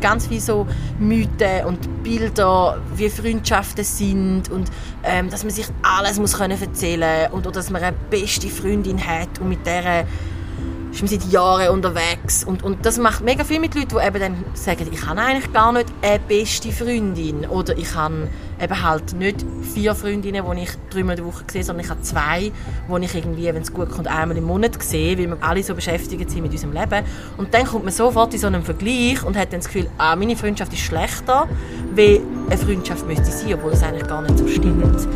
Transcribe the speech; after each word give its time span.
ganz 0.00 0.26
viele 0.26 0.40
so 0.40 0.66
Mythen 0.98 1.64
und 1.66 2.02
Bilder, 2.02 2.80
wie 2.94 3.08
Freundschaften 3.08 3.84
sind 3.84 4.50
und 4.50 4.70
ähm, 5.04 5.30
dass 5.30 5.44
man 5.44 5.52
sich 5.52 5.66
alles 5.82 6.18
muss 6.18 6.36
können 6.36 6.60
erzählen 6.60 7.30
und 7.32 7.46
oder 7.46 7.56
dass 7.56 7.70
man 7.70 7.82
eine 7.82 7.96
beste 8.10 8.48
Freundin 8.48 9.04
hat 9.04 9.38
und 9.40 9.48
mit 9.48 9.66
der 9.66 10.06
ist 10.92 11.02
man 11.02 11.08
seit 11.08 11.32
Jahren 11.32 11.68
unterwegs 11.68 12.42
und, 12.44 12.62
und 12.62 12.84
das 12.84 12.98
macht 12.98 13.22
mega 13.22 13.44
viel 13.44 13.60
mit 13.60 13.74
Leuten, 13.74 13.96
die 13.96 14.06
eben 14.06 14.20
dann 14.20 14.44
sagen, 14.54 14.88
ich 14.90 15.06
habe 15.06 15.20
eigentlich 15.20 15.52
gar 15.52 15.72
nicht 15.72 15.86
eine 16.02 16.18
beste 16.18 16.72
Freundin 16.72 17.46
oder 17.46 17.76
ich 17.78 17.94
habe 17.94 18.28
eben 18.60 18.82
halt 18.82 19.12
nicht 19.14 19.44
vier 19.74 19.94
Freundinnen, 19.94 20.44
die 20.44 20.62
ich 20.62 20.70
dreimal 20.90 21.18
in 21.18 21.24
der 21.24 21.32
Woche 21.32 21.44
sehe, 21.50 21.64
sondern 21.64 21.84
ich 21.84 21.90
habe 21.90 22.02
zwei, 22.02 22.52
die 22.88 23.04
ich 23.04 23.14
irgendwie, 23.14 23.46
wenn 23.46 23.62
es 23.62 23.72
gut 23.72 23.90
kommt, 23.90 24.08
einmal 24.08 24.36
im 24.36 24.44
Monat 24.44 24.82
sehe, 24.82 25.18
weil 25.18 25.28
wir 25.28 25.38
alle 25.40 25.62
so 25.62 25.74
beschäftigt 25.74 26.30
sind 26.30 26.42
mit 26.42 26.52
unserem 26.52 26.72
Leben 26.72 27.04
und 27.36 27.52
dann 27.54 27.66
kommt 27.66 27.84
man 27.84 27.92
sofort 27.92 28.34
in 28.34 28.40
so 28.40 28.46
einen 28.46 28.62
Vergleich 28.62 29.22
und 29.24 29.36
hat 29.36 29.52
dann 29.52 29.60
das 29.60 29.68
Gefühl, 29.68 29.88
ah, 29.98 30.14
meine 30.16 30.36
Freundschaft 30.36 30.72
ist 30.72 30.80
schlechter, 30.80 31.48
wie 31.94 32.20
eine 32.48 32.58
Freundschaft 32.58 33.06
müsste 33.06 33.24
sein, 33.24 33.54
obwohl 33.54 33.72
es 33.72 33.82
eigentlich 33.82 34.06
gar 34.06 34.22
nicht 34.22 34.38
so 34.38 34.46
stimmt. 34.46 35.08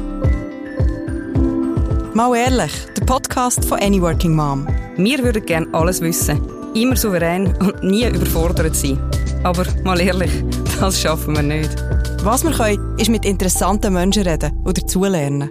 Mal 2.14 2.36
ehrlich, 2.36 2.72
der 2.96 3.04
Podcast 3.06 3.64
von 3.64 3.80
Any 3.80 4.00
Working 4.00 4.36
Mom. 4.36 4.68
Wir 4.96 5.18
würden 5.24 5.44
gerne 5.44 5.66
alles 5.72 6.00
wissen, 6.00 6.40
immer 6.74 6.94
souverän 6.94 7.52
und 7.56 7.82
nie 7.82 8.06
überfordert 8.06 8.76
sein. 8.76 9.00
Aber 9.42 9.64
mal 9.82 10.00
ehrlich, 10.00 10.30
das 10.78 11.00
schaffen 11.00 11.34
wir 11.34 11.42
nicht. 11.42 11.74
Was 12.24 12.42
wir 12.42 12.52
können, 12.52 12.98
ist 12.98 13.10
mit 13.10 13.26
interessanten 13.26 13.92
Menschen 13.92 14.22
reden 14.22 14.58
oder 14.64 14.80
dazulernen. 14.80 15.50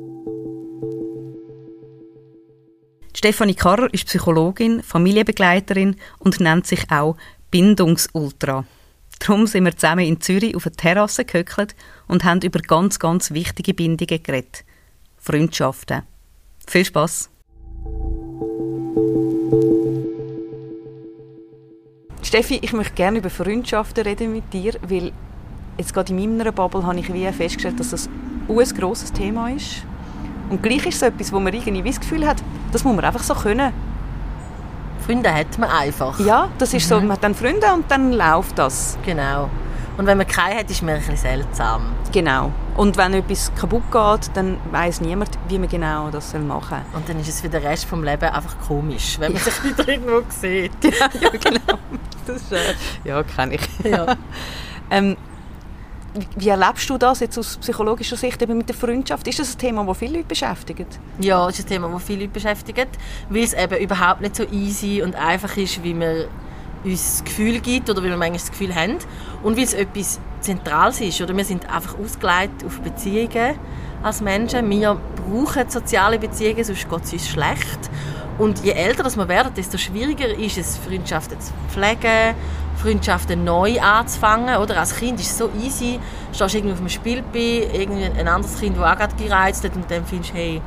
Stefanie 3.15 3.53
Karrer 3.53 3.93
ist 3.93 4.07
Psychologin, 4.07 4.81
Familienbegleiterin 4.81 5.97
und 6.17 6.39
nennt 6.39 6.65
sich 6.65 6.89
auch 6.89 7.15
Bindungsultra. 7.51 8.65
Darum 9.19 9.45
sind 9.45 9.65
wir 9.65 9.77
zusammen 9.77 10.07
in 10.07 10.19
Zürich 10.19 10.55
auf 10.55 10.63
der 10.63 10.71
Terrasse 10.71 11.25
gehöckelt 11.25 11.75
und 12.07 12.23
haben 12.23 12.41
über 12.41 12.59
ganz, 12.59 12.97
ganz 12.97 13.30
wichtige 13.30 13.75
Bindungen 13.75 14.23
geredet. 14.23 14.65
Freundschaften. 15.19 16.02
Viel 16.65 16.85
Spaß! 16.85 17.30
Steffi, 22.23 22.58
ich 22.63 22.73
möchte 22.73 22.95
gerne 22.95 23.19
über 23.19 23.30
Freundschaften 23.30 24.05
reden 24.05 24.33
mit 24.33 24.52
dir, 24.52 24.73
weil 24.81 25.11
jetzt 25.77 25.93
gerade 25.93 26.13
in 26.13 26.38
meiner 26.38 26.52
Bubble 26.52 26.85
habe 26.85 26.99
ich 26.99 27.13
wie 27.13 27.25
festgestellt, 27.31 27.79
dass 27.79 27.89
das 27.89 28.09
ein 28.47 28.77
grosses 28.77 29.11
Thema 29.11 29.49
ist. 29.49 29.83
Und 30.49 30.61
gleich 30.61 30.85
ist 30.85 30.95
es 30.95 31.02
etwas, 31.02 31.31
wo 31.31 31.39
man 31.39 31.53
irgendwie 31.53 31.81
das 31.81 31.99
Gefühl 31.99 32.27
hat, 32.27 32.38
das 32.71 32.83
muss 32.83 32.95
man 32.95 33.05
einfach 33.05 33.23
so 33.23 33.33
können. 33.33 33.73
Freunde 35.05 35.33
hat 35.33 35.57
man 35.57 35.69
einfach. 35.69 36.19
Ja, 36.19 36.49
das 36.57 36.73
ist 36.73 36.85
mhm. 36.85 36.89
so, 36.89 37.02
man 37.02 37.11
hat 37.13 37.23
dann 37.23 37.35
Freunde 37.35 37.73
und 37.73 37.89
dann 37.89 38.13
läuft 38.13 38.57
das. 38.57 38.97
Genau. 39.05 39.49
Und 39.97 40.07
wenn 40.07 40.17
man 40.17 40.27
keine 40.27 40.59
hat, 40.59 40.69
ist 40.71 40.81
man 40.81 40.95
ein 40.95 40.99
bisschen 40.99 41.17
seltsam. 41.17 41.93
Genau. 42.11 42.52
Und 42.75 42.97
wenn 42.97 43.13
etwas 43.13 43.53
kaputt 43.53 43.83
geht, 43.91 44.31
dann 44.35 44.58
weiß 44.71 45.02
niemand, 45.02 45.30
wie 45.47 45.59
man 45.59 45.69
genau 45.69 46.09
das 46.09 46.33
machen 46.33 46.77
soll. 46.91 46.99
Und 46.99 47.09
dann 47.09 47.19
ist 47.19 47.30
es 47.30 47.41
für 47.41 47.49
den 47.49 47.61
Rest 47.61 47.91
des 47.91 47.99
Lebens 47.99 48.31
einfach 48.31 48.55
komisch, 48.67 49.19
wenn 49.19 49.33
man 49.33 49.41
ja. 49.41 49.52
sich 49.52 49.63
wieder 49.63 49.87
irgendwo 49.87 50.23
sieht. 50.30 50.71
ja, 50.83 51.09
ja 51.21 51.30
genau. 51.30 51.80
Das 52.25 52.37
ist, 52.37 52.52
äh, 52.52 52.73
ja, 53.03 53.21
kenne 53.21 53.55
ich. 53.55 53.61
Ja. 53.83 54.15
ähm, 54.89 55.15
wie 56.36 56.50
erlebst 56.50 56.89
du 56.89 56.97
das 56.97 57.19
jetzt 57.22 57.38
aus 57.38 57.58
psychologischer 57.58 58.16
Sicht 58.16 58.42
eben 58.42 58.58
mit 58.58 58.69
der 58.69 58.75
Freundschaft? 58.75 59.28
Ist 59.28 59.39
das 59.39 59.56
ein 59.56 59.58
Thema, 59.58 59.83
das 59.86 59.97
viele 59.97 60.17
Leute 60.17 60.28
beschäftigt? 60.28 61.00
Ja, 61.20 61.47
es 61.50 61.59
ist 61.59 61.66
ein 61.66 61.70
Thema, 61.70 61.89
das 61.89 62.03
viele 62.03 62.22
Leute 62.22 62.33
beschäftigt, 62.33 62.89
weil 63.30 63.44
es 63.44 63.53
eben 63.53 63.78
überhaupt 63.78 64.22
nicht 64.22 64.36
so 64.36 64.44
easy 64.52 65.02
und 65.02 65.16
einfach 65.16 65.58
ist, 65.58 65.83
wie 65.83 65.94
man 65.94 66.25
uns 66.83 67.17
das 67.17 67.23
Gefühl 67.23 67.59
gibt 67.59 67.89
oder 67.89 68.03
weil 68.03 68.09
wir 68.09 68.17
manchmal 68.17 68.39
das 68.39 68.52
Gefühl 68.52 68.75
haben 68.75 68.97
und 69.42 69.58
weil 69.58 69.64
es 69.64 69.73
etwas 69.73 70.20
Zentrales 70.42 71.02
ist. 71.02 71.22
Oder 71.22 71.36
wir 71.36 71.45
sind 71.45 71.70
einfach 71.70 71.97
ausgelegt 71.97 72.64
auf 72.66 72.80
Beziehungen 72.81 73.55
als 74.03 74.22
Menschen. 74.22 74.70
Wir 74.70 74.98
brauchen 75.16 75.70
soziale 75.70 76.20
Beziehungen, 76.20 76.64
sonst 76.64 76.89
geht 76.89 77.04
es 77.04 77.14
uns 77.14 77.27
schlecht. 77.30 77.89
Und 78.37 78.64
je 78.64 78.71
älter 78.71 79.05
wir 79.16 79.27
werden, 79.27 79.54
desto 79.55 79.77
schwieriger 79.77 80.27
ist 80.27 80.58
es, 80.58 80.77
Freundschaften 80.77 81.39
zu 81.39 81.54
pflegen, 81.70 82.36
Freundschaften 82.83 83.44
neu 83.44 83.80
anzufangen. 83.80 84.58
Oder? 84.58 84.80
Als 84.80 84.95
Kind 84.95 85.20
ist 85.20 85.32
es 85.32 85.38
so 85.38 85.49
easy, 85.64 85.99
du 86.30 86.36
stehst 86.36 86.55
irgendwie 86.55 86.73
auf 86.73 86.80
dem 86.80 86.89
Spielbein, 86.89 87.71
irgendwie 87.73 88.04
ein 88.04 88.27
anderes 88.27 88.60
Kind, 88.60 88.77
das 88.77 88.83
auch 88.83 88.98
gerade 88.98 89.16
gereizt 89.16 89.64
hat 89.64 89.76
und 89.76 89.89
dann 89.89 90.05
findest 90.05 90.32
du, 90.32 90.38
hey, 90.38 90.61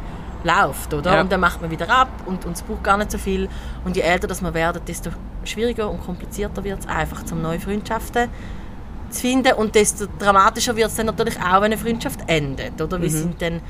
läuft, 0.44 0.94
oder? 0.94 1.14
Ja. 1.14 1.20
Und 1.20 1.32
dann 1.32 1.40
macht 1.40 1.60
man 1.60 1.70
wieder 1.70 1.90
ab 1.90 2.08
und, 2.26 2.44
und 2.44 2.52
es 2.52 2.62
braucht 2.62 2.84
gar 2.84 2.96
nicht 2.96 3.10
so 3.10 3.18
viel. 3.18 3.48
Und 3.84 3.96
je 3.96 4.02
älter 4.02 4.26
das 4.26 4.40
man 4.40 4.54
werden, 4.54 4.80
desto 4.86 5.10
schwieriger 5.44 5.90
und 5.90 6.04
komplizierter 6.04 6.64
wird 6.64 6.80
es 6.80 6.86
einfach, 6.86 7.24
zum 7.24 7.42
neue 7.42 7.60
Freundschaften 7.60 8.28
zu 9.10 9.20
finden. 9.20 9.52
Und 9.54 9.74
desto 9.74 10.06
dramatischer 10.18 10.76
wird 10.76 10.88
es 10.88 10.94
dann 10.94 11.06
natürlich 11.06 11.38
auch, 11.38 11.56
wenn 11.56 11.64
eine 11.64 11.78
Freundschaft 11.78 12.20
endet, 12.26 12.80
oder? 12.80 12.98
Mhm. 12.98 13.08
sind 13.08 13.42
dann, 13.42 13.60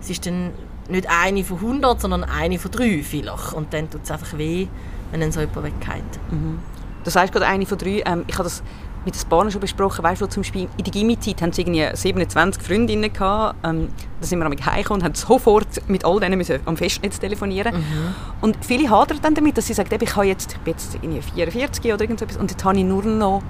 es 0.00 0.10
ist 0.10 0.26
dann 0.26 0.52
nicht 0.88 1.08
eine 1.08 1.42
von 1.42 1.56
100, 1.56 2.00
sondern 2.00 2.24
eine 2.24 2.58
von 2.58 2.70
drei 2.70 3.02
vielleicht. 3.02 3.52
Und 3.52 3.72
dann 3.72 3.90
tut 3.90 4.04
es 4.04 4.10
einfach 4.10 4.38
weh, 4.38 4.68
wenn 5.10 5.20
dann 5.20 5.32
so 5.32 5.40
jemand 5.40 5.64
weggeht. 5.64 6.04
Mhm. 6.30 6.58
Das 7.06 7.14
heißt 7.14 7.32
gerade 7.32 7.46
eine 7.46 7.64
von 7.64 7.78
drei. 7.78 8.02
Ähm, 8.04 8.24
ich 8.26 8.34
habe 8.34 8.44
das 8.44 8.62
mit 9.04 9.14
den 9.14 9.28
Paaren 9.28 9.50
schon 9.52 9.60
besprochen, 9.60 10.02
weißt 10.02 10.20
du, 10.20 10.26
zum 10.26 10.42
Beispiel 10.42 10.68
in 10.76 10.84
der 10.84 10.92
Gimmi-Zeit 10.92 11.40
haben 11.40 11.52
sie 11.52 11.62
irgendwie 11.62 11.88
27 11.94 12.60
Freundinnen 12.60 13.12
gehabt, 13.12 13.56
ähm, 13.64 13.88
da 14.20 14.26
sind 14.26 14.40
wir 14.40 14.46
am 14.46 14.52
heimgekommen 14.52 15.00
und 15.00 15.04
haben 15.04 15.14
sofort 15.14 15.88
mit 15.88 16.04
all 16.04 16.18
denen 16.18 16.36
müssen 16.36 16.58
am 16.64 16.76
Festnetz 16.76 17.20
telefonieren 17.20 17.76
mhm. 17.76 18.14
und 18.40 18.56
viele 18.64 18.90
hadern 18.90 19.20
dann 19.22 19.36
damit, 19.36 19.56
dass 19.56 19.68
sie 19.68 19.74
sagen, 19.74 19.88
ich, 20.00 20.16
habe 20.16 20.26
jetzt, 20.26 20.54
ich 20.54 20.58
bin 20.58 20.72
jetzt 20.72 20.98
irgendwie 21.00 21.22
44 21.22 21.92
oder 21.92 22.02
irgendetwas 22.02 22.36
und 22.36 22.50
jetzt 22.50 22.64
habe 22.64 22.76
ich 22.78 22.84
nur 22.84 23.04
noch 23.04 23.44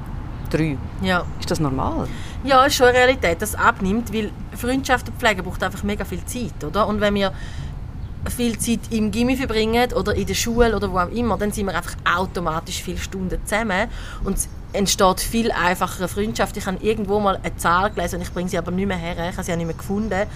drei. 0.51 0.77
Ja. 1.01 1.25
Ist 1.41 1.51
das 1.51 1.59
normal? 1.59 2.07
Ja, 2.45 2.67
ist 2.67 2.75
schon 2.75 2.89
eine 2.89 2.99
Realität, 2.99 3.41
dass 3.41 3.51
es 3.51 3.55
abnimmt, 3.55 4.13
weil 4.13 4.31
Freundschaften 4.55 5.15
pflegen 5.15 5.43
braucht 5.43 5.63
einfach 5.63 5.83
mega 5.83 6.05
viel 6.05 6.23
Zeit, 6.27 6.63
oder? 6.65 6.87
Und 6.87 7.01
wenn 7.01 7.15
wir 7.15 7.33
viel 8.31 8.59
Zeit 8.59 8.81
im 8.91 9.11
Gimmi 9.11 9.37
verbringen 9.37 9.93
oder 9.93 10.15
in 10.15 10.27
der 10.27 10.35
Schule 10.35 10.75
oder 10.75 10.93
wo 10.93 10.99
auch 10.99 11.11
immer, 11.11 11.37
dann 11.39 11.53
sind 11.53 11.67
wir 11.67 11.75
einfach 11.75 11.97
automatisch 12.05 12.83
viele 12.83 12.99
Stunden 12.99 13.39
zusammen 13.45 13.89
und 14.25 14.37
entsteht 14.73 15.21
viel 15.21 15.51
einfachere 15.51 16.09
Freundschaft. 16.09 16.57
Ich 16.57 16.67
habe 16.67 16.79
irgendwo 16.83 17.19
mal 17.19 17.39
eine 17.43 17.57
Zahl 17.57 17.91
gelesen 17.91 18.17
und 18.17 18.23
ich 18.23 18.33
bringe 18.33 18.49
sie 18.49 18.59
aber 18.59 18.71
nicht 18.71 18.87
mehr 18.87 18.97
her. 18.97 19.31
Ich 19.31 19.37
habe 19.37 19.45
sie 19.45 19.53
auch 19.53 19.57
nicht 19.57 19.67
mehr 19.67 19.77
gefunden. 19.77 20.27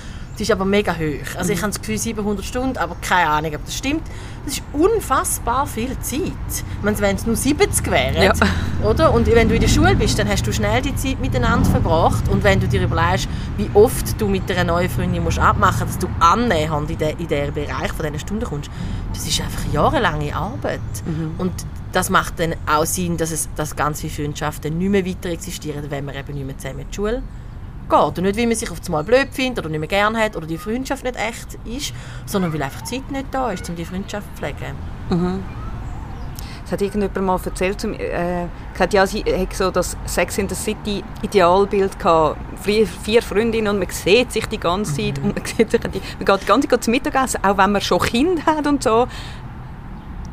Sie 0.41 0.45
ist 0.45 0.53
aber 0.53 0.65
mega 0.65 0.95
hoch. 0.95 1.37
Also 1.37 1.53
ich 1.53 1.59
mhm. 1.59 1.65
habe 1.65 1.73
das 1.73 1.81
Gefühl 1.83 1.99
700 1.99 2.43
Stunden, 2.47 2.79
aber 2.79 2.97
keine 3.07 3.29
Ahnung, 3.29 3.55
ob 3.57 3.63
das 3.67 3.77
stimmt. 3.77 4.01
Das 4.47 4.55
ist 4.55 4.63
unfassbar 4.73 5.67
viel 5.67 5.95
Zeit. 6.01 6.33
wenn 6.81 7.15
es 7.15 7.27
nur 7.27 7.37
70 7.37 7.91
wären, 7.91 8.23
ja. 8.23 8.33
oder? 8.83 9.13
Und 9.13 9.27
wenn 9.27 9.51
du 9.51 9.55
in 9.55 9.61
der 9.61 9.69
Schule 9.69 9.95
bist, 9.97 10.19
dann 10.19 10.27
hast 10.27 10.47
du 10.47 10.53
schnell 10.55 10.81
die 10.81 10.97
Zeit 10.97 11.21
miteinander 11.21 11.69
verbracht. 11.69 12.27
Und 12.31 12.43
wenn 12.43 12.59
du 12.59 12.67
dir 12.69 12.83
überlegst, 12.83 13.29
wie 13.59 13.69
oft 13.75 14.19
du 14.19 14.29
mit 14.29 14.51
einer 14.51 14.65
neuen 14.65 14.89
Freundin 14.89 15.23
musst 15.23 15.39
abmachen 15.39 15.87
musst, 15.87 16.03
dass 16.03 16.09
du 16.09 16.25
annähernd 16.25 16.91
in 16.91 17.29
den 17.29 17.53
Bereich 17.53 17.93
von 17.93 18.07
diesen 18.07 18.21
Stunden 18.21 18.47
kommst, 18.47 18.71
das 19.13 19.29
ist 19.29 19.43
einfach 19.43 19.71
jahrelange 19.75 20.35
Arbeit. 20.35 20.81
Mhm. 21.05 21.35
Und 21.37 21.53
das 21.93 22.09
macht 22.09 22.41
dann 22.41 22.55
auch 22.65 22.87
Sinn, 22.87 23.19
dass, 23.19 23.31
es, 23.31 23.51
dass 23.57 23.77
ganz 23.77 24.01
viele 24.01 24.13
Freundschaften 24.15 24.79
nicht 24.79 24.91
mehr 24.91 25.05
weiter 25.05 25.29
existieren, 25.29 25.85
wenn 25.91 26.07
man 26.07 26.15
eben 26.15 26.33
nicht 26.33 26.47
mehr 26.47 26.57
zusammen 26.57 26.81
in 26.81 26.89
die 26.89 26.95
Schule 26.95 27.23
geht. 27.91 28.19
Und 28.19 28.23
nicht, 28.23 28.39
weil 28.39 28.47
man 28.47 28.57
sich 28.57 28.71
auf 28.71 28.79
einmal 28.87 29.05
blöd 29.05 29.29
findet 29.31 29.59
oder 29.59 29.69
nicht 29.69 29.81
mehr 29.81 29.89
gerne 29.89 30.19
hat 30.19 30.37
oder 30.37 30.47
die 30.47 30.59
Freundschaft 30.59 31.05
nicht 31.05 31.17
echt 31.17 31.59
ist, 31.65 31.93
sondern 32.27 32.53
weil 32.53 32.63
einfach 32.63 32.83
Zeit 32.85 33.11
nicht 33.11 33.27
da 33.31 33.51
ist, 33.51 33.69
um 33.69 33.77
die 33.77 33.85
Freundschaft 33.85 34.27
zu 34.37 34.43
pflegen. 34.43 34.77
Mhm. 35.11 35.43
Es 36.71 36.73
hat 36.73 36.83
irgendjemand 36.83 37.27
mal 37.27 37.41
erzählt, 37.45 37.83
äh, 37.83 38.47
gesagt, 38.73 38.95
ja, 38.95 39.05
sie 39.05 39.25
hat 39.25 39.53
so 39.55 39.73
das 39.73 39.97
Sex 40.05 40.39
in 40.39 40.49
the 40.49 40.55
City 40.55 41.03
Idealbild 41.21 41.99
gehabt. 41.99 42.39
Vier 42.63 43.23
Freundinnen 43.23 43.67
und 43.67 43.81
man 43.81 43.91
sieht 43.91 44.31
sich 44.31 44.47
die 44.47 44.61
ganze 44.61 44.95
Zeit 44.95 45.19
mhm. 45.19 45.31
und 45.31 45.37
man, 45.37 45.45
sieht 45.45 45.69
sich, 45.69 45.83
man 45.83 45.93
geht 45.93 46.43
die 46.43 46.47
ganze 46.47 46.69
Zeit 46.69 46.85
zum 46.85 46.93
Mittagessen, 46.93 47.43
auch 47.43 47.59
wenn 47.59 47.73
man 47.73 47.81
schon 47.81 47.99
Kind 47.99 48.47
hat 48.47 48.69
und 48.69 48.85
so 48.85 49.09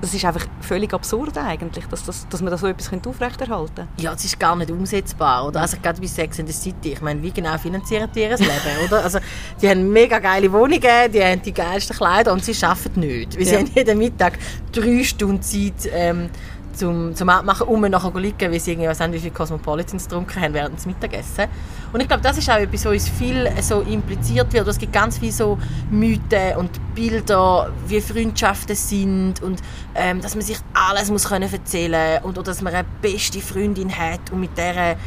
das 0.01 0.13
ist 0.13 0.25
einfach 0.25 0.45
völlig 0.61 0.93
absurd 0.93 1.37
eigentlich, 1.37 1.85
dass, 1.87 2.03
das, 2.05 2.27
dass 2.29 2.41
man 2.41 2.51
da 2.51 2.57
so 2.57 2.67
etwas 2.67 2.91
aufrechterhalten 3.05 3.75
könnte. 3.75 3.87
Ja, 3.97 4.13
es 4.13 4.25
ist 4.25 4.39
gar 4.39 4.55
nicht 4.55 4.69
umsetzbar, 4.69 5.47
oder? 5.47 5.61
Also 5.61 5.77
gerade 5.81 5.99
bei 5.99 6.07
Sex 6.07 6.39
in 6.39 6.47
the 6.47 6.53
City, 6.53 6.93
ich 6.93 7.01
meine, 7.01 7.21
wie 7.23 7.31
genau 7.31 7.57
finanzieren 7.57 8.09
die 8.13 8.21
ihr 8.21 8.37
Leben, 8.37 8.51
oder? 8.85 9.03
Also 9.03 9.19
die 9.61 9.69
haben 9.69 9.91
mega 9.91 10.19
geile 10.19 10.51
Wohnungen, 10.51 11.11
die 11.11 11.23
haben 11.23 11.41
die 11.41 11.53
geilsten 11.53 11.95
Kleider 11.95 12.33
und 12.33 12.43
sie 12.43 12.55
arbeiten 12.65 12.99
nicht. 12.99 13.35
Weil 13.35 13.43
ja. 13.43 13.49
sie 13.49 13.57
haben 13.57 13.71
jeden 13.73 13.97
Mittag 13.97 14.37
drei 14.71 15.03
Stunden 15.03 15.41
Zeit, 15.41 15.89
ähm, 15.91 16.29
zum, 16.77 17.15
zum 17.15 17.29
Abmachen, 17.29 17.67
um 17.67 17.81
nachher 17.81 18.13
liegen, 18.19 18.51
weil 18.51 18.59
sie 18.59 18.71
irgendwie 18.71 18.87
haben, 18.87 19.13
wie 19.13 19.19
viele 19.19 19.33
Cosmopolitans 19.33 20.05
getrunken 20.05 20.41
haben 20.41 20.53
während 20.53 20.77
des 20.77 20.85
Mittagessen. 20.85 21.45
Und 21.91 22.01
ich 22.01 22.07
glaube, 22.07 22.23
das 22.23 22.37
ist 22.37 22.49
auch 22.49 22.57
etwas, 22.57 22.85
was 22.85 22.91
uns 22.91 23.09
viel 23.09 23.49
so 23.61 23.81
impliziert 23.81 24.51
wird. 24.53 24.67
Es 24.67 24.77
gibt 24.77 24.93
ganz 24.93 25.17
viele 25.17 25.31
so 25.31 25.57
Mythen 25.89 26.57
und 26.57 26.69
Bilder, 26.93 27.71
wie 27.87 28.01
Freundschaften 28.01 28.75
sind 28.75 29.41
und 29.41 29.61
ähm, 29.95 30.21
dass 30.21 30.35
man 30.35 30.43
sich 30.43 30.57
alles 30.73 31.09
muss 31.09 31.27
können 31.27 31.51
erzählen 31.51 32.23
und 32.23 32.37
oder 32.37 32.43
dass 32.43 32.61
man 32.61 32.73
eine 32.73 32.87
beste 33.01 33.39
Freundin 33.39 33.95
hat 33.95 34.31
und 34.31 34.39
mit 34.39 34.57
der 34.57 34.97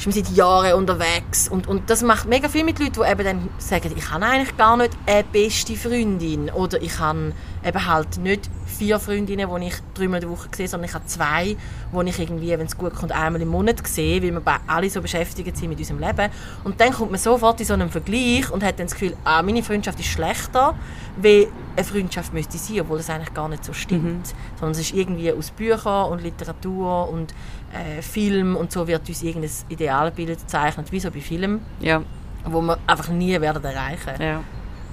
ist 0.00 0.06
man 0.06 0.14
seit 0.14 0.34
Jahren 0.34 0.72
unterwegs 0.74 1.48
und, 1.48 1.66
und 1.66 1.90
das 1.90 2.02
macht 2.02 2.26
mega 2.26 2.48
viel 2.48 2.64
mit 2.64 2.78
Leuten, 2.78 3.02
die 3.02 3.10
eben 3.10 3.24
dann 3.24 3.48
sagen, 3.58 3.92
ich 3.94 4.10
habe 4.10 4.24
eigentlich 4.24 4.56
gar 4.56 4.76
nicht 4.78 4.92
eine 5.06 5.24
beste 5.24 5.76
Freundin 5.76 6.48
oder 6.48 6.80
ich 6.80 6.98
habe 6.98 7.32
eben 7.64 7.86
halt 7.86 8.16
nicht 8.16 8.48
vier 8.70 8.98
Freundinnen, 8.98 9.48
die 9.60 9.66
ich 9.66 9.74
dreimal 9.94 10.20
der 10.20 10.30
Woche 10.30 10.48
sehe, 10.54 10.68
sondern 10.68 10.88
ich 10.88 10.94
habe 10.94 11.06
zwei, 11.06 11.56
die 11.92 12.08
ich 12.08 12.18
irgendwie, 12.18 12.50
wenn 12.50 12.66
es 12.66 12.76
gut 12.76 12.94
kommt, 12.94 13.12
einmal 13.12 13.40
im 13.40 13.48
Monat 13.48 13.86
sehe, 13.86 14.22
weil 14.22 14.32
wir 14.32 14.60
alle 14.66 14.88
so 14.90 15.02
beschäftigt 15.02 15.56
sind 15.56 15.68
mit 15.68 15.78
unserem 15.78 16.00
Leben. 16.00 16.30
Und 16.64 16.80
dann 16.80 16.92
kommt 16.92 17.10
man 17.10 17.20
sofort 17.20 17.60
in 17.60 17.66
so 17.66 17.74
einen 17.74 17.90
Vergleich 17.90 18.50
und 18.50 18.62
hat 18.62 18.78
dann 18.78 18.86
das 18.86 18.94
Gefühl, 18.94 19.16
ah, 19.24 19.42
meine 19.42 19.62
Freundschaft 19.62 19.98
ist 20.00 20.08
schlechter, 20.08 20.74
wie 21.20 21.48
eine 21.76 21.84
Freundschaft 21.84 22.32
müsste 22.32 22.58
sein, 22.58 22.80
obwohl 22.80 22.98
das 22.98 23.10
eigentlich 23.10 23.34
gar 23.34 23.48
nicht 23.48 23.64
so 23.64 23.72
stimmt. 23.72 24.04
Mhm. 24.04 24.58
Sondern 24.58 24.72
es 24.72 24.80
ist 24.80 24.94
irgendwie 24.94 25.32
aus 25.32 25.50
Büchern 25.50 26.10
und 26.10 26.22
Literatur 26.22 27.08
und 27.08 27.34
äh, 27.72 28.02
Film 28.02 28.56
und 28.56 28.72
so 28.72 28.86
wird 28.86 29.08
uns 29.08 29.22
irgendein 29.22 29.50
Idealbild 29.68 30.40
gezeichnet, 30.40 30.92
wie 30.92 31.00
so 31.00 31.10
bei 31.10 31.20
Filmen. 31.20 31.60
Ja 31.80 32.02
wo 32.44 32.60
wir 32.60 32.78
einfach 32.86 33.08
nie 33.08 33.40
werden 33.40 33.62
erreichen. 33.64 34.20
Ja. 34.20 34.42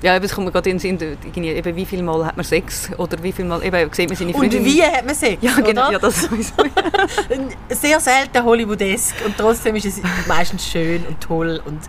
Ja, 0.02 0.16
es 0.18 0.34
kommt 0.34 0.46
mir 0.46 0.52
gerade 0.52 0.70
in 0.70 0.78
den 0.78 0.98
Sinn, 0.98 1.18
eben, 1.36 1.76
wie 1.76 1.86
viel 1.86 2.04
Mal 2.04 2.26
hat 2.26 2.38
man 2.38 2.44
Sex 2.44 2.92
oder 2.98 3.22
wie 3.24 3.32
viel 3.32 3.46
Mal 3.46 3.64
eben, 3.64 3.92
sieht 3.94 4.10
man 4.10 4.18
seine 4.18 4.32
Freundin. 4.32 4.60
Und 4.60 4.66
wie 4.66 4.84
hat 4.84 5.06
man 5.06 5.16
Sex, 5.16 5.38
Ja, 5.42 5.56
genau, 5.60 5.84
oder? 5.84 5.94
ja, 5.94 6.00
das 6.00 6.24
sowieso. 6.24 6.54
Sehr 7.70 8.00
selten 8.00 8.44
Hollywoodesk 8.44 9.16
und 9.26 9.36
trotzdem 9.38 9.76
ist 9.76 9.86
es 9.86 10.02
meistens 10.28 10.68
schön 10.68 11.06
und 11.08 11.20
toll 11.20 11.62
und 11.66 11.80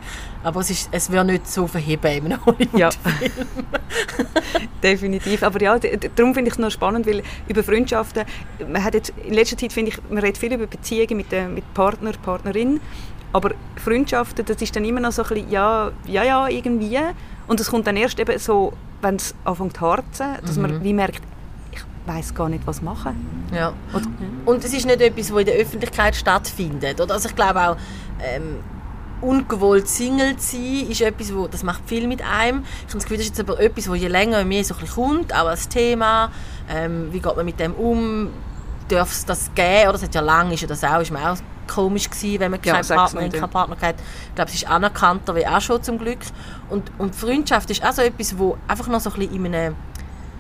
aber 0.45 0.61
es, 0.61 0.71
ist, 0.71 0.89
es 0.93 1.11
wird 1.11 1.27
nicht 1.27 1.49
so 1.49 1.67
verheben 1.67 2.07
in 2.07 2.33
einem 2.33 2.47
Hollywood-Film. 2.47 2.79
Ja. 2.79 2.91
Definitiv. 4.83 5.43
Aber 5.43 5.61
ja, 5.61 5.77
darum 5.79 6.33
finde 6.33 6.49
ich 6.49 6.55
es 6.55 6.59
noch 6.59 6.71
spannend, 6.71 7.07
weil 7.09 7.23
über 7.49 7.65
Freundschaften, 7.65 8.25
man 8.71 8.83
hat 8.85 8.95
jetzt, 8.95 9.13
in 9.25 9.35
letzter 9.35 9.59
Zeit 9.59 9.73
finde 9.73 9.91
ich, 9.91 9.99
man 10.09 10.19
redet 10.19 10.39
viel 10.39 10.53
über 10.55 10.69
Beziehungen 10.69 11.17
mit, 11.17 11.33
äh, 11.33 11.49
mit 11.49 11.75
Partner, 11.75 12.13
Partnerin 12.23 12.81
aber 13.33 13.53
Freundschaften, 13.77 14.45
das 14.45 14.61
ist 14.63 14.75
dann 14.75 14.85
immer 14.85 15.01
noch 15.01 15.13
so 15.13 15.23
ein 15.23 15.29
bisschen, 15.29 15.51
ja, 15.51 15.91
ja, 16.07 16.25
ja, 16.25 16.49
irgendwie. 16.49 16.99
Und 17.49 17.61
es 17.61 17.71
kommt 17.71 17.87
dann 17.87 17.97
erst 17.97 18.21
eben 18.21 18.39
so, 18.39 18.75
wenn 19.03 19.17
es 19.17 19.35
anfängt 19.45 19.77
zu 19.77 19.81
harzen, 19.81 20.27
dass 20.43 20.57
mhm. 20.57 20.63
man 20.63 20.85
wie 20.85 20.93
merkt, 20.93 21.23
ich 21.73 21.81
weiß 22.07 22.35
gar 22.35 22.49
nicht, 22.49 22.67
was 22.67 22.83
machen. 22.83 23.49
Ja. 23.53 23.73
Und, 23.93 24.09
und 24.47 24.65
es 24.65 24.73
ist 24.73 24.87
nicht 24.87 25.01
etwas, 25.01 25.29
das 25.29 25.39
in 25.39 25.47
der 25.47 25.55
Öffentlichkeit 25.57 26.15
stattfindet. 26.15 27.01
Oder? 27.01 27.15
Also 27.15 27.29
ich 27.29 27.35
glaube 27.35 27.61
auch, 27.61 27.77
ähm, 28.21 28.57
ungewollt 29.21 29.89
Single 29.89 30.37
zu 30.37 30.57
sein, 30.57 30.87
ist 30.89 31.01
etwas, 31.01 31.35
wo, 31.35 31.49
das 31.49 31.63
macht 31.63 31.83
viel 31.87 32.07
mit 32.07 32.23
einem. 32.23 32.63
Ich 32.63 32.95
habe 32.95 32.95
das 32.95 33.03
Gefühl, 33.05 33.17
das 33.17 33.27
ist 33.27 33.39
jetzt 33.39 33.41
aber 33.41 33.59
etwas, 33.61 33.85
das 33.85 33.99
je 33.99 34.09
länger 34.09 34.41
und 34.41 34.49
mehr 34.49 34.65
so 34.65 34.75
ein 34.75 34.81
bisschen 34.81 34.95
kommt, 34.95 35.35
auch 35.35 35.47
als 35.49 35.69
Thema. 35.69 36.31
Ähm, 36.69 37.09
wie 37.13 37.21
geht 37.21 37.37
man 37.37 37.45
mit 37.45 37.59
dem 37.59 37.75
um? 37.75 38.31
Darf 38.89 39.13
es 39.13 39.25
das 39.25 39.51
geben? 39.55 39.89
Oder 39.89 39.95
es 39.95 40.03
hat 40.03 40.15
ja 40.15 40.21
lange 40.21 40.55
ist 40.55 40.61
ja 40.61 40.69
das 40.69 40.83
auch, 40.85 41.01
ist 41.01 41.11
man 41.11 41.23
auch 41.23 41.37
komisch 41.69 42.11
gewesen, 42.11 42.41
wenn 42.41 42.51
man 42.51 42.61
ja, 42.65 42.75
keinen 42.75 42.89
Partner 42.89 43.23
und 43.23 43.33
keinen 43.33 43.51
Partner 43.51 43.77
hat. 43.81 43.97
Ich 44.29 44.35
glaube, 44.35 44.49
es 44.49 44.57
ist 44.57 44.69
anerkannter 44.69 45.37
wie 45.37 45.47
auch 45.47 45.61
schon 45.61 45.83
zum 45.83 45.99
Glück. 45.99 46.19
Und, 46.71 46.91
und 46.99 47.15
Freundschaft 47.15 47.71
ist 47.71 47.85
auch 47.85 47.93
so 47.93 48.03
etwas, 48.03 48.39
wo 48.39 48.59
einfach 48.67 48.89
noch 48.89 49.01
so 49.01 49.11
ein 49.11 49.19
bisschen 49.19 49.45
in 49.45 49.55
einem 49.55 49.77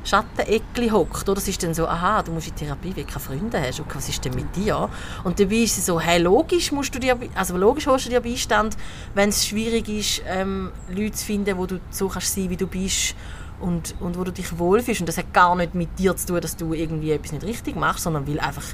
Schatteneckli 0.04 0.88
hockt. 0.88 1.28
Das 1.28 1.46
ist 1.48 1.62
dann 1.62 1.74
so, 1.74 1.86
aha, 1.86 2.22
du 2.22 2.32
musst 2.32 2.48
in 2.48 2.56
Therapie, 2.56 2.96
weil 2.96 3.04
du 3.04 3.10
keine 3.10 3.20
Freunde 3.20 3.60
hast. 3.60 3.80
Okay, 3.80 3.94
was 3.94 4.08
ist 4.08 4.24
denn 4.24 4.34
mit 4.34 4.56
dir? 4.56 4.88
Und 5.24 5.38
dabei 5.38 5.56
ist 5.56 5.76
es 5.76 5.86
so, 5.86 6.00
hey, 6.00 6.18
logisch 6.20 6.72
musst 6.72 6.94
du 6.94 6.98
dir, 6.98 7.16
also 7.34 7.56
logisch 7.56 7.86
holst 7.86 8.06
du 8.06 8.10
dir 8.10 8.20
Beistand, 8.20 8.76
wenn 9.14 9.28
es 9.28 9.46
schwierig 9.46 9.88
ist, 9.88 10.22
ähm, 10.26 10.72
Leute 10.88 11.12
zu 11.12 11.26
finden, 11.26 11.58
wo 11.58 11.66
du 11.66 11.80
so 11.90 12.08
kannst 12.08 12.34
sein, 12.34 12.48
wie 12.48 12.56
du 12.56 12.66
bist 12.66 13.14
und, 13.60 13.94
und 14.00 14.18
wo 14.18 14.24
du 14.24 14.32
dich 14.32 14.58
wohlfühlst. 14.58 15.00
Und 15.00 15.08
das 15.08 15.18
hat 15.18 15.32
gar 15.34 15.54
nicht 15.56 15.74
mit 15.74 15.98
dir 15.98 16.16
zu 16.16 16.26
tun, 16.26 16.40
dass 16.40 16.56
du 16.56 16.72
irgendwie 16.72 17.12
etwas 17.12 17.32
nicht 17.32 17.44
richtig 17.44 17.76
machst, 17.76 18.04
sondern 18.04 18.26
weil 18.26 18.40
einfach 18.40 18.64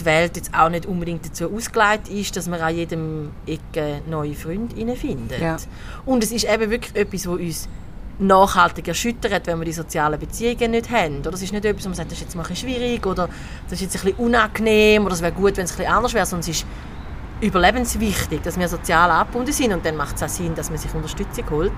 die 0.00 0.04
Welt 0.04 0.36
jetzt 0.36 0.54
auch 0.54 0.68
nicht 0.68 0.86
unbedingt 0.86 1.24
dazu 1.26 1.52
ausgelegt 1.52 2.08
ist, 2.08 2.36
dass 2.36 2.48
man 2.48 2.60
an 2.60 2.74
jedem 2.74 3.30
Ecke 3.46 4.00
neue 4.08 4.34
Freundinnen 4.34 4.96
findet. 4.96 5.40
Ja. 5.40 5.56
Und 6.06 6.22
es 6.22 6.32
ist 6.32 6.44
eben 6.44 6.70
wirklich 6.70 6.94
etwas, 6.94 7.26
was 7.26 7.38
uns 7.38 7.68
nachhaltig 8.18 8.88
erschüttert, 8.88 9.46
wenn 9.46 9.58
wir 9.58 9.64
die 9.64 9.72
sozialen 9.72 10.18
Beziehungen 10.18 10.72
nicht 10.72 10.90
haben. 10.90 11.20
Oder 11.20 11.34
es 11.34 11.42
ist 11.42 11.52
nicht 11.52 11.64
etwas, 11.64 11.84
wo 11.84 11.88
man 11.90 11.96
sagt, 11.96 12.10
das 12.10 12.18
ist 12.18 12.24
jetzt 12.24 12.36
mal 12.36 12.44
ein 12.46 12.56
schwierig 12.56 13.06
oder 13.06 13.28
das 13.68 13.80
ist 13.80 13.92
jetzt 13.92 13.96
ein 13.96 14.10
bisschen 14.10 14.24
unangenehm 14.24 15.04
oder 15.04 15.14
es 15.14 15.22
wäre 15.22 15.32
gut, 15.32 15.56
wenn 15.56 15.64
es 15.64 15.72
ein 15.72 15.76
bisschen 15.78 15.92
anders 15.92 16.14
wäre, 16.14 16.26
sondern 16.26 16.50
es 16.50 16.56
ist 16.56 16.66
überlebenswichtig, 17.40 18.42
dass 18.42 18.58
wir 18.58 18.68
sozial 18.68 19.10
abgebunden 19.10 19.52
sind 19.52 19.72
und 19.72 19.84
dann 19.84 19.96
macht 19.96 20.16
es 20.16 20.22
auch 20.22 20.28
Sinn, 20.28 20.54
dass 20.54 20.70
man 20.70 20.78
sich 20.78 20.92
Unterstützung 20.94 21.44
holt. 21.50 21.72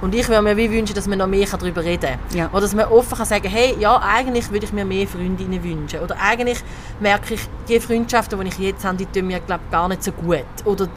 Und 0.00 0.14
ich 0.14 0.28
würde 0.28 0.42
mir 0.42 0.56
wie 0.56 0.70
wünschen, 0.70 0.94
dass 0.94 1.06
man 1.06 1.18
noch 1.18 1.26
mehr 1.26 1.46
darüber 1.46 1.82
reden 1.84 2.18
kann. 2.28 2.36
Ja. 2.36 2.48
Oder 2.50 2.62
dass 2.62 2.74
man 2.74 2.86
offen 2.86 3.16
kann 3.16 3.26
sagen 3.26 3.48
hey, 3.48 3.76
ja, 3.78 4.00
eigentlich 4.00 4.50
würde 4.50 4.66
ich 4.66 4.72
mir 4.72 4.84
mehr 4.84 5.06
Freundinnen 5.06 5.62
wünschen. 5.62 6.00
Oder 6.00 6.16
eigentlich 6.20 6.58
merke 7.00 7.34
ich, 7.34 7.40
die 7.68 7.78
Freundschaften, 7.78 8.40
die 8.40 8.48
ich 8.48 8.58
jetzt 8.58 8.84
habe, 8.84 8.96
die 8.96 9.06
tun 9.06 9.28
mir 9.28 9.40
glaub, 9.40 9.60
gar 9.70 9.88
nicht 9.88 10.02
so 10.02 10.12
gut. 10.12 10.44
Oder 10.64 10.88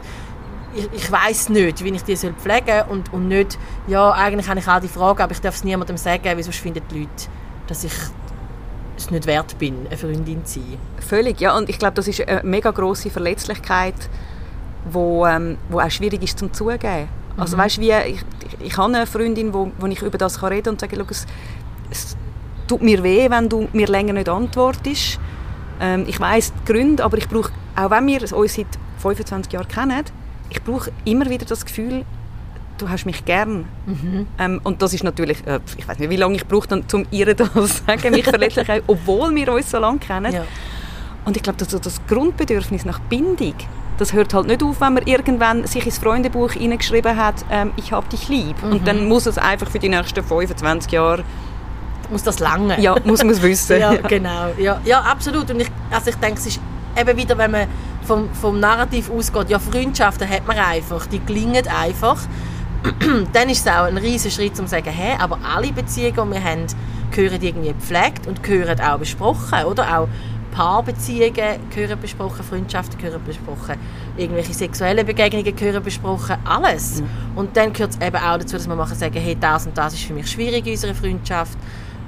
ich, 0.74 0.88
ich 0.92 1.10
weiß 1.10 1.50
nicht, 1.50 1.84
wie 1.84 1.90
ich 1.90 2.04
die 2.04 2.16
soll 2.16 2.34
pflegen 2.34 2.66
soll 2.66 2.84
und, 2.88 3.12
und 3.12 3.28
nicht, 3.28 3.58
ja, 3.86 4.10
eigentlich 4.10 4.48
habe 4.48 4.60
ich 4.60 4.66
all 4.66 4.80
die 4.80 4.88
Fragen, 4.88 5.22
aber 5.22 5.32
ich 5.32 5.40
darf 5.40 5.54
es 5.54 5.64
niemandem 5.64 5.96
sagen, 5.96 6.24
weil 6.24 6.42
sonst 6.42 6.58
finden 6.58 6.82
die 6.90 7.00
Leute, 7.00 7.28
dass 7.66 7.84
ich 7.84 7.92
es 8.98 9.10
nicht 9.10 9.26
wert 9.26 9.58
bin, 9.58 9.86
eine 9.86 9.96
Freundin 9.96 10.44
zu 10.44 10.60
sein. 10.60 10.78
Völlig, 10.98 11.40
ja. 11.40 11.56
Und 11.56 11.68
ich 11.68 11.78
glaube, 11.78 11.94
das 11.94 12.08
ist 12.08 12.26
eine 12.26 12.42
mega 12.42 12.70
grosse 12.70 13.10
Verletzlichkeit, 13.10 13.94
wo, 14.90 15.26
ähm, 15.26 15.58
wo 15.68 15.80
auch 15.80 15.90
schwierig 15.90 16.22
ist 16.22 16.38
zum 16.38 16.52
zugeben. 16.52 17.08
Also 17.36 17.56
mhm. 17.56 17.60
weißt, 17.60 17.80
wie 17.80 17.90
ich, 17.90 18.24
ich, 18.42 18.66
ich 18.66 18.76
habe 18.76 18.94
eine 18.94 19.06
Freundin, 19.06 19.54
wo, 19.54 19.70
wo 19.78 19.86
ich 19.86 20.02
über 20.02 20.18
das 20.18 20.40
kann 20.40 20.52
reden 20.52 20.70
und 20.70 20.80
sage, 20.80 20.96
es, 21.10 21.26
es 21.90 22.16
tut 22.66 22.82
mir 22.82 23.02
weh, 23.02 23.30
wenn 23.30 23.48
du 23.48 23.68
mir 23.72 23.86
länger 23.86 24.12
nicht 24.12 24.28
antwortest. 24.28 25.18
Ähm, 25.80 26.04
ich 26.06 26.18
weiß 26.18 26.52
die 26.52 26.72
Gründe, 26.72 27.04
aber 27.04 27.18
ich 27.18 27.28
brauche, 27.28 27.52
auch 27.76 27.90
wenn 27.90 28.06
wir 28.06 28.20
uns 28.32 28.54
seit 28.54 28.66
25 28.98 29.52
Jahren 29.52 29.68
kennen, 29.68 30.04
ich 30.50 30.62
brauche 30.62 30.90
immer 31.04 31.28
wieder 31.28 31.46
das 31.46 31.64
Gefühl, 31.64 32.04
du 32.78 32.88
hast 32.88 33.04
mich 33.04 33.24
gern. 33.24 33.66
Mhm. 33.86 34.26
Ähm, 34.38 34.60
und 34.64 34.82
das 34.82 34.94
ist 34.94 35.04
natürlich, 35.04 35.46
äh, 35.46 35.60
ich 35.76 35.86
weiß 35.86 35.98
nicht, 35.98 36.10
wie 36.10 36.16
lange 36.16 36.36
ich 36.36 36.46
brauche, 36.46 36.82
um 36.92 37.06
ihr 37.10 37.34
das 37.34 37.52
zu 37.52 37.66
sagen, 37.66 38.10
mich 38.10 38.24
verletzlich, 38.24 38.68
obwohl 38.86 39.34
wir 39.34 39.52
uns 39.52 39.70
so 39.70 39.78
lange 39.78 39.98
kennen. 39.98 40.32
Ja. 40.32 40.44
Und 41.24 41.36
ich 41.36 41.42
glaube, 41.42 41.58
das, 41.58 41.68
das 41.68 42.00
Grundbedürfnis 42.06 42.84
nach 42.84 43.00
Bindung, 43.00 43.54
das 43.98 44.12
hört 44.12 44.32
halt 44.32 44.46
nicht 44.46 44.62
auf, 44.62 44.80
wenn 44.80 44.94
man 44.94 45.06
irgendwann 45.06 45.66
sich 45.66 45.84
ins 45.84 45.98
Freundebuch 45.98 46.52
hineingeschrieben 46.52 47.16
hat, 47.16 47.44
ähm, 47.50 47.72
ich 47.76 47.92
habe 47.92 48.08
dich 48.08 48.28
lieb. 48.28 48.62
Mhm. 48.62 48.72
Und 48.72 48.88
dann 48.88 49.06
muss 49.06 49.26
es 49.26 49.36
einfach 49.36 49.68
für 49.70 49.78
die 49.78 49.88
nächsten 49.88 50.22
25 50.22 50.92
Jahre 50.92 51.24
muss 52.10 52.22
das 52.22 52.38
lange. 52.38 52.80
Ja, 52.80 52.96
muss 53.04 53.22
man 53.22 53.30
es 53.30 53.42
wissen. 53.42 53.78
ja, 53.80 53.94
genau. 53.96 54.52
Ja, 54.58 54.80
ja, 54.84 55.00
absolut. 55.00 55.50
Und 55.50 55.60
ich, 55.60 55.68
also 55.90 56.10
ich 56.10 56.16
denke, 56.16 56.38
es 56.38 56.46
ist 56.46 56.60
eben 56.98 57.16
wieder, 57.16 57.36
wenn 57.36 57.50
man 57.50 57.66
vom, 58.06 58.32
vom 58.32 58.58
Narrativ 58.58 59.10
ausgeht, 59.10 59.50
ja, 59.50 59.58
Freundschaften 59.58 60.28
hat 60.28 60.46
man 60.46 60.56
einfach, 60.56 61.06
die 61.06 61.20
gelingen 61.20 61.66
einfach. 61.68 62.18
dann 63.32 63.48
ist 63.48 63.66
es 63.66 63.72
auch 63.72 63.84
ein 63.84 63.96
riesiger 63.96 64.34
Schritt, 64.34 64.58
um 64.58 64.66
zu 64.66 64.68
sagen, 64.68 64.90
hey, 64.90 65.16
aber 65.18 65.38
alle 65.42 65.72
Beziehungen, 65.72 66.30
die 66.30 66.34
wir 66.36 66.44
haben, 66.44 66.66
gehören 67.10 67.42
irgendwie 67.42 67.68
gepflegt 67.68 68.26
und 68.26 68.42
gehören 68.42 68.80
auch 68.80 68.98
besprochen, 68.98 69.64
oder? 69.64 69.98
Auch 69.98 70.08
Paarbeziehungen 70.52 71.60
gehören 71.70 72.00
besprochen, 72.00 72.44
Freundschaften 72.44 72.98
gehören 72.98 73.22
besprochen, 73.24 73.76
irgendwelche 74.16 74.52
sexuellen 74.52 75.06
Begegnungen 75.06 75.54
gehören 75.54 75.82
besprochen, 75.82 76.36
alles. 76.44 77.00
Mhm. 77.00 77.06
Und 77.36 77.56
dann 77.56 77.72
gehört 77.72 77.92
es 77.92 78.06
eben 78.06 78.16
auch 78.16 78.38
dazu, 78.38 78.56
dass 78.56 78.66
wir 78.66 78.74
machen 78.74 78.96
sagen, 78.96 79.20
hey, 79.20 79.36
das 79.38 79.66
und 79.66 79.76
das 79.76 79.94
ist 79.94 80.02
für 80.02 80.14
mich 80.14 80.30
schwierig 80.30 80.66
in 80.66 80.72
unserer 80.72 80.94
Freundschaft 80.94 81.56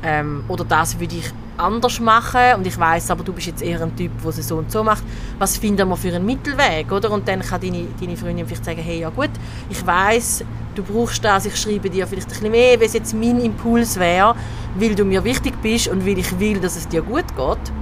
ähm, 0.03 0.45
oder 0.49 0.65
das 0.65 0.99
würde 0.99 1.17
ich 1.17 1.31
anders 1.57 2.01
machen 2.01 2.55
und 2.57 2.67
ich 2.67 2.79
weiß 2.79 3.11
aber, 3.11 3.23
du 3.23 3.33
bist 3.33 3.49
jetzt 3.49 3.63
eher 3.63 3.83
ein 3.83 3.95
Typ, 3.95 4.11
der 4.23 4.31
es 4.31 4.49
so 4.49 4.57
und 4.57 4.73
so 4.73 4.83
macht. 4.83 5.03
Was 5.39 5.59
finden 5.59 5.89
wir 5.89 5.97
für 5.97 6.09
einen 6.09 6.25
Mittelweg, 6.25 6.91
oder? 6.91 7.11
Und 7.11 7.29
dann 7.29 7.41
kann 7.41 7.61
deine, 7.61 7.87
deine 8.01 8.17
Freundin 8.17 8.47
vielleicht 8.47 8.65
sagen, 8.65 8.81
hey, 8.81 9.01
ja 9.01 9.11
gut, 9.11 9.31
ich 9.69 9.87
weiß, 9.87 10.45
du 10.75 10.83
brauchst 10.83 11.25
das, 11.25 11.47
ich 11.47 11.57
schreibe 11.57 11.91
dir 11.91 12.07
vielleicht 12.07 12.29
ein 12.29 12.31
bisschen 12.31 12.51
mehr, 12.51 12.81
wie 12.81 12.85
es 12.85 12.95
jetzt 12.95 13.15
mein 13.15 13.41
Impuls 13.41 13.99
wäre, 13.99 14.35
weil 14.77 14.95
du 14.95 15.05
mir 15.05 15.23
wichtig 15.23 15.55
bist 15.61 15.89
und 15.89 16.07
weil 16.07 16.19
ich 16.19 16.39
will, 16.39 16.61
dass 16.61 16.77
es 16.77 16.89
dir 16.89 17.03
gut 17.03 17.27
geht. 17.37 17.73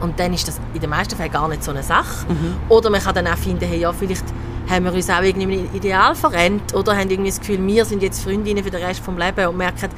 Und 0.00 0.18
dann 0.18 0.32
ist 0.32 0.46
das 0.46 0.60
in 0.74 0.80
den 0.80 0.90
meisten 0.90 1.16
Fällen 1.16 1.32
gar 1.32 1.48
nicht 1.48 1.64
so 1.64 1.72
eine 1.72 1.82
Sache. 1.82 2.26
Mhm. 2.28 2.54
Oder 2.68 2.88
man 2.88 3.02
kann 3.02 3.16
dann 3.16 3.26
auch 3.26 3.36
finden, 3.36 3.64
hey, 3.64 3.80
ja, 3.80 3.92
vielleicht 3.92 4.24
haben 4.68 4.84
wir 4.84 4.92
uns 4.92 5.10
auch 5.10 5.22
irgendwie 5.22 5.56
im 5.56 5.74
Ideal 5.74 6.14
verrennt 6.14 6.74
oder 6.74 6.96
haben 6.96 7.10
irgendwie 7.10 7.30
das 7.30 7.40
Gefühl, 7.40 7.66
wir 7.66 7.84
sind 7.84 8.02
jetzt 8.02 8.22
Freundinnen 8.22 8.62
für 8.62 8.70
den 8.70 8.84
Rest 8.84 9.00
des 9.06 9.16
Lebens 9.16 9.48
und 9.48 9.56
merken, 9.56 9.88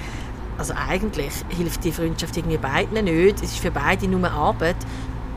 also 0.61 0.75
eigentlich 0.75 1.33
hilft 1.49 1.85
die 1.85 1.91
Freundschaft 1.91 2.37
irgendwie 2.37 2.59
beiden 2.59 3.03
nicht. 3.03 3.37
Es 3.37 3.53
ist 3.53 3.61
für 3.61 3.71
beide 3.71 4.07
nur 4.07 4.31
Arbeit. 4.31 4.77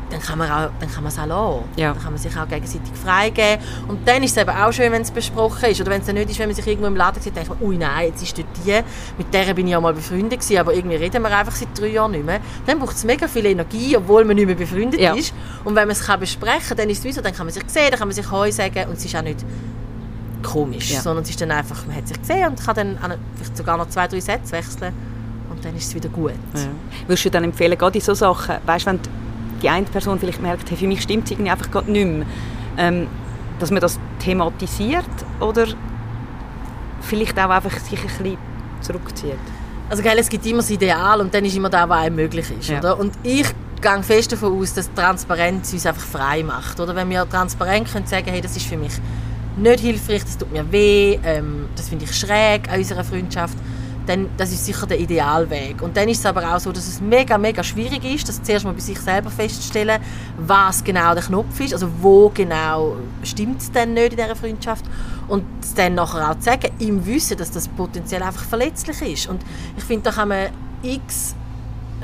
Dann 0.10 0.22
kann 0.22 0.38
man, 0.38 0.52
auch, 0.52 0.70
dann 0.82 0.92
kann 0.92 1.02
man 1.02 1.12
es 1.14 1.18
auch 1.18 1.26
lassen. 1.26 1.64
Ja. 1.78 1.94
Dann 1.94 2.04
kann 2.04 2.12
man 2.12 2.22
sich 2.22 2.38
auch 2.38 2.48
gegenseitig 2.48 2.92
freigeben. 2.94 3.64
Und 3.88 4.06
dann 4.06 4.22
ist 4.22 4.36
es 4.36 4.44
eben 4.44 4.50
auch 4.52 4.72
schön, 4.74 4.92
wenn 4.92 5.02
es 5.02 5.12
besprochen 5.12 5.70
ist. 5.70 5.80
Oder 5.80 5.92
wenn 5.92 6.02
es 6.02 6.08
dann 6.08 6.16
nicht 6.16 6.30
ist, 6.30 6.40
wenn 6.40 6.50
man 6.50 6.56
sich 6.56 6.68
irgendwo 6.68 6.88
im 6.88 6.98
Laden 6.98 7.22
sieht, 7.22 7.36
denkt 7.38 7.50
man, 7.50 7.58
ui 7.62 7.78
nein, 7.78 8.08
jetzt 8.08 8.22
ist 8.22 8.38
dort 8.38 8.48
die, 8.64 8.82
mit 9.18 9.34
der 9.34 9.54
bin 9.54 9.66
ich 9.66 9.72
ja 9.72 9.80
mal 9.80 9.94
befreundet 9.94 10.42
gewesen, 10.42 10.58
aber 10.58 10.74
irgendwie 10.74 10.98
reden 10.98 11.24
wir 11.24 11.36
einfach 11.36 11.56
seit 11.56 11.70
drei 11.80 11.88
Jahren 11.88 12.12
nicht 12.12 12.26
mehr. 12.26 12.42
Dann 12.68 12.80
braucht 12.80 12.98
es 12.98 13.06
mega 13.06 13.28
viel 13.30 13.46
Energie, 13.46 13.96
obwohl 13.96 14.26
man 14.26 14.36
nicht 14.36 14.46
mehr 14.46 14.56
befreundet 14.56 15.00
ja. 15.00 15.16
ist. 15.16 15.34
Und 15.64 15.74
wenn 15.74 15.88
man 15.88 15.96
es 15.98 16.06
besprechen 16.06 16.68
kann, 16.68 16.78
dann 16.78 16.90
ist 16.90 17.00
es 17.00 17.06
wie 17.06 17.14
so, 17.14 17.22
dann 17.22 17.34
kann 17.34 17.46
man 17.46 17.54
sich 17.54 17.64
sehen, 17.68 17.88
dann 17.90 17.98
kann 17.98 18.10
man 18.10 18.14
sich 18.14 18.30
Heu 18.30 18.52
sagen 18.52 18.90
und 18.90 18.98
es 18.98 19.06
ist 19.06 19.16
auch 19.16 19.22
nicht 19.24 19.44
komisch, 20.44 20.92
ja. 20.92 21.02
sondern 21.02 21.24
es 21.24 21.30
ist 21.30 21.40
dann 21.40 21.50
einfach, 21.50 21.88
man 21.88 21.96
hat 21.96 22.08
sich 22.10 22.20
gesehen 22.20 22.50
und 22.50 22.64
kann 22.64 22.76
dann 22.76 23.00
vielleicht 23.38 23.58
sogar 23.58 23.78
noch 23.78 23.88
zwei, 23.88 24.08
drei 24.08 24.20
Sätze 24.20 24.52
wechseln 24.52 24.94
dann 25.64 25.76
ist 25.76 25.88
es 25.88 25.96
wieder 25.96 26.10
gut. 26.10 26.34
Ja. 26.56 26.62
Würdest 27.08 27.26
du 27.26 27.32
dann 27.32 27.44
empfehlen, 27.44 27.78
gerade 27.78 27.98
in 27.98 28.04
solchen 28.04 28.20
Sachen, 28.20 28.56
weißt, 28.66 28.86
wenn 28.86 29.00
die 29.62 29.70
eine 29.70 29.86
Person 29.86 30.20
vielleicht 30.20 30.42
merkt, 30.42 30.70
hey, 30.70 30.78
für 30.78 30.88
mich 30.88 31.02
stimmt 31.02 31.26
es 31.26 31.32
irgendwie 31.32 31.52
einfach 31.52 31.72
gerade 31.72 31.92
nicht 31.92 32.06
mehr, 32.08 32.26
ähm, 32.78 33.08
dass 33.60 33.72
man 33.72 33.80
das 33.82 34.00
thematisiert 34.20 35.06
oder 35.40 35.68
vielleicht 37.02 37.38
auch 37.40 37.50
einfach 37.50 37.78
sich 37.80 38.00
ein 38.00 38.08
bisschen 38.08 38.38
zurückzieht? 38.82 39.38
Also 39.90 40.02
gell, 40.02 40.18
es 40.18 40.30
gibt 40.30 40.46
immer 40.46 40.58
das 40.58 40.70
Ideal 40.70 41.22
und 41.22 41.34
dann 41.34 41.46
ist 41.46 41.56
immer 41.56 41.70
das, 41.70 41.88
was 41.88 42.00
einem 42.00 42.16
möglich 42.16 42.46
ist, 42.58 42.70
Ja. 42.70 42.80
oder? 42.80 43.00
Und 43.00 43.14
ich 43.24 43.46
gehe 43.82 44.04
fest 44.04 44.32
davon 44.32 44.60
aus, 44.60 44.74
dass 44.74 44.92
Transparenz 44.94 45.72
uns 45.74 45.86
einfach 45.86 46.02
frei 46.04 46.42
macht, 46.44 46.80
oder? 46.80 46.96
Wenn 46.96 47.10
wir 47.10 47.28
transparent 47.30 47.92
können 47.92 48.08
sagen, 48.08 48.28
hey, 48.30 48.42
das 48.42 48.56
ist 48.56 48.66
für 48.66 48.78
mich 48.78 48.94
nicht 49.58 49.80
hilfreich, 49.82 50.24
das 50.24 50.38
tut 50.38 50.52
mir 50.52 50.70
weh, 50.72 51.20
ähm, 51.24 51.68
das 51.76 51.90
finde 51.90 52.06
ich 52.06 52.16
schräg 52.18 52.70
an 52.72 52.80
unserer 52.80 53.04
Freundschaft, 53.04 53.58
dann 54.06 54.30
das 54.38 54.52
ist 54.52 54.66
sicher 54.66 54.86
der 54.86 55.00
Idealweg. 55.00 55.82
Und 55.82 55.96
dann 55.98 56.10
ist 56.10 56.20
es 56.20 56.26
aber 56.26 56.56
auch 56.56 56.60
so, 56.60 56.72
dass 56.72 56.88
es 56.88 57.02
mega, 57.02 57.38
mega 57.38 57.64
schwierig 57.64 58.04
ist, 58.06 58.28
das 58.28 58.42
zuerst 58.42 58.66
mal 58.66 58.74
bei 58.74 58.80
sich 58.80 59.00
selber 59.00 59.30
festzustellen, 59.30 60.02
was 60.38 60.84
genau 60.84 61.14
der 61.14 61.24
Knopf 61.24 61.60
ist, 61.60 61.74
also 61.74 61.88
wo 62.02 62.30
genau 62.30 62.98
stimmt 63.24 63.62
es 63.62 63.72
denn 63.72 63.94
nicht 63.94 64.14
in 64.14 64.18
dieser 64.18 64.36
Freundschaft 64.36 64.86
und 65.28 65.44
es 65.62 65.74
dann 65.74 65.96
nachher 65.96 66.32
auch 66.32 66.36
zu 66.36 66.44
sagen, 66.44 66.72
im 66.80 67.06
Wissen, 67.06 67.38
dass 67.38 67.52
das 67.52 67.68
potenziell 67.68 68.24
einfach 68.24 68.44
verletzlich 68.44 69.02
ist. 69.02 69.28
Und 69.28 69.42
ich 69.78 69.84
finde, 69.84 70.04
da 70.04 70.12
kann 70.12 70.30
man 70.30 70.50
x 70.82 71.36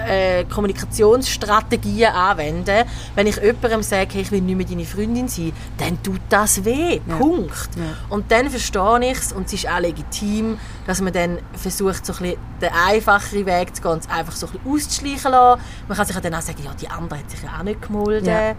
äh, 0.07 0.43
Kommunikationsstrategien 0.45 2.11
anwenden. 2.11 2.85
Wenn 3.15 3.27
ich 3.27 3.37
jemandem 3.37 3.83
sage, 3.83 4.09
hey, 4.13 4.21
ich 4.21 4.31
will 4.31 4.41
nicht 4.41 4.55
mehr 4.57 4.65
deine 4.65 4.85
Freundin 4.85 5.27
sein, 5.27 5.53
dann 5.77 6.01
tut 6.01 6.21
das 6.29 6.63
weh. 6.65 6.99
Punkt. 7.17 7.69
Ja. 7.75 7.83
Und 8.09 8.31
dann 8.31 8.49
verstehe 8.49 9.11
ich 9.11 9.17
es 9.17 9.33
und 9.33 9.47
es 9.47 9.53
ist 9.53 9.69
auch 9.69 9.79
legitim, 9.79 10.57
dass 10.87 11.01
man 11.01 11.13
dann 11.13 11.39
versucht, 11.53 12.05
so 12.05 12.13
ein 12.13 12.19
bisschen 12.19 12.37
den 12.61 12.69
einfacheren 12.87 13.45
Weg 13.45 13.75
zu 13.75 13.81
gehen 13.81 13.91
und 13.91 13.99
es 13.99 14.09
einfach 14.09 14.35
so 14.35 14.47
ein 14.47 14.53
bisschen 14.53 14.73
auszuschleichen 14.73 15.31
lassen. 15.31 15.61
Man 15.87 15.97
kann 15.97 16.05
sich 16.05 16.15
ja 16.15 16.21
dann 16.21 16.33
auch 16.35 16.41
sagen, 16.41 16.63
ja, 16.63 16.71
die 16.79 16.87
andere 16.87 17.19
hat 17.19 17.29
sich 17.29 17.41
ja 17.41 17.49
auch 17.57 17.63
nicht 17.63 17.81
gemolden. 17.81 18.27
Ja. 18.27 18.55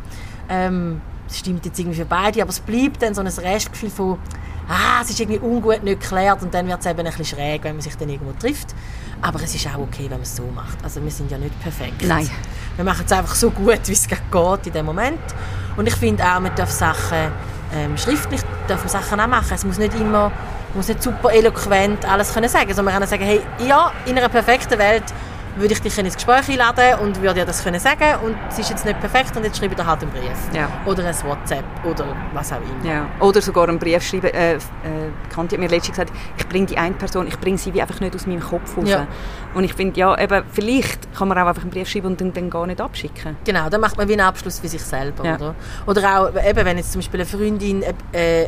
Ähm, 0.48 1.00
das 1.26 1.38
stimmt 1.38 1.64
jetzt 1.64 1.78
irgendwie 1.78 1.98
für 1.98 2.06
beide, 2.06 2.42
aber 2.42 2.50
es 2.50 2.60
bleibt 2.60 3.02
dann 3.02 3.14
so 3.14 3.20
ein 3.20 3.28
Restgefühl 3.28 3.90
von, 3.90 4.18
ah, 4.68 5.00
es 5.02 5.10
ist 5.10 5.20
irgendwie 5.20 5.40
ungut 5.40 5.82
nicht 5.82 6.00
geklärt 6.00 6.42
und 6.42 6.52
dann 6.52 6.66
wird 6.68 6.80
es 6.80 6.86
eben 6.86 6.98
ein 6.98 7.04
bisschen 7.04 7.24
schräg, 7.24 7.64
wenn 7.64 7.76
man 7.76 7.82
sich 7.82 7.96
dann 7.96 8.08
irgendwo 8.08 8.32
trifft. 8.32 8.74
Aber 9.22 9.42
es 9.42 9.54
ist 9.54 9.66
auch 9.66 9.78
okay, 9.78 10.04
wenn 10.04 10.12
man 10.12 10.22
es 10.22 10.36
so 10.36 10.44
macht. 10.54 10.82
Also 10.82 11.02
wir 11.02 11.10
sind 11.10 11.30
ja 11.30 11.38
nicht 11.38 11.58
perfekt. 11.60 12.02
Nein. 12.02 12.28
Wir 12.76 12.84
machen 12.84 13.04
es 13.04 13.12
einfach 13.12 13.34
so 13.34 13.50
gut, 13.50 13.80
wie 13.86 13.92
es 13.92 14.08
geht 14.08 14.66
in 14.66 14.72
dem 14.72 14.86
Moment. 14.86 15.20
Und 15.76 15.86
ich 15.86 15.94
finde 15.94 16.24
auch, 16.24 16.40
man 16.40 16.54
darf 16.54 16.70
Sachen 16.70 17.30
ähm, 17.74 17.96
schriftlich 17.96 18.40
darf 18.66 18.80
man 18.80 18.88
Sachen 18.88 19.20
auch 19.20 19.26
machen. 19.26 19.52
Es 19.54 19.64
muss 19.64 19.78
nicht 19.78 19.94
immer, 19.94 20.30
man 20.30 20.32
muss 20.74 20.88
nicht 20.88 21.02
super 21.02 21.32
eloquent 21.32 22.04
alles 22.04 22.32
können 22.32 22.48
sagen, 22.48 22.68
sondern 22.68 22.86
man 22.86 22.94
kann 22.94 23.08
sagen, 23.08 23.24
hey, 23.24 23.40
ja, 23.66 23.92
in 24.06 24.16
einer 24.18 24.28
perfekten 24.28 24.78
Welt 24.78 25.04
würde 25.56 25.72
ich 25.74 25.80
dich 25.80 25.96
ins 25.98 26.14
Gespräch 26.14 26.48
einladen 26.48 27.00
und 27.00 27.20
würde 27.20 27.40
dir 27.40 27.46
das 27.46 27.62
können 27.64 27.80
sagen 27.80 28.20
und 28.24 28.36
es 28.48 28.58
ist 28.58 28.70
jetzt 28.70 28.84
nicht 28.84 28.98
perfekt 29.00 29.36
und 29.36 29.44
jetzt 29.44 29.58
schreibe 29.58 29.74
ich 29.74 29.80
dir 29.80 29.86
halt 29.86 30.02
einen 30.02 30.10
Brief. 30.10 30.38
Ja. 30.54 30.68
Oder 30.86 31.06
ein 31.06 31.14
WhatsApp 31.24 31.64
oder 31.84 32.04
was 32.32 32.52
auch 32.52 32.56
immer. 32.58 32.90
Ja. 32.92 33.06
Oder 33.20 33.40
sogar 33.42 33.68
einen 33.68 33.78
Brief 33.78 34.02
schreiben. 34.02 34.28
Äh, 34.28 34.54
äh, 34.54 34.58
Kanti 35.32 35.56
hat 35.56 35.60
mir 35.60 35.68
letztens 35.68 35.96
gesagt, 35.98 36.12
ich 36.36 36.48
bringe 36.48 36.66
die 36.66 36.78
eine 36.78 36.94
Person, 36.94 37.26
ich 37.26 37.38
bringe 37.38 37.58
sie 37.58 37.72
wie 37.74 37.82
einfach 37.82 38.00
nicht 38.00 38.14
aus 38.14 38.26
meinem 38.26 38.40
Kopf 38.40 38.76
raus. 38.76 38.88
Ja. 38.88 39.06
Und 39.54 39.64
ich 39.64 39.74
finde, 39.74 39.98
ja, 39.98 40.16
eben, 40.18 40.44
vielleicht 40.50 41.14
kann 41.14 41.28
man 41.28 41.38
auch 41.38 41.46
einfach 41.46 41.62
einen 41.62 41.70
Brief 41.70 41.88
schreiben 41.88 42.06
und 42.08 42.20
den 42.20 42.32
dann 42.32 42.50
gar 42.50 42.66
nicht 42.66 42.80
abschicken. 42.80 43.36
Genau, 43.44 43.68
dann 43.68 43.80
macht 43.80 43.96
man 43.96 44.08
wie 44.08 44.12
einen 44.12 44.22
Abschluss 44.22 44.60
für 44.60 44.68
sich 44.68 44.82
selber, 44.82 45.24
Ja. 45.24 45.34
oder? 45.36 45.54
Oder 45.86 46.20
auch, 46.20 46.28
eben, 46.44 46.64
wenn 46.64 46.76
jetzt 46.78 46.92
zum 46.92 47.00
Beispiel 47.00 47.20
eine 47.20 47.28
Freundin 47.28 47.82
äh, 48.12 48.46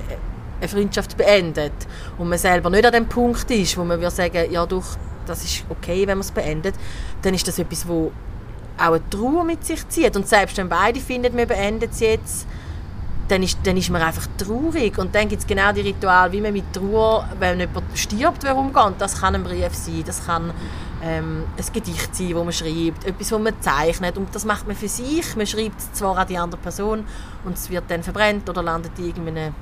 eine 0.61 0.69
Freundschaft 0.69 1.17
beendet 1.17 1.73
und 2.19 2.29
man 2.29 2.39
selber 2.39 2.71
nicht 2.71 2.87
an 2.87 2.93
dem 2.93 3.07
Punkt 3.07 3.51
ist, 3.51 3.77
wo 3.77 3.83
man 3.83 3.99
würde 3.99 4.15
sagen, 4.15 4.45
ja 4.51 4.65
doch, 4.65 4.85
das 5.27 5.45
ist 5.45 5.65
okay, 5.69 6.01
wenn 6.07 6.19
man 6.19 6.21
es 6.21 6.31
beendet, 6.31 6.75
dann 7.23 7.35
ist 7.35 7.47
das 7.47 7.59
etwas, 7.59 7.87
wo 7.87 8.13
auch 8.79 8.93
eine 8.93 9.11
Trauer 9.11 9.45
mit 9.45 9.65
sich 9.65 9.87
zieht. 9.89 10.17
Und 10.17 10.29
selbst 10.29 10.57
wenn 10.57 10.69
beide 10.69 11.01
finden, 11.01 11.37
wir 11.37 11.47
beenden 11.47 11.89
es 11.91 12.01
jetzt, 12.01 12.47
dann 13.29 13.43
ist, 13.43 13.59
dann 13.63 13.77
ist 13.77 13.91
man 13.91 14.03
einfach 14.03 14.27
traurig. 14.37 14.99
Und 14.99 15.15
dann 15.15 15.29
gibt 15.29 15.43
es 15.43 15.47
genau 15.47 15.73
die 15.73 15.83
Rituale, 15.83 16.33
wie 16.33 16.41
man 16.41 16.53
mit 16.53 16.73
Trauer, 16.73 17.29
wenn 17.39 17.61
jemand 17.61 17.85
stirbt, 17.95 18.45
warum. 18.45 18.73
Das 18.99 19.21
kann 19.21 19.35
ein 19.35 19.45
Brief 19.45 19.75
sein, 19.75 20.03
das 20.05 20.27
kann 20.27 20.53
ähm, 21.03 21.45
ein 21.57 21.73
Gedicht 21.73 22.15
sein, 22.15 22.35
das 22.35 22.45
man 22.45 22.53
schreibt, 22.53 23.05
etwas, 23.05 23.29
das 23.29 23.41
man 23.41 23.61
zeichnet. 23.61 24.19
Und 24.19 24.35
das 24.35 24.45
macht 24.45 24.67
man 24.67 24.77
für 24.77 24.89
sich. 24.89 25.37
Man 25.37 25.47
schreibt 25.47 25.79
es 25.79 25.93
zwar 25.93 26.19
an 26.19 26.27
die 26.27 26.37
andere 26.37 26.61
Person 26.61 27.05
und 27.45 27.57
es 27.57 27.71
wird 27.71 27.85
dann 27.89 28.03
verbrennt 28.03 28.49
oder 28.49 28.63
landet 28.63 28.93
in 28.99 29.07
irgendeinem 29.07 29.55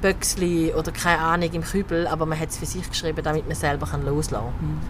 Böckli 0.00 0.72
oder 0.72 0.92
keine 0.92 1.20
Ahnung 1.20 1.52
im 1.52 1.62
Kübel, 1.62 2.06
aber 2.06 2.26
man 2.26 2.38
hat 2.38 2.50
es 2.50 2.58
für 2.58 2.66
sich 2.66 2.88
geschrieben, 2.88 3.22
damit 3.22 3.46
man 3.46 3.54
selber 3.54 3.86
kann 3.86 4.04
loslassen 4.04 4.52
kann. 4.58 4.80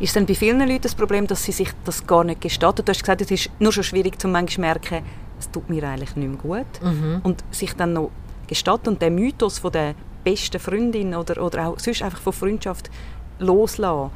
Ist 0.00 0.14
dann 0.14 0.26
bei 0.26 0.34
vielen 0.34 0.60
Leuten 0.60 0.82
das 0.82 0.94
Problem, 0.94 1.26
dass 1.26 1.42
sie 1.42 1.52
sich 1.52 1.70
das 1.84 2.06
gar 2.06 2.22
nicht 2.22 2.40
gestatten? 2.40 2.84
Du 2.84 2.90
hast 2.90 3.00
gesagt, 3.00 3.20
es 3.20 3.30
ist 3.30 3.50
nur 3.58 3.72
schon 3.72 3.82
schwierig, 3.82 4.20
zum 4.20 4.30
manchmal 4.30 4.68
merken, 4.68 5.04
es 5.40 5.50
tut 5.50 5.68
mir 5.68 5.82
eigentlich 5.84 6.14
nicht 6.14 6.28
mehr 6.28 6.38
gut. 6.38 6.82
Mhm. 6.82 7.20
Und 7.24 7.42
sich 7.50 7.74
dann 7.74 7.94
noch 7.94 8.10
gestatten 8.46 8.90
und 8.90 9.02
den 9.02 9.14
Mythos 9.14 9.58
von 9.58 9.72
der 9.72 9.94
besten 10.22 10.60
Freundin 10.60 11.14
oder, 11.14 11.42
oder 11.42 11.68
auch 11.68 11.78
sonst 11.78 12.02
einfach 12.02 12.20
von 12.20 12.32
Freundschaft 12.32 12.90
loslassen. 13.38 14.10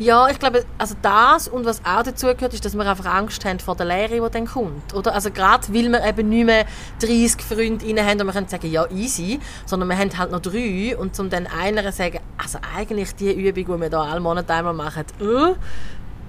Ja, 0.00 0.28
ich 0.28 0.40
glaube, 0.40 0.64
also 0.76 0.96
das 1.02 1.46
und 1.46 1.66
was 1.66 1.80
auch 1.84 2.02
dazu 2.02 2.26
gehört, 2.26 2.52
ist, 2.52 2.64
dass 2.64 2.74
wir 2.74 2.84
einfach 2.84 3.06
Angst 3.06 3.44
haben 3.44 3.60
vor 3.60 3.76
der 3.76 3.86
Lehre, 3.86 4.20
die 4.20 4.32
dann 4.32 4.46
kommt. 4.46 4.92
Oder? 4.92 5.14
Also 5.14 5.30
gerade 5.30 5.72
weil 5.72 5.88
wir 5.88 6.04
eben 6.04 6.28
nicht 6.28 6.46
mehr 6.46 6.66
30 7.00 7.40
Freundinnen 7.40 8.04
haben 8.04 8.20
und 8.20 8.26
wir 8.26 8.32
können 8.32 8.48
sagen, 8.48 8.68
ja, 8.72 8.90
easy, 8.90 9.38
sondern 9.66 9.88
wir 9.88 9.96
haben 9.96 10.10
halt 10.18 10.32
noch 10.32 10.40
drei 10.40 10.96
und 10.96 11.14
zum 11.14 11.30
dann 11.30 11.46
einer 11.46 11.92
sagen, 11.92 12.18
also 12.36 12.58
eigentlich 12.76 13.14
die 13.14 13.32
Übung, 13.32 13.76
die 13.76 13.82
wir 13.82 13.90
da 13.90 14.02
alle 14.02 14.18
Monate 14.18 14.52
einmal 14.52 14.74
machen, 14.74 15.04
äh, 15.20 15.54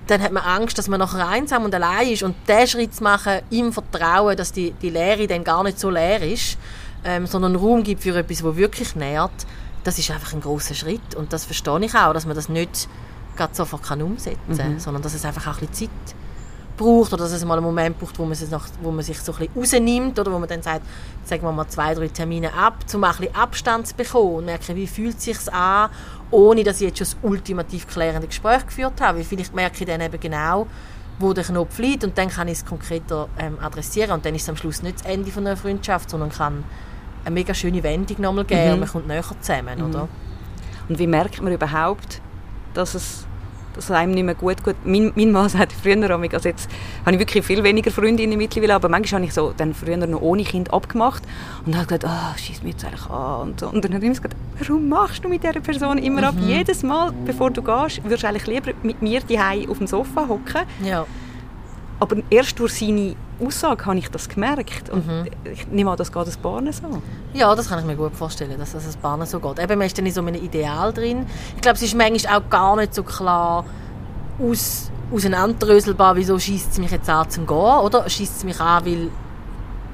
dann 0.06 0.22
hat 0.22 0.32
man 0.32 0.44
Angst, 0.44 0.78
dass 0.78 0.88
man 0.88 1.00
nachher 1.00 1.28
einsam 1.28 1.64
und 1.64 1.74
allein 1.74 2.10
ist 2.10 2.22
und 2.22 2.36
diesen 2.48 2.68
Schritt 2.68 2.94
zu 2.94 3.04
machen, 3.04 3.40
im 3.50 3.74
Vertrauen, 3.74 4.38
dass 4.38 4.52
die, 4.52 4.74
die 4.74 4.92
Lehre 4.92 5.26
dann 5.26 5.44
gar 5.44 5.64
nicht 5.64 5.80
so 5.80 5.90
leer 5.90 6.22
ist, 6.22 6.60
ähm, 7.04 7.26
sondern 7.26 7.56
Raum 7.56 7.82
gibt 7.82 8.04
für 8.04 8.16
etwas, 8.16 8.44
wo 8.44 8.56
wirklich 8.56 8.96
nährt, 8.96 9.48
das 9.84 9.98
ist 9.98 10.12
einfach 10.12 10.34
ein 10.34 10.42
großer 10.42 10.76
Schritt 10.76 11.16
und 11.16 11.34
das 11.34 11.46
verstehe 11.46 11.84
ich 11.84 11.96
auch, 11.96 12.14
dass 12.14 12.28
man 12.28 12.36
das 12.36 12.48
nicht 12.48 12.88
gerade 13.36 13.56
sofort 13.56 13.84
kann 13.84 14.02
umsetzen 14.02 14.58
kann, 14.58 14.80
sondern 14.80 15.04
dass 15.04 15.14
es 15.14 15.26
einfach 15.26 15.48
auch 15.48 15.62
ein 15.62 15.68
bisschen 15.68 15.90
Zeit 15.90 16.16
braucht 16.78 17.14
oder 17.14 17.24
dass 17.24 17.32
es 17.32 17.46
mal 17.46 17.56
einen 17.58 17.66
Moment 17.66 17.98
braucht, 18.00 18.20
wo 18.20 18.26
man, 18.26 18.36
sich 18.36 18.50
noch, 18.50 18.66
wo 18.82 18.92
man 18.92 19.04
sich 19.04 19.20
so 19.20 19.32
ein 19.34 19.48
bisschen 19.54 19.56
rausnimmt 19.56 20.20
oder 20.20 20.32
wo 20.32 20.40
man 20.40 20.50
dann 20.50 20.62
sagt, 20.62 20.82
sagen 21.24 21.44
wir 21.44 21.52
mal 21.52 21.68
zwei, 21.68 21.94
drei 21.94 22.08
Termine 22.10 22.54
ab, 22.54 22.80
um 22.94 23.04
ein 23.04 23.16
bisschen 23.16 23.36
Abstand 23.36 23.88
zu 23.88 23.96
bekommen 23.96 24.36
und 24.36 24.46
merken, 24.46 24.76
wie 24.76 24.88
fühlt 24.88 25.18
es 25.18 25.24
sich 25.24 25.54
an, 25.54 25.90
ohne 26.32 26.64
dass 26.64 26.82
ich 26.82 26.88
jetzt 26.88 26.98
schon 26.98 27.08
das 27.08 27.18
ultimativ 27.22 27.88
klärende 27.88 28.28
Gespräch 28.28 28.66
geführt 28.66 29.00
habe. 29.00 29.20
Weil 29.20 29.26
vielleicht 29.26 29.56
merke 29.56 29.78
ich 29.80 29.86
dann 29.86 30.02
eben 30.02 30.20
genau, 30.20 30.68
wo 31.20 31.32
der 31.32 31.46
Knopf 31.46 31.78
liegt 31.80 32.04
und 32.04 32.18
dann 32.18 32.30
kann 32.30 32.48
ich 32.50 32.56
es 32.56 32.66
konkreter 32.66 33.30
ähm, 33.40 33.58
adressieren 33.62 34.12
und 34.12 34.26
dann 34.26 34.36
ist 34.36 34.42
es 34.44 34.50
am 34.50 34.58
Schluss 34.58 34.84
nicht 34.84 35.00
das 35.00 35.06
Ende 35.06 35.32
von 35.32 35.48
einer 35.48 35.56
Freundschaft, 35.56 36.10
sondern 36.10 36.30
kann 36.30 36.64
eine 37.24 37.34
mega 37.34 37.54
schöne 37.54 37.82
Wendung 37.84 38.20
nochmal 38.22 38.44
geben 38.46 38.74
und 38.74 38.80
man 38.82 38.90
kommt 38.90 39.08
näher 39.08 39.24
zusammen, 39.40 39.82
oder? 39.82 40.10
Und 40.90 41.00
wie 41.00 41.08
merkt 41.08 41.42
man 41.42 41.54
überhaupt, 41.54 42.22
dass 42.74 42.94
es, 42.96 43.25
dass 43.76 43.86
es 43.86 43.92
einem 43.92 44.14
nicht 44.14 44.24
mehr 44.24 44.36
gut 44.36 44.64
geht? 44.64 44.76
Mein, 44.86 45.12
mein 45.16 45.32
Mann 45.32 45.50
sagt 45.56 45.74
früher, 45.74 46.10
also 46.10 46.50
jetzt 46.50 46.70
habe 47.06 47.16
ich 47.16 47.20
wirklich 47.20 47.46
viel 47.46 47.64
weniger 47.64 47.92
Freundinnen 47.92 48.38
mittlerweile, 48.38 48.76
aber 48.76 48.90
manchmal 48.90 49.22
habe 49.22 49.28
ich 49.28 49.34
so 49.34 49.54
dann 49.56 49.74
früher 49.74 49.98
noch 49.98 50.22
ohne 50.22 50.44
Kind 50.44 50.74
abgemacht 50.74 51.24
und 51.66 51.76
habe 51.76 51.86
gesagt, 51.86 52.06
ah, 52.06 52.36
schieß 52.38 52.64
mir 52.64 52.70
jetzt 52.70 52.86
eigentlich 52.86 53.10
an 53.10 53.42
und 53.42 53.60
so. 53.60 53.68
Und 53.68 53.84
dann 53.84 53.94
habe 53.94 54.06
ich 54.06 54.12
immer 54.12 54.16
gesagt, 54.16 54.36
warum 54.60 54.90
machst 54.90 55.24
du 55.24 55.30
mit 55.30 55.44
dieser 55.44 55.60
Person 55.60 55.98
immer 55.98 56.28
ab? 56.28 56.36
Jedes 56.40 56.84
Mal, 56.84 57.12
bevor 57.26 57.52
du 57.52 57.62
gehst, 57.62 58.04
würdest 58.04 58.24
du 58.24 58.28
eigentlich 58.28 58.48
lieber 58.48 58.72
mit 58.84 59.02
mir 59.02 59.22
die 59.22 59.40
auf 59.70 59.78
dem 59.78 59.88
Sofa 59.88 60.28
hocken. 60.28 60.62
Ja. 60.84 61.06
Aber 62.00 62.18
erst 62.30 62.60
durch 62.60 62.74
seine 62.74 63.16
Aussage 63.40 63.86
habe 63.86 63.98
ich 63.98 64.10
das 64.10 64.28
gemerkt. 64.28 64.90
Und 64.90 65.30
ich 65.52 65.68
nehme 65.68 65.92
an, 65.92 65.98
das 65.98 66.12
geht 66.12 66.28
ein 66.28 66.42
paar 66.42 66.62
so. 66.74 67.02
Ja, 67.34 67.56
das 67.56 67.70
kann 67.70 67.80
ich 67.80 67.86
mir 67.86 67.96
gut 67.96 68.16
vorstellen, 68.16 68.58
dass 68.58 68.74
das 68.74 68.98
Bahnen 68.98 69.26
so 69.26 69.40
geht. 69.40 69.60
Eben, 69.60 69.78
man 69.78 69.88
ist 69.88 69.98
dann 69.98 70.06
in 70.06 70.12
so 70.12 70.22
einem 70.22 70.36
Ideal 70.36 70.92
drin. 70.92 71.26
Ich 71.56 71.62
glaube, 71.62 71.76
es 71.78 71.82
ist 71.82 71.96
manchmal 71.96 72.38
auch 72.38 72.50
gar 72.50 72.76
nicht 72.76 72.94
so 72.94 73.04
klar 73.04 73.66
aus, 74.40 74.92
auseinanderdröselbar, 75.12 76.16
wieso 76.16 76.38
schießt 76.38 76.74
es 76.74 76.78
mich 76.80 76.92
jetzt 76.92 77.10
an 77.10 77.30
zum 77.30 77.48
Gehen, 77.48 77.56
oder? 77.56 78.10
Schießt 78.10 78.38
es 78.38 78.44
mich 78.44 78.60
an, 78.60 78.86
weil 78.86 79.10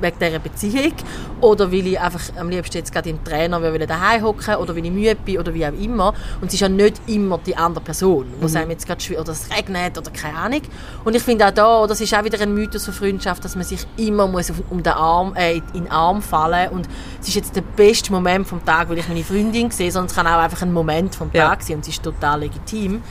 wegen 0.02 0.18
dieser 0.20 0.40
Beziehung 0.40 0.94
oder 1.40 1.72
weil 1.72 1.88
ich 1.88 2.00
einfach 2.00 2.22
am 2.38 2.50
liebsten 2.50 2.78
jetzt 2.78 2.92
gerade 2.92 3.10
im 3.10 3.24
Trainer 3.24 3.62
will 3.62 3.86
daheim 3.86 4.24
hocken 4.24 4.56
oder 4.56 4.76
weil 4.76 4.86
ich 4.86 4.92
müde 4.92 5.16
bin 5.16 5.40
oder 5.40 5.54
wie 5.54 5.66
auch 5.66 5.74
immer 5.74 6.14
und 6.42 6.48
es 6.48 6.56
ist 6.56 6.60
ja 6.60 6.70
nicht 6.70 7.02
immer 7.08 7.38
die 7.40 7.56
andere 7.56 7.84
Person 7.84 8.28
wo 8.40 8.48
mhm. 8.48 8.56
einem 8.56 8.72
jetzt 8.72 8.88
gerade 8.88 9.02
schwi- 9.02 9.18
oder 9.18 9.32
es 9.32 9.50
regnet 9.56 9.98
oder 9.98 10.12
keine 10.12 10.38
Ahnung 10.38 10.62
und 11.04 11.16
ich 11.16 11.24
finde 11.24 11.48
auch 11.48 11.52
da 11.52 11.88
das 11.88 12.02
ist 12.02 12.14
auch 12.14 12.24
wieder 12.24 12.40
ein 12.42 12.54
Mythos 12.54 12.86
von 12.86 12.94
Freundschaft 12.94 13.44
dass 13.44 13.56
man 13.56 13.64
sich 13.64 13.86
immer 13.98 14.28
muss 14.28 14.52
um 14.70 14.84
den 14.84 14.94
Arm 14.94 15.36
äh, 15.36 15.58
in 15.58 15.84
den 15.84 15.92
Arm 15.92 16.22
fallen 16.22 16.70
und 16.70 16.88
es 17.20 17.28
ist 17.30 17.36
jetzt 17.36 17.56
der 17.56 17.62
beste 17.62 18.12
Moment 18.12 18.48
vom 18.48 18.64
Tag 18.66 18.90
weil 18.90 18.98
ich 18.98 19.08
meine 19.08 19.24
Freundin 19.24 19.72
sehe 19.72 19.92
sondern 19.92 20.10
es 20.10 20.16
kann 20.16 20.28
auch 20.28 20.40
einfach 20.40 20.62
ein 20.62 20.74
Moment 20.74 21.16
vom 21.16 21.30
Ja. 21.34 21.50
Tag 21.50 21.64
sein 21.64 21.78
und 21.78 21.82
es 21.82 21.90
ist 21.90 22.04
total 22.04 22.42
legitim 22.42 23.02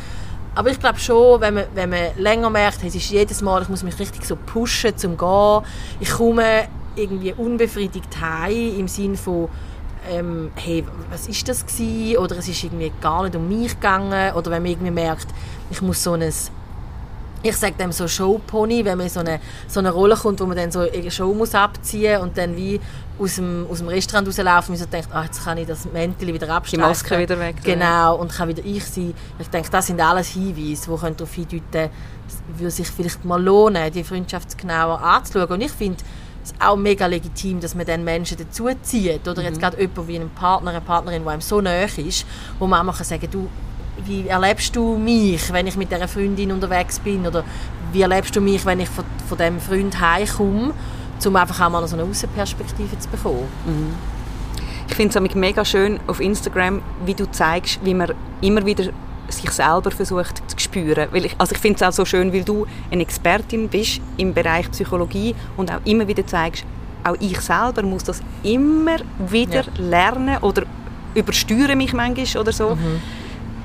aber 0.54 0.70
ich 0.70 0.80
glaube 0.80 0.98
schon, 0.98 1.40
wenn 1.40 1.54
man, 1.54 1.64
wenn 1.74 1.90
man 1.90 2.08
länger 2.16 2.50
merkt, 2.50 2.82
es 2.84 2.94
ist 2.94 3.10
jedes 3.10 3.40
Mal, 3.40 3.62
ich 3.62 3.68
muss 3.68 3.82
mich 3.82 3.98
richtig 3.98 4.24
so 4.24 4.36
pushen 4.36 4.96
zum 4.96 5.16
Gehen. 5.16 5.62
Ich 6.00 6.10
komme 6.10 6.68
irgendwie 6.96 7.32
unbefriedigt 7.32 8.20
heim 8.20 8.78
im 8.78 8.88
Sinn 8.88 9.16
von, 9.16 9.48
ähm, 10.10 10.50
hey, 10.56 10.84
was 11.10 11.28
ist 11.28 11.48
das 11.48 11.66
gewesen? 11.66 12.18
Oder 12.18 12.38
es 12.38 12.48
ist 12.48 12.62
irgendwie 12.64 12.92
gar 13.00 13.24
nicht 13.24 13.36
um 13.36 13.48
mich 13.48 13.74
gegangen. 13.74 14.34
Oder 14.34 14.50
wenn 14.50 14.62
man 14.62 14.72
irgendwie 14.72 14.90
merkt, 14.90 15.28
ich 15.70 15.82
muss 15.82 16.02
so 16.02 16.12
ein 16.12 16.32
ich 17.42 17.56
sage 17.56 17.74
dem 17.74 17.92
so 17.92 18.06
Showpony, 18.06 18.84
wenn 18.84 18.98
man 18.98 19.06
in 19.06 19.12
so 19.12 19.20
eine, 19.20 19.40
so 19.66 19.80
eine 19.80 19.90
Rolle 19.90 20.14
kommt, 20.14 20.40
wo 20.40 20.46
man 20.46 20.56
dann 20.56 20.70
so 20.70 20.80
eine 20.80 21.10
Show 21.10 21.32
muss 21.32 21.54
abziehen 21.54 22.20
und 22.20 22.36
dann 22.36 22.56
wie 22.56 22.80
aus 23.18 23.36
dem, 23.36 23.66
aus 23.70 23.78
dem 23.78 23.88
Restaurant 23.88 24.28
rauslaufen 24.28 24.74
und 24.74 24.78
so 24.78 24.86
denkt, 24.86 25.08
ah, 25.12 25.24
jetzt 25.24 25.44
kann 25.44 25.58
ich 25.58 25.66
das 25.66 25.86
Mäntel 25.90 26.32
wieder 26.32 26.48
abstreifen. 26.50 26.84
Die 26.84 26.88
Maske 26.88 27.18
wieder 27.18 27.38
weg. 27.38 27.56
Genau, 27.62 28.16
und 28.16 28.32
kann 28.32 28.48
wieder 28.48 28.62
ich 28.64 28.84
sein. 28.84 29.14
Ich 29.38 29.48
denke, 29.48 29.70
das 29.70 29.86
sind 29.86 30.00
alles 30.00 30.28
Hinweise, 30.28 30.90
die 30.90 31.14
darauf 31.16 31.32
hindeuten 31.32 31.90
würde 32.56 32.70
sich 32.70 32.88
vielleicht 32.88 33.24
mal 33.24 33.42
lohnen, 33.42 33.90
die 33.92 34.04
Freundschaft 34.04 34.56
genauer 34.56 35.00
anzuschauen. 35.00 35.48
Und 35.48 35.60
ich 35.62 35.72
finde 35.72 36.02
es 36.44 36.54
auch 36.58 36.76
mega 36.76 37.06
legitim, 37.06 37.60
dass 37.60 37.74
man 37.74 37.86
dann 37.86 38.04
Menschen 38.04 38.36
dazu 38.38 38.68
zieht. 38.82 39.26
Oder 39.26 39.42
jetzt 39.42 39.56
mhm. 39.56 39.60
gerade 39.60 39.80
jemand 39.80 40.08
wie 40.08 40.16
einen 40.16 40.30
Partner, 40.30 40.70
eine 40.70 40.80
Partnerin, 40.80 41.22
die 41.22 41.28
einem 41.28 41.40
so 41.40 41.60
nahe 41.60 41.84
ist, 41.84 42.26
wo 42.58 42.66
man 42.66 42.88
auch 42.88 42.94
sagen 42.94 43.20
kann, 43.20 43.30
du, 43.30 43.48
wie 44.04 44.28
erlebst 44.28 44.74
du 44.74 44.96
mich, 44.96 45.52
wenn 45.52 45.66
ich 45.66 45.76
mit 45.76 45.90
dieser 45.90 46.08
Freundin 46.08 46.52
unterwegs 46.52 46.98
bin? 46.98 47.26
Oder 47.26 47.44
wie 47.92 48.02
erlebst 48.02 48.34
du 48.34 48.40
mich, 48.40 48.64
wenn 48.64 48.80
ich 48.80 48.88
von, 48.88 49.04
von 49.28 49.38
diesem 49.38 49.60
Freund 49.60 50.00
heimkomme? 50.00 50.72
Um 51.22 51.36
einfach 51.36 51.66
auch 51.66 51.70
mal 51.70 51.86
so 51.86 51.96
eine 51.96 52.04
Außenperspektive 52.04 52.98
zu 52.98 53.08
bekommen. 53.10 53.46
Mhm. 53.66 53.94
Ich 54.88 54.94
finde 54.94 55.18
es 55.18 55.34
mega 55.34 55.64
schön 55.64 56.00
auf 56.06 56.20
Instagram, 56.20 56.82
wie 57.04 57.14
du 57.14 57.30
zeigst, 57.30 57.78
wie 57.84 57.94
man 57.94 58.12
immer 58.40 58.64
wieder 58.64 58.90
sich 59.30 59.50
selber 59.50 59.90
versucht 59.90 60.42
zu 60.50 60.58
spüren. 60.58 61.08
Weil 61.10 61.26
ich, 61.26 61.34
also 61.38 61.54
ich 61.54 61.60
finde 61.60 61.76
es 61.76 61.82
auch 61.82 61.92
so 61.92 62.04
schön, 62.04 62.32
weil 62.32 62.44
du 62.44 62.66
eine 62.90 63.02
Expertin 63.02 63.68
bist 63.68 64.00
im 64.16 64.34
Bereich 64.34 64.70
Psychologie 64.70 65.34
und 65.56 65.70
auch 65.70 65.80
immer 65.84 66.06
wieder 66.06 66.26
zeigst, 66.26 66.64
auch 67.04 67.16
ich 67.20 67.40
selber 67.40 67.82
muss 67.82 68.04
das 68.04 68.22
immer 68.42 68.96
wieder 69.18 69.64
ja. 69.64 69.70
lernen 69.78 70.38
oder 70.42 70.64
übersteuere 71.14 71.76
mich 71.76 71.92
manchmal 71.92 72.42
oder 72.42 72.52
so. 72.52 72.74
Mhm. 72.74 73.02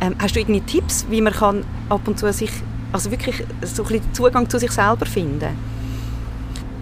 Ähm, 0.01 0.15
hast 0.19 0.35
du 0.35 0.39
irgendwie 0.39 0.61
Tipps, 0.61 1.05
wie 1.09 1.21
man 1.21 1.33
kann 1.33 1.63
ab 1.89 2.07
und 2.07 2.19
zu 2.19 2.31
sich, 2.33 2.51
also 2.91 3.11
wirklich 3.11 3.43
so 3.61 3.83
ein 3.83 3.89
bisschen 3.89 4.13
Zugang 4.13 4.49
zu 4.49 4.59
sich 4.59 4.71
selber 4.71 5.05
finden? 5.05 5.74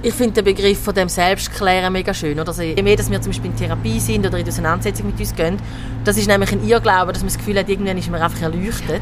Ich 0.06 0.14
finde 0.14 0.44
den 0.44 0.54
Begriff 0.54 0.84
von 0.84 0.94
dem 0.94 1.08
Selbstklären 1.08 1.94
mega 1.94 2.14
schön. 2.14 2.38
Oder? 2.38 2.50
Also, 2.50 2.62
je 2.62 2.84
mehr 2.84 2.98
dass 2.98 3.10
wir 3.10 3.22
zum 3.22 3.32
Beispiel 3.32 3.52
in 3.52 3.56
Therapie 3.56 4.02
sind 4.02 4.26
oder 4.26 4.38
in 4.38 4.46
Auseinandersetzung 4.46 5.06
mit 5.08 5.18
uns 5.18 5.34
gehen, 5.34 5.58
das 6.04 6.18
ist 6.18 6.28
nämlich 6.28 6.52
ein 6.52 6.68
Irrglaube, 6.68 7.14
dass 7.14 7.22
man 7.22 7.30
das 7.30 7.38
Gefühl 7.38 7.58
hat, 7.58 7.70
irgendwann 7.70 7.98
ist 7.98 8.12
man 8.12 8.22
einfach 8.22 8.42
erleuchtet. 8.42 9.02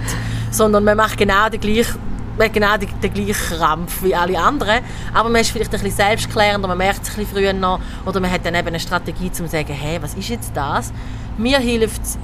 Sondern 0.51 0.83
man 0.83 0.95
macht 0.95 1.17
genau 1.17 1.49
den 1.49 1.59
gleichen 1.59 1.97
man 2.37 2.51
genau 2.51 2.77
den, 2.77 2.87
den 3.01 3.13
gleichen 3.13 3.33
Krampf 3.33 4.03
wie 4.03 4.15
alle 4.15 4.39
anderen, 4.39 4.79
aber 5.13 5.27
man 5.27 5.41
ist 5.41 5.51
vielleicht 5.51 5.73
ein 5.73 5.81
bisschen 5.81 5.97
selbstklärender, 5.97 6.67
man 6.67 6.77
merkt 6.77 7.03
es 7.03 7.09
ein 7.09 7.15
bisschen 7.17 7.35
früher 7.35 7.51
noch, 7.51 7.81
oder 8.05 8.21
man 8.21 8.31
hat 8.31 8.45
dann 8.45 8.55
eben 8.55 8.69
eine 8.69 8.79
Strategie, 8.79 9.27
um 9.27 9.33
zu 9.33 9.47
sagen, 9.47 9.73
hey, 9.73 10.01
was 10.01 10.13
ist 10.13 10.29
jetzt 10.29 10.51
das? 10.55 10.93
Mir 11.37 11.59
hilft 11.59 12.01
es 12.01 12.17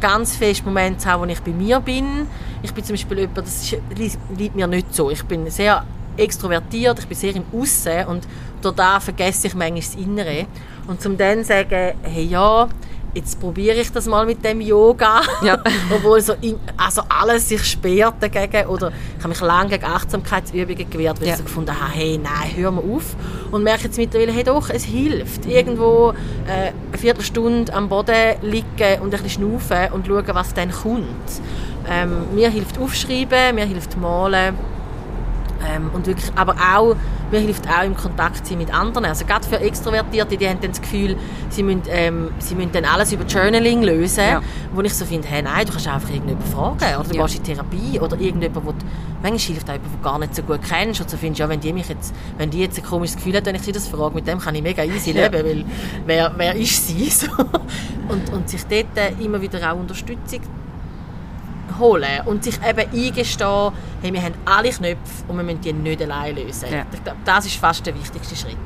ganz 0.00 0.36
fest 0.36 0.66
Momente 0.66 0.98
zu 0.98 1.08
haben, 1.08 1.22
wo 1.22 1.26
ich 1.26 1.40
bei 1.40 1.52
mir 1.52 1.78
bin. 1.78 2.26
Ich 2.62 2.74
bin 2.74 2.82
zum 2.82 2.94
Beispiel 2.94 3.20
jemand, 3.20 3.38
das 3.38 3.74
liegt 4.36 4.56
mir 4.56 4.66
nicht 4.66 4.92
so. 4.92 5.10
Ich 5.10 5.22
bin 5.24 5.48
sehr 5.48 5.84
extrovertiert, 6.16 6.98
ich 6.98 7.06
bin 7.06 7.16
sehr 7.16 7.36
im 7.36 7.44
Aussen 7.52 8.06
und 8.06 8.26
da 8.76 9.00
vergesse 9.00 9.48
ich 9.48 9.54
manchmal 9.54 9.80
das 9.80 9.94
Innere. 9.94 10.46
Und 10.86 11.00
zum 11.00 11.16
dann 11.16 11.44
sagen, 11.44 11.94
hey 12.02 12.24
ja, 12.24 12.68
jetzt 13.14 13.40
probiere 13.40 13.80
ich 13.80 13.92
das 13.92 14.06
mal 14.06 14.24
mit 14.26 14.44
dem 14.44 14.60
Yoga. 14.60 15.20
Ja. 15.42 15.58
Obwohl 15.94 16.20
so 16.20 16.34
in, 16.40 16.58
also 16.76 17.02
alles 17.08 17.48
sich 17.48 17.64
sperrt 17.64 18.14
dagegen. 18.20 18.66
Oder 18.66 18.88
ich 18.88 19.18
habe 19.18 19.28
mich 19.28 19.40
lange 19.40 19.70
gegen 19.70 19.84
Achtsamkeitsübungen 19.84 20.90
gewehrt, 20.90 21.20
weil 21.20 21.28
ja. 21.28 21.34
ich 21.34 21.38
so 21.38 21.44
gefunden 21.44 21.78
habe, 21.78 21.92
hey, 21.92 22.18
nein, 22.18 22.50
hör 22.56 22.70
mal 22.70 22.82
auf. 22.82 23.14
Und 23.50 23.62
merke 23.62 23.84
jetzt 23.84 23.98
mittlerweile, 23.98 24.32
hey 24.32 24.44
doch, 24.44 24.70
es 24.70 24.84
hilft. 24.84 25.46
Irgendwo 25.46 26.14
äh, 26.46 26.72
eine 26.88 26.98
Viertelstunde 26.98 27.72
am 27.72 27.88
Boden 27.88 28.36
liegen 28.42 29.00
und 29.02 29.14
ein 29.14 29.22
bisschen 29.22 29.42
schnaufen 29.42 29.92
und 29.92 30.06
schauen, 30.06 30.24
was 30.28 30.54
dann 30.54 30.70
kommt. 30.70 31.06
Ähm, 31.88 32.34
mir 32.34 32.48
hilft 32.48 32.78
Aufschreiben, 32.78 33.54
mir 33.54 33.66
hilft 33.66 33.96
Malen 33.96 34.56
ähm, 35.68 35.90
und 35.92 36.06
wirklich, 36.06 36.30
aber 36.34 36.54
auch, 36.54 36.96
mir 37.30 37.40
hilft 37.40 37.68
auch 37.68 37.84
im 37.84 37.96
Kontakt 37.96 38.46
sein 38.46 38.58
mit 38.58 38.72
anderen. 38.72 39.04
Also 39.06 39.24
gerade 39.24 39.46
für 39.46 39.60
Extrovertierte, 39.60 40.36
die 40.36 40.48
haben 40.48 40.60
dann 40.60 40.70
das 40.70 40.80
Gefühl, 40.80 41.16
sie 41.50 41.62
müssen, 41.62 41.82
ähm, 41.88 42.30
sie 42.38 42.54
müssen 42.54 42.72
dann 42.72 42.84
alles 42.84 43.12
über 43.12 43.24
Journaling 43.24 43.82
lösen, 43.82 44.24
ja. 44.24 44.42
wo 44.72 44.80
ich 44.82 44.94
so 44.94 45.04
finde, 45.04 45.28
hey, 45.28 45.42
nein, 45.42 45.66
du 45.66 45.72
kannst 45.72 45.88
einfach 45.88 46.10
irgendjemanden 46.10 46.52
fragen 46.52 47.00
oder 47.00 47.08
du 47.08 47.16
ja. 47.16 47.22
gehst 47.22 47.36
in 47.36 47.44
Therapie 47.44 48.00
oder 48.00 48.18
irgendjemand, 48.18 48.66
wo 48.66 48.74
manchmal 49.22 49.38
hilft 49.38 49.68
auch 49.68 49.74
jemand, 49.74 49.92
den 49.92 50.02
du 50.02 50.02
gar 50.02 50.18
nicht 50.18 50.34
so 50.34 50.42
gut 50.42 50.60
kennst 50.68 51.00
und 51.00 51.10
so 51.10 51.16
findest, 51.16 51.40
ja, 51.40 51.48
wenn 51.48 51.60
die 51.60 51.72
mich 51.72 51.88
jetzt, 51.88 52.14
wenn 52.38 52.50
die 52.50 52.60
jetzt 52.60 52.78
ein 52.78 52.84
komisches 52.84 53.16
Gefühl 53.16 53.36
hat, 53.36 53.46
wenn 53.46 53.54
ich 53.54 53.62
sie 53.62 53.72
das 53.72 53.88
frage, 53.88 54.14
mit 54.14 54.26
dem 54.26 54.38
kann 54.38 54.54
ich 54.54 54.62
mega 54.62 54.84
easy 54.84 55.12
leben, 55.12 55.44
weil 55.44 55.64
wer, 56.06 56.32
wer 56.36 56.56
ist 56.56 56.88
sie? 56.88 57.10
So. 57.22 57.28
Und, 58.08 58.32
und 58.32 58.48
sich 58.48 58.62
dort 58.64 59.20
immer 59.20 59.40
wieder 59.40 59.70
auch 59.70 59.76
Unterstützung 59.76 60.40
holen 61.78 62.20
und 62.26 62.44
sich 62.44 62.58
eben 62.66 62.90
eingestehen, 62.90 63.72
hey, 64.02 64.12
wir 64.12 64.22
haben 64.22 64.34
alle 64.44 64.70
Knöpfe 64.70 65.24
und 65.28 65.36
wir 65.36 65.44
müssen 65.44 65.60
die 65.60 65.72
nicht 65.72 66.02
allein 66.02 66.36
lösen. 66.36 66.72
Ja. 66.72 66.84
Ich 66.92 67.02
glaube, 67.02 67.18
das 67.24 67.46
ist 67.46 67.56
fast 67.56 67.86
der 67.86 67.94
wichtigste 67.94 68.36
Schritt. 68.36 68.56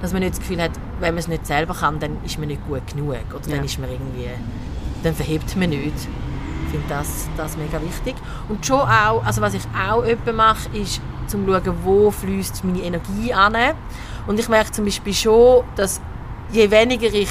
Dass 0.00 0.12
man 0.12 0.22
nicht 0.22 0.32
das 0.32 0.40
Gefühl 0.40 0.62
hat, 0.62 0.72
wenn 1.00 1.14
man 1.14 1.18
es 1.18 1.28
nicht 1.28 1.46
selber 1.46 1.74
kann, 1.74 1.98
dann 1.98 2.16
ist 2.24 2.38
man 2.38 2.48
nicht 2.48 2.64
gut 2.66 2.86
genug 2.86 3.16
oder 3.30 3.42
dann 3.48 3.56
ja. 3.56 3.62
ist 3.62 3.78
man 3.78 3.90
irgendwie, 3.90 4.28
dann 5.02 5.14
verhebt 5.14 5.56
man 5.56 5.70
nicht. 5.70 5.94
Ich 6.66 6.72
finde 6.72 6.86
das, 6.88 7.28
das 7.36 7.56
mega 7.56 7.80
wichtig. 7.82 8.14
Und 8.48 8.64
schon 8.64 8.80
auch, 8.80 9.24
also 9.24 9.40
was 9.40 9.54
ich 9.54 9.62
auch 9.74 10.04
öppe 10.04 10.32
mache, 10.32 10.68
ist 10.76 11.00
zum 11.26 11.46
schauen, 11.46 11.74
wo 11.82 12.10
fließt 12.10 12.64
meine 12.64 12.82
Energie 12.82 13.32
an. 13.32 13.56
Und 14.26 14.38
ich 14.38 14.48
merke 14.48 14.72
zum 14.72 14.84
Beispiel 14.84 15.14
schon, 15.14 15.64
dass 15.76 16.00
je 16.52 16.70
weniger 16.70 17.12
ich 17.12 17.28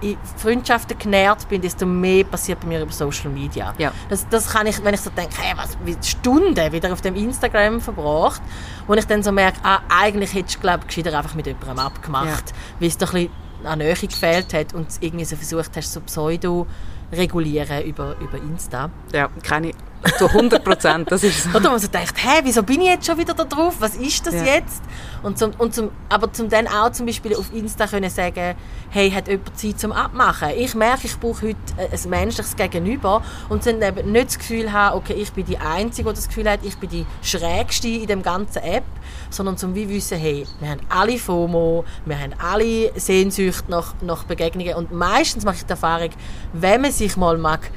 in 0.00 0.16
Freundschaften 0.36 0.98
genährt 0.98 1.48
bin, 1.48 1.60
desto 1.60 1.86
mehr 1.86 2.24
passiert 2.24 2.60
bei 2.60 2.66
mir 2.66 2.82
über 2.82 2.92
Social 2.92 3.30
Media. 3.30 3.74
Ja. 3.78 3.92
Das, 4.08 4.28
das 4.28 4.48
kann 4.50 4.66
ich, 4.66 4.82
wenn 4.84 4.94
ich 4.94 5.00
so 5.00 5.10
denke, 5.10 5.34
hey, 5.40 5.56
was, 5.56 5.76
wie 5.84 5.96
Stunden 6.02 6.72
wieder 6.72 6.92
auf 6.92 7.00
dem 7.00 7.16
Instagram 7.16 7.80
verbracht, 7.80 8.42
wo 8.86 8.94
ich 8.94 9.06
dann 9.06 9.22
so 9.22 9.32
merke, 9.32 9.58
ah, 9.62 9.80
eigentlich 9.88 10.34
hättest 10.34 10.56
du, 10.56 10.60
glaube 10.60 10.80
ich, 10.82 10.94
gescheiter 10.94 11.16
einfach 11.16 11.34
mit 11.34 11.46
jemandem 11.46 11.78
abgemacht, 11.78 12.50
ja. 12.50 12.56
weil 12.80 12.88
es 12.88 12.98
doch 12.98 13.14
ein 13.14 13.28
bisschen 13.28 13.66
an 13.66 13.78
Nähe 13.78 13.94
gefehlt 13.94 14.52
hat 14.52 14.74
und 14.74 14.86
irgendwie 15.00 15.24
so 15.24 15.36
versucht 15.36 15.76
hast, 15.76 15.92
so 15.92 16.00
pseudo 16.00 16.66
regulieren 17.12 17.84
über, 17.84 18.16
über 18.20 18.38
Insta. 18.38 18.90
Ja, 19.12 19.28
keine 19.42 19.72
zu 20.12 20.26
100 20.26 20.64
Prozent, 20.64 21.10
das 21.10 21.22
ist 21.22 21.44
so. 21.44 21.50
Oder 21.56 21.70
man 21.70 21.78
so 21.78 21.88
denkt, 21.88 22.14
hä, 22.16 22.40
wieso 22.42 22.62
bin 22.62 22.80
ich 22.80 22.88
jetzt 22.88 23.06
schon 23.06 23.18
wieder 23.18 23.34
da 23.34 23.44
drauf? 23.44 23.76
Was 23.80 23.96
ist 23.96 24.26
das 24.26 24.34
ja. 24.34 24.44
jetzt? 24.44 24.82
Und 25.22 25.38
zum, 25.38 25.52
und 25.58 25.74
zum, 25.74 25.90
aber 26.08 26.32
zum 26.32 26.48
dann 26.48 26.68
auch 26.68 26.92
zum 26.92 27.06
Beispiel 27.06 27.34
auf 27.34 27.52
Insta 27.52 27.86
können 27.86 28.10
sagen, 28.10 28.54
hey, 28.90 29.10
hat 29.10 29.28
jemand 29.28 29.58
Zeit 29.58 29.80
zum 29.80 29.92
Abmachen? 29.92 30.50
Ich 30.56 30.74
merke, 30.74 31.06
ich 31.06 31.18
brauche 31.18 31.48
heute 31.48 31.56
ein 31.78 32.10
menschliches 32.10 32.56
Gegenüber 32.56 33.22
und 33.48 33.66
dann 33.66 33.82
eben 33.82 34.12
nicht 34.12 34.28
das 34.28 34.38
Gefühl 34.38 34.72
haben, 34.72 34.96
okay, 34.96 35.14
ich 35.14 35.32
bin 35.32 35.44
die 35.46 35.58
Einzige, 35.58 36.08
die 36.08 36.14
das 36.14 36.28
Gefühl 36.28 36.50
hat, 36.50 36.60
ich 36.62 36.76
bin 36.76 36.90
die 36.90 37.06
Schrägste 37.22 37.88
in 37.88 38.06
dem 38.06 38.22
ganzen 38.22 38.62
App, 38.62 38.84
sondern 39.30 39.56
zum 39.56 39.74
wie 39.74 39.88
wissen, 39.88 40.18
hey, 40.18 40.46
wir 40.60 40.70
haben 40.70 40.80
alle 40.88 41.18
FOMO, 41.18 41.84
wir 42.04 42.18
haben 42.18 42.34
alle 42.38 42.92
Sehnsucht 42.98 43.68
nach, 43.68 43.94
nach 44.02 44.24
Begegnungen 44.24 44.74
und 44.74 44.92
meistens 44.92 45.44
mache 45.44 45.56
ich 45.56 45.64
die 45.64 45.70
Erfahrung, 45.70 46.10
wenn 46.52 46.82
man 46.82 46.92
sich 46.92 47.16
mal 47.16 47.36
mag, 47.38 47.70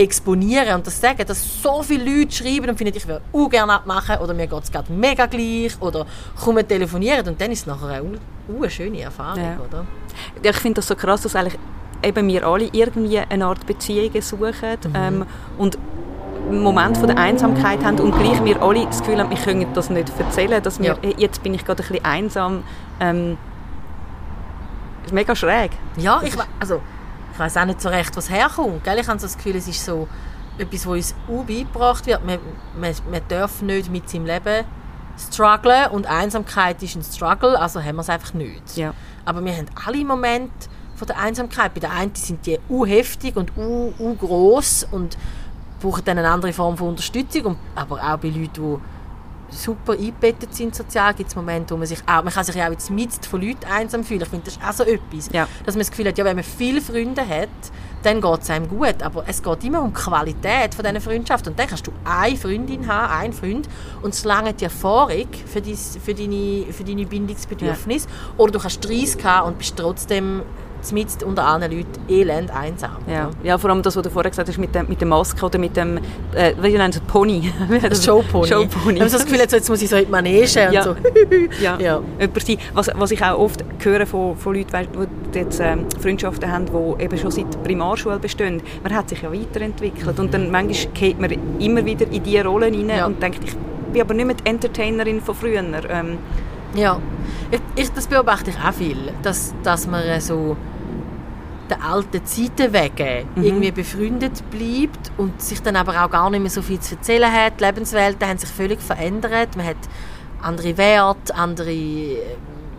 exponieren 0.00 0.76
und 0.76 0.86
das 0.86 1.00
sagen, 1.00 1.24
dass 1.26 1.62
so 1.62 1.82
viele 1.82 2.04
Leute 2.04 2.32
schreiben 2.32 2.70
und 2.70 2.76
finden, 2.76 2.96
ich 2.96 3.06
würde 3.06 3.22
auch 3.32 3.50
gerne 3.50 3.74
abmachen 3.74 4.16
oder 4.18 4.32
mir 4.32 4.46
geht 4.46 4.62
es 4.62 4.72
gerade 4.72 4.90
mega 4.92 5.26
gleich 5.26 5.72
oder 5.80 6.06
kommen 6.42 6.66
telefonieren 6.66 7.28
und 7.28 7.40
dann 7.40 7.52
ist 7.52 7.60
es 7.60 7.66
nachher 7.66 7.88
eine, 7.88 8.18
eine 8.48 8.70
schöne 8.70 9.02
Erfahrung, 9.02 9.42
ja. 9.42 9.58
oder? 9.68 9.86
Ja, 10.42 10.50
ich 10.50 10.56
finde 10.56 10.76
das 10.76 10.88
so 10.88 10.94
krass, 10.94 11.20
dass 11.22 11.36
eigentlich 11.36 11.58
eben 12.02 12.28
wir 12.28 12.46
alle 12.46 12.68
irgendwie 12.72 13.18
eine 13.18 13.44
Art 13.44 13.66
Beziehungen 13.66 14.22
suchen 14.22 14.78
mhm. 14.84 14.92
ähm, 14.94 15.26
und 15.58 15.78
einen 16.48 16.62
Moment 16.62 16.96
von 16.96 17.06
der 17.06 17.18
Einsamkeit 17.18 17.84
haben 17.84 18.00
und 18.00 18.12
gleich 18.18 18.42
wir 18.42 18.62
alle 18.62 18.86
das 18.86 19.00
Gefühl 19.00 19.18
haben, 19.18 19.30
wir 19.30 19.36
können 19.36 19.66
das 19.74 19.90
nicht 19.90 20.10
erzählen, 20.18 20.62
dass 20.62 20.80
wir, 20.80 20.98
ja. 21.02 21.10
jetzt 21.18 21.42
bin 21.42 21.54
ich 21.54 21.64
gerade 21.64 21.82
ein 21.82 21.88
bisschen 21.88 22.04
einsam. 22.04 22.62
Ähm, 22.98 23.36
ist 25.04 25.12
mega 25.12 25.34
schräg. 25.34 25.72
Ja, 25.96 26.20
ich 26.24 26.34
also 26.58 26.80
weiß 27.38 27.56
auch 27.56 27.64
nicht 27.64 27.80
so 27.80 27.88
recht, 27.88 28.16
was 28.16 28.30
herkommt. 28.30 28.84
Gell? 28.84 28.98
Ich 28.98 29.08
habe 29.08 29.18
so 29.18 29.26
das 29.26 29.36
Gefühl, 29.36 29.56
es 29.56 29.68
ist 29.68 29.84
so 29.84 30.08
etwas, 30.58 30.86
was 30.86 31.14
uns 31.28 31.46
beigebracht 31.46 32.06
wird. 32.06 32.24
Man, 32.24 32.38
man, 32.78 32.94
man 33.10 33.20
darf 33.28 33.62
nicht 33.62 33.90
mit 33.90 34.08
seinem 34.08 34.26
Leben 34.26 34.64
strugglen 35.18 35.90
und 35.90 36.06
Einsamkeit 36.06 36.82
ist 36.82 36.96
ein 36.96 37.02
Struggle, 37.02 37.58
also 37.58 37.82
haben 37.82 37.96
wir 37.96 38.02
es 38.02 38.08
einfach 38.08 38.34
nicht. 38.34 38.76
Ja. 38.76 38.94
Aber 39.24 39.44
wir 39.44 39.52
haben 39.54 39.66
alle 39.86 40.04
Momente 40.04 40.68
von 40.96 41.06
der 41.06 41.18
Einsamkeit. 41.18 41.74
Bei 41.74 41.80
der 41.80 41.92
einen 41.92 42.14
sind 42.14 42.46
die 42.46 42.58
u 42.68 42.86
heftig 42.86 43.36
und 43.36 43.52
u, 43.56 43.92
u 43.98 44.14
groß 44.14 44.88
und 44.90 45.16
brauchen 45.80 46.04
dann 46.04 46.18
eine 46.18 46.30
andere 46.30 46.52
Form 46.52 46.76
von 46.76 46.88
Unterstützung, 46.88 47.56
aber 47.74 47.96
auch 47.96 48.18
bei 48.18 48.28
Leuten, 48.28 48.52
die 48.54 48.78
super 49.50 49.92
eingebettet 49.92 50.54
sind 50.54 50.74
sozial, 50.74 51.14
gibt 51.14 51.28
es 51.28 51.36
Momente, 51.36 51.74
wo 51.74 51.78
man 51.78 51.86
sich 51.86 52.00
auch, 52.06 52.22
man 52.22 52.32
kann 52.32 52.44
sich 52.44 52.54
ja 52.54 52.66
auch 52.66 52.72
jetzt 52.72 52.90
mit 52.90 53.10
von 53.26 53.40
Leuten 53.40 53.64
einsam 53.64 54.04
fühlen. 54.04 54.22
Ich 54.22 54.28
finde, 54.28 54.44
das 54.44 54.56
ist 54.56 54.62
auch 54.62 54.72
so 54.72 54.84
etwas. 54.84 55.30
Ja. 55.32 55.48
Dass 55.64 55.74
man 55.74 55.80
das 55.80 55.90
Gefühl 55.90 56.08
hat, 56.08 56.18
ja, 56.18 56.24
wenn 56.24 56.36
man 56.36 56.44
viele 56.44 56.80
Freunde 56.80 57.26
hat, 57.26 57.48
dann 58.02 58.20
geht 58.20 58.42
es 58.42 58.50
einem 58.50 58.68
gut. 58.68 59.02
Aber 59.02 59.24
es 59.26 59.42
geht 59.42 59.64
immer 59.64 59.82
um 59.82 59.92
die 59.92 60.00
Qualität 60.00 60.74
von 60.74 60.84
diesen 60.84 61.00
Freundschaften. 61.00 61.52
Und 61.52 61.58
dann 61.58 61.68
kannst 61.68 61.86
du 61.86 61.92
eine 62.04 62.36
Freundin 62.36 62.86
haben, 62.86 63.12
einen 63.12 63.32
Freund, 63.32 63.68
und 64.02 64.14
es 64.14 64.24
lange 64.24 64.54
die 64.54 64.64
Erfahrung 64.64 65.28
für, 65.46 65.60
dein, 65.60 65.76
für, 65.76 66.14
deine, 66.14 66.72
für 66.72 66.84
deine 66.84 67.06
Bindungsbedürfnisse. 67.06 68.08
Ja. 68.08 68.14
Oder 68.38 68.52
du 68.52 68.58
kannst 68.58 68.86
30 68.86 69.24
haben 69.24 69.48
und 69.48 69.58
bist 69.58 69.76
trotzdem 69.76 70.42
mit 70.92 71.22
unter 71.22 71.46
allen 71.46 71.70
Leuten 71.70 72.00
elend 72.08 72.50
einsam. 72.50 72.96
Ja. 73.08 73.30
ja, 73.42 73.58
vor 73.58 73.70
allem 73.70 73.82
das, 73.82 73.96
was 73.96 74.02
du 74.02 74.10
vorher 74.10 74.30
gesagt 74.30 74.48
hast, 74.48 74.58
mit, 74.58 74.74
dem, 74.74 74.88
mit 74.88 75.00
der 75.00 75.08
Maske 75.08 75.44
oder 75.44 75.58
mit 75.58 75.76
dem, 75.76 75.98
äh, 76.34 76.52
wie 76.60 76.76
nennt 76.76 76.94
es, 76.94 77.00
Pony? 77.02 77.52
Das 77.82 78.04
Showpony. 78.04 78.46
Showpony. 78.48 78.94
Ich 78.94 79.00
habe 79.00 79.10
so 79.10 79.16
das 79.18 79.26
Gefühl, 79.26 79.40
jetzt 79.40 79.68
muss 79.68 79.82
ich 79.82 79.88
so 79.88 79.96
in 79.96 80.06
die 80.06 80.10
Manege 80.10 80.66
und 80.66 80.72
Ja. 80.72 80.82
so. 80.82 80.96
ja. 81.62 81.78
Ja. 81.78 82.00
Sein. 82.38 82.58
Was, 82.74 82.90
was 82.94 83.10
ich 83.10 83.22
auch 83.22 83.38
oft 83.38 83.64
höre 83.82 84.06
von, 84.06 84.36
von 84.36 84.54
Leuten, 84.54 84.86
die 85.34 85.38
jetzt 85.38 85.60
ähm, 85.60 85.86
Freundschaften 86.00 86.50
haben, 86.50 86.66
die 86.66 87.04
eben 87.04 87.18
schon 87.18 87.30
seit 87.30 87.62
Primarschule 87.62 88.18
bestehen, 88.18 88.62
man 88.82 88.94
hat 88.94 89.08
sich 89.08 89.22
ja 89.22 89.32
weiterentwickelt 89.32 90.18
und 90.18 90.32
dann 90.34 90.50
manchmal 90.50 90.92
geht 90.94 91.20
man 91.20 91.30
immer 91.60 91.84
wieder 91.84 92.06
in 92.10 92.22
diese 92.22 92.44
Rollen 92.44 92.74
rein 92.74 92.88
Ja. 92.98 93.06
und 93.06 93.22
denkt, 93.22 93.40
ich 93.44 93.54
bin 93.92 94.02
aber 94.02 94.14
nicht 94.14 94.26
mehr 94.26 94.36
die 94.36 94.46
Entertainerin 94.48 95.20
von 95.20 95.34
früher. 95.34 95.60
Ähm, 95.90 96.18
Ja, 96.74 96.98
ich, 97.50 97.60
ich, 97.76 97.92
das 97.92 98.06
beobachte 98.06 98.50
ich 98.50 98.56
auch 98.56 98.72
viel, 98.72 99.12
dass, 99.22 99.52
dass 99.62 99.86
man 99.86 100.20
so 100.20 100.56
den 101.68 101.82
alten 101.82 102.24
Zeiten 102.24 102.72
wegen 102.72 103.26
Mhm. 103.36 103.44
irgendwie 103.44 103.70
befreundet 103.70 104.42
bleibt 104.50 105.10
und 105.18 105.40
sich 105.40 105.62
dann 105.62 105.76
aber 105.76 106.04
auch 106.04 106.10
gar 106.10 106.28
nicht 106.30 106.40
mehr 106.40 106.50
so 106.50 106.62
viel 106.62 106.80
zu 106.80 106.96
erzählen 106.96 107.32
hat. 107.32 107.60
Die 107.60 107.64
Lebenswelten 107.64 108.28
haben 108.28 108.38
sich 108.38 108.48
völlig 108.50 108.80
verändert. 108.80 109.56
Man 109.56 109.66
hat 109.66 109.76
andere 110.42 110.76
Werte, 110.76 111.34
andere 111.34 111.70
äh, 111.70 112.16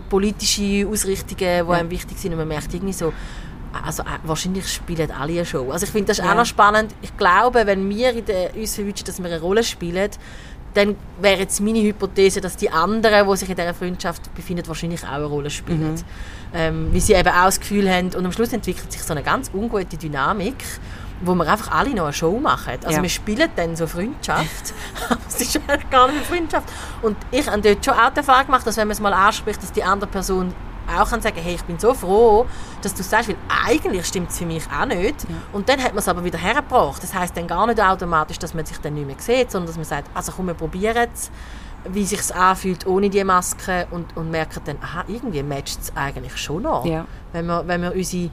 politische 0.10 0.88
Ausrichtungen, 0.90 1.38
die 1.68 1.74
einem 1.74 1.90
wichtig 1.90 2.18
sind 2.20 2.34
und 2.34 2.40
man 2.40 2.48
merkt 2.50 2.74
irgendwie 2.74 2.92
so, 2.94 3.14
also 3.86 4.04
äh, 4.04 4.08
wahrscheinlich 4.26 4.68
spielen 4.68 5.10
alle 5.12 5.32
eine 5.34 5.46
Show. 5.46 5.72
Also 5.72 5.86
ich 5.86 5.92
finde 5.92 6.08
das 6.10 6.20
ist 6.20 6.26
Ja. 6.26 6.32
auch 6.32 6.36
noch 6.36 6.46
spannend. 6.46 6.94
Ich 7.02 7.16
glaube, 7.16 7.66
wenn 7.66 7.88
wir 7.90 8.12
in 8.12 8.26
der, 8.26 8.54
uns 8.56 8.78
wünschen, 8.78 9.06
dass 9.06 9.20
wir 9.20 9.28
eine 9.28 9.40
Rolle 9.40 9.64
spielen, 9.64 10.10
dann 10.74 10.96
wäre 11.22 11.40
jetzt 11.42 11.60
meine 11.62 11.82
Hypothese, 11.82 12.40
dass 12.42 12.56
die 12.56 12.70
anderen, 12.70 13.28
die 13.30 13.38
sich 13.38 13.50
in 13.50 13.56
dieser 13.56 13.74
Freundschaft 13.74 14.34
befinden, 14.36 14.68
wahrscheinlich 14.68 15.04
auch 15.04 15.10
eine 15.12 15.26
Rolle 15.26 15.50
spielen. 15.50 16.02
Ähm, 16.54 16.90
weil 16.94 17.00
sie 17.02 17.14
eben 17.14 17.28
auch 17.30 17.46
das 17.46 17.60
Gefühl 17.60 17.90
haben, 17.90 18.08
und 18.16 18.26
am 18.26 18.32
Schluss 18.32 18.52
entwickelt 18.54 18.92
sich 18.92 19.02
so 19.04 19.14
eine 19.14 19.24
ganz 19.24 19.50
ungute 19.54 19.98
Dynamik, 19.98 20.56
wo 21.22 21.36
wir 21.36 21.48
einfach 21.48 21.72
alle 21.72 21.92
noch 21.92 22.06
eine 22.06 22.14
Show 22.14 22.40
machen. 22.40 22.74
Also 22.84 22.98
Ja. 22.98 23.02
wir 23.02 23.10
spielen 23.10 23.50
dann 23.56 23.76
so 23.76 23.86
Freundschaft, 23.88 24.74
aber 25.10 25.20
es 25.28 25.40
ist 25.42 25.60
gar 25.90 26.12
nicht 26.12 26.26
Freundschaft. 26.26 26.68
Und 27.02 27.16
ich 27.32 27.48
habe 27.48 27.62
dort 27.62 27.86
schon 27.86 27.94
auch 27.94 28.10
die 28.10 28.18
Erfahrung 28.18 28.48
gemacht, 28.48 28.66
dass 28.66 28.78
wenn 28.78 28.88
man 28.88 28.94
es 28.94 29.00
mal 29.00 29.14
anspricht, 29.14 29.62
dass 29.62 29.72
die 29.72 29.84
andere 29.84 30.10
Person 30.10 30.54
auch 30.92 31.10
kann 31.10 31.22
sagen, 31.22 31.38
hey, 31.42 31.56
ich 31.56 31.64
bin 31.64 31.80
so 31.80 31.94
froh, 31.94 32.46
dass 32.82 32.94
du 32.94 33.04
sagst, 33.04 33.30
weil 33.30 33.36
eigentlich 33.68 34.06
stimmt 34.06 34.30
es 34.30 34.38
für 34.40 34.46
mich 34.46 34.64
auch 34.72 34.86
nicht. 34.86 35.16
Und 35.54 35.68
dann 35.70 35.80
hat 35.82 35.92
man 35.94 36.00
es 36.00 36.08
aber 36.08 36.24
wieder 36.24 36.38
hergebracht. 36.38 37.02
Das 37.02 37.14
heißt 37.14 37.36
dann 37.38 37.48
gar 37.48 37.66
nicht 37.68 37.82
automatisch, 37.82 38.38
dass 38.40 38.54
man 38.54 38.66
sich 38.66 38.78
dann 38.80 38.94
nicht 38.94 39.08
mehr 39.08 39.16
sieht, 39.20 39.52
sondern 39.52 39.68
dass 39.68 39.76
man 39.78 39.86
sagt, 39.86 40.10
also 40.14 40.32
komm, 40.36 40.48
wir 40.48 40.54
probieren 40.54 41.08
es, 41.14 41.32
wie 41.90 42.06
sich 42.06 42.20
es 42.20 42.32
anfühlt 42.32 42.86
ohne 42.86 43.10
die 43.10 43.24
Maske 43.24 43.88
und, 43.92 44.16
und 44.16 44.30
merken 44.30 44.62
dann, 44.66 44.78
aha, 44.82 45.04
irgendwie 45.08 45.42
matcht 45.44 45.80
es 45.82 45.92
eigentlich 45.96 46.38
schon 46.38 46.64
noch. 46.64 46.86
Ja. 46.86 47.06
Wenn, 47.34 47.48
wir, 47.48 47.68
wenn 47.68 47.82
wir 47.82 47.96
unsere 47.96 48.30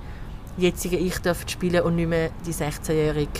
jetzige 0.58 0.96
Ich 0.96 1.18
dürfen 1.18 1.48
spielen 1.48 1.82
und 1.82 1.96
nicht 1.96 2.08
mehr 2.08 2.30
die 2.46 2.52
16-Jährige, 2.52 3.30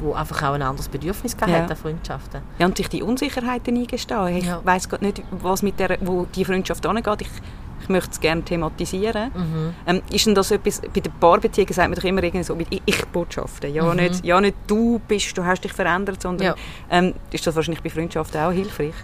die 0.00 0.12
einfach 0.14 0.42
auch 0.42 0.52
ein 0.54 0.62
anderes 0.62 0.88
Bedürfnis 0.88 1.34
gehabt 1.36 1.50
Ja. 1.52 1.62
hat 1.62 1.70
an 1.70 1.76
Freundschaften. 1.76 2.42
Ja, 2.58 2.66
und 2.66 2.76
sich 2.76 2.88
die 2.88 3.02
Unsicherheiten 3.02 3.76
eingestehen. 3.76 4.36
Ich 4.36 4.44
Ja. 4.46 4.60
weiss 4.64 4.88
gerade 4.88 5.04
nicht, 5.06 5.22
was 5.30 5.62
mit 5.62 5.80
der, 5.80 5.98
wo 6.02 6.26
die 6.34 6.44
Freundschaft 6.44 6.84
angeht. 6.86 7.22
Ich, 7.22 7.28
ich 7.86 7.90
möchte 7.90 8.10
es 8.10 8.20
gerne 8.20 8.42
thematisieren. 8.42 9.30
Mhm. 9.32 9.74
Ähm, 9.86 10.02
ist 10.10 10.26
denn 10.26 10.34
das 10.34 10.50
etwas, 10.50 10.80
bei 10.92 11.00
den 11.00 11.12
Paarbeziehungen 11.20 11.72
sagt 11.72 11.88
man 11.88 11.94
doch 11.96 12.04
immer 12.04 12.22
irgendwie 12.22 12.42
so 12.44 12.56
mit 12.56 12.66
Ich-Botschaften. 12.84 13.72
Ja, 13.72 13.94
nicht, 13.94 14.24
ja, 14.24 14.40
nicht 14.40 14.56
du 14.66 15.00
bist, 15.06 15.38
du 15.38 15.44
hast 15.44 15.62
dich 15.62 15.72
verändert, 15.72 16.20
sondern 16.20 16.48
Mhm. 16.48 16.54
Ja. 16.90 16.98
ähm, 16.98 17.14
ist 17.30 17.46
das 17.46 17.54
wahrscheinlich 17.54 17.82
bei 17.82 17.90
Freundschaften 17.90 18.40
auch 18.40 18.50
hilfreich? 18.50 18.94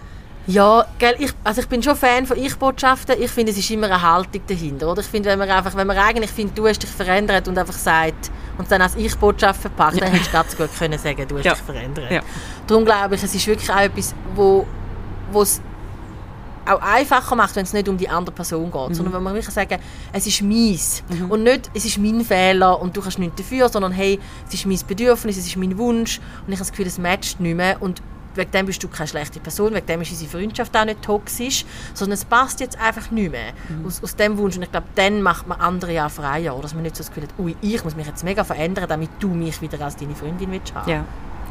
Ja, 0.45 0.85
gell, 0.99 1.15
ich, 1.19 1.31
also 1.45 1.61
ich 1.61 1.69
bin 1.69 1.81
schon 1.81 1.95
Fan 1.95 2.25
von 2.25 2.37
Ich-Botschaften. 2.37 3.15
Ich 3.21 3.31
finde, 3.31 3.53
es 3.53 3.57
ist 3.57 3.71
immer 3.71 3.87
eine 3.87 4.01
Haltung 4.01 4.41
dahinter. 4.45 4.91
Oder? 4.91 4.99
Ich 4.99 5.07
finde, 5.07 5.29
wenn 5.29 5.39
man, 5.39 5.49
einfach, 5.49 5.73
wenn 5.75 5.87
man 5.87 5.97
eigentlich 5.97 6.31
findet, 6.31 6.57
du 6.57 6.67
hast 6.67 6.79
dich 6.83 6.89
verändert 6.89 7.47
und 7.47 7.57
einfach 7.57 7.73
sagt, 7.77 8.29
und 8.57 8.69
dann 8.69 8.81
als 8.81 8.97
Ich-Botschaft 8.97 9.61
verpackt, 9.61 10.01
dann 10.01 10.11
hättest 10.11 10.27
du 10.27 10.33
ganz 10.33 10.57
gut 10.57 10.69
können 10.77 10.99
sagen, 10.99 11.25
du 11.29 11.37
hast 11.37 11.45
Ja. 11.45 11.53
dich 11.53 11.61
verändert. 11.63 12.11
Ja. 12.11 12.19
Darum 12.67 12.83
glaube 12.83 13.15
ich, 13.15 13.23
es 13.23 13.33
ist 13.33 13.47
wirklich 13.47 13.69
auch 13.71 13.79
etwas, 13.79 14.13
wo 14.35 14.67
wo 15.31 15.41
es 15.41 15.61
auch 16.67 16.81
einfacher 16.81 17.35
macht, 17.35 17.55
wenn 17.55 17.63
es 17.63 17.73
nicht 17.73 17.87
um 17.89 17.97
die 17.97 18.09
andere 18.09 18.33
Person 18.35 18.71
geht, 18.71 18.89
Mhm. 18.89 18.93
sondern 18.93 19.13
wenn 19.13 19.23
man 19.23 19.33
wirklich 19.33 19.53
sagen, 19.53 19.77
es 20.11 20.27
ist 20.27 20.41
meins 20.41 21.03
und 21.29 21.43
nicht, 21.43 21.69
es 21.73 21.85
ist 21.85 21.97
mein 21.97 22.21
Fehler 22.21 22.79
und 22.81 22.95
du 22.95 23.01
kannst 23.01 23.19
nichts 23.19 23.35
dafür, 23.37 23.69
sondern 23.69 23.91
hey, 23.91 24.19
es 24.47 24.53
ist 24.53 24.65
mein 24.65 24.79
Bedürfnis, 24.87 25.37
es 25.37 25.45
ist 25.47 25.57
mein 25.57 25.77
Wunsch 25.77 26.19
und 26.45 26.53
ich 26.53 26.59
habe 26.59 26.65
das 26.65 26.71
Gefühl, 26.71 26.87
es 26.87 26.97
matcht 26.97 27.39
nicht 27.39 27.55
mehr 27.55 27.81
und 27.81 28.01
wegen 28.35 28.49
dem 28.49 28.65
bist 28.65 28.81
du 28.83 28.87
keine 28.87 29.07
schlechte 29.07 29.39
Person, 29.39 29.75
wegen 29.75 29.85
dem 29.85 30.01
ist 30.01 30.09
unsere 30.09 30.31
Freundschaft 30.31 30.75
auch 30.75 30.85
nicht 30.85 31.03
toxisch, 31.03 31.65
sondern 31.93 32.13
es 32.13 32.25
passt 32.25 32.59
jetzt 32.61 32.79
einfach 32.79 33.11
nicht 33.11 33.29
mehr 33.31 33.53
aus, 33.85 34.01
aus 34.01 34.15
dem 34.15 34.37
Wunsch 34.39 34.55
und 34.55 34.63
ich 34.63 34.71
glaube, 34.71 34.87
dann 34.95 35.21
macht 35.21 35.47
man 35.47 35.59
andere 35.59 35.93
ja 35.93 36.09
freier, 36.09 36.53
oder? 36.53 36.63
dass 36.63 36.73
man 36.73 36.81
nicht 36.81 36.95
so 36.95 37.03
das 37.03 37.09
Gefühl 37.13 37.23
hat, 37.29 37.33
ui, 37.37 37.55
ich 37.61 37.83
muss 37.83 37.95
mich 37.95 38.07
jetzt 38.07 38.23
mega 38.23 38.43
verändern, 38.43 38.85
damit 38.89 39.09
du 39.19 39.27
mich 39.27 39.61
wieder 39.61 39.79
als 39.85 39.97
deine 39.97 40.15
Freundin 40.15 40.51
willst 40.51 40.73
haben. 40.73 40.89
Ja. 40.89 40.95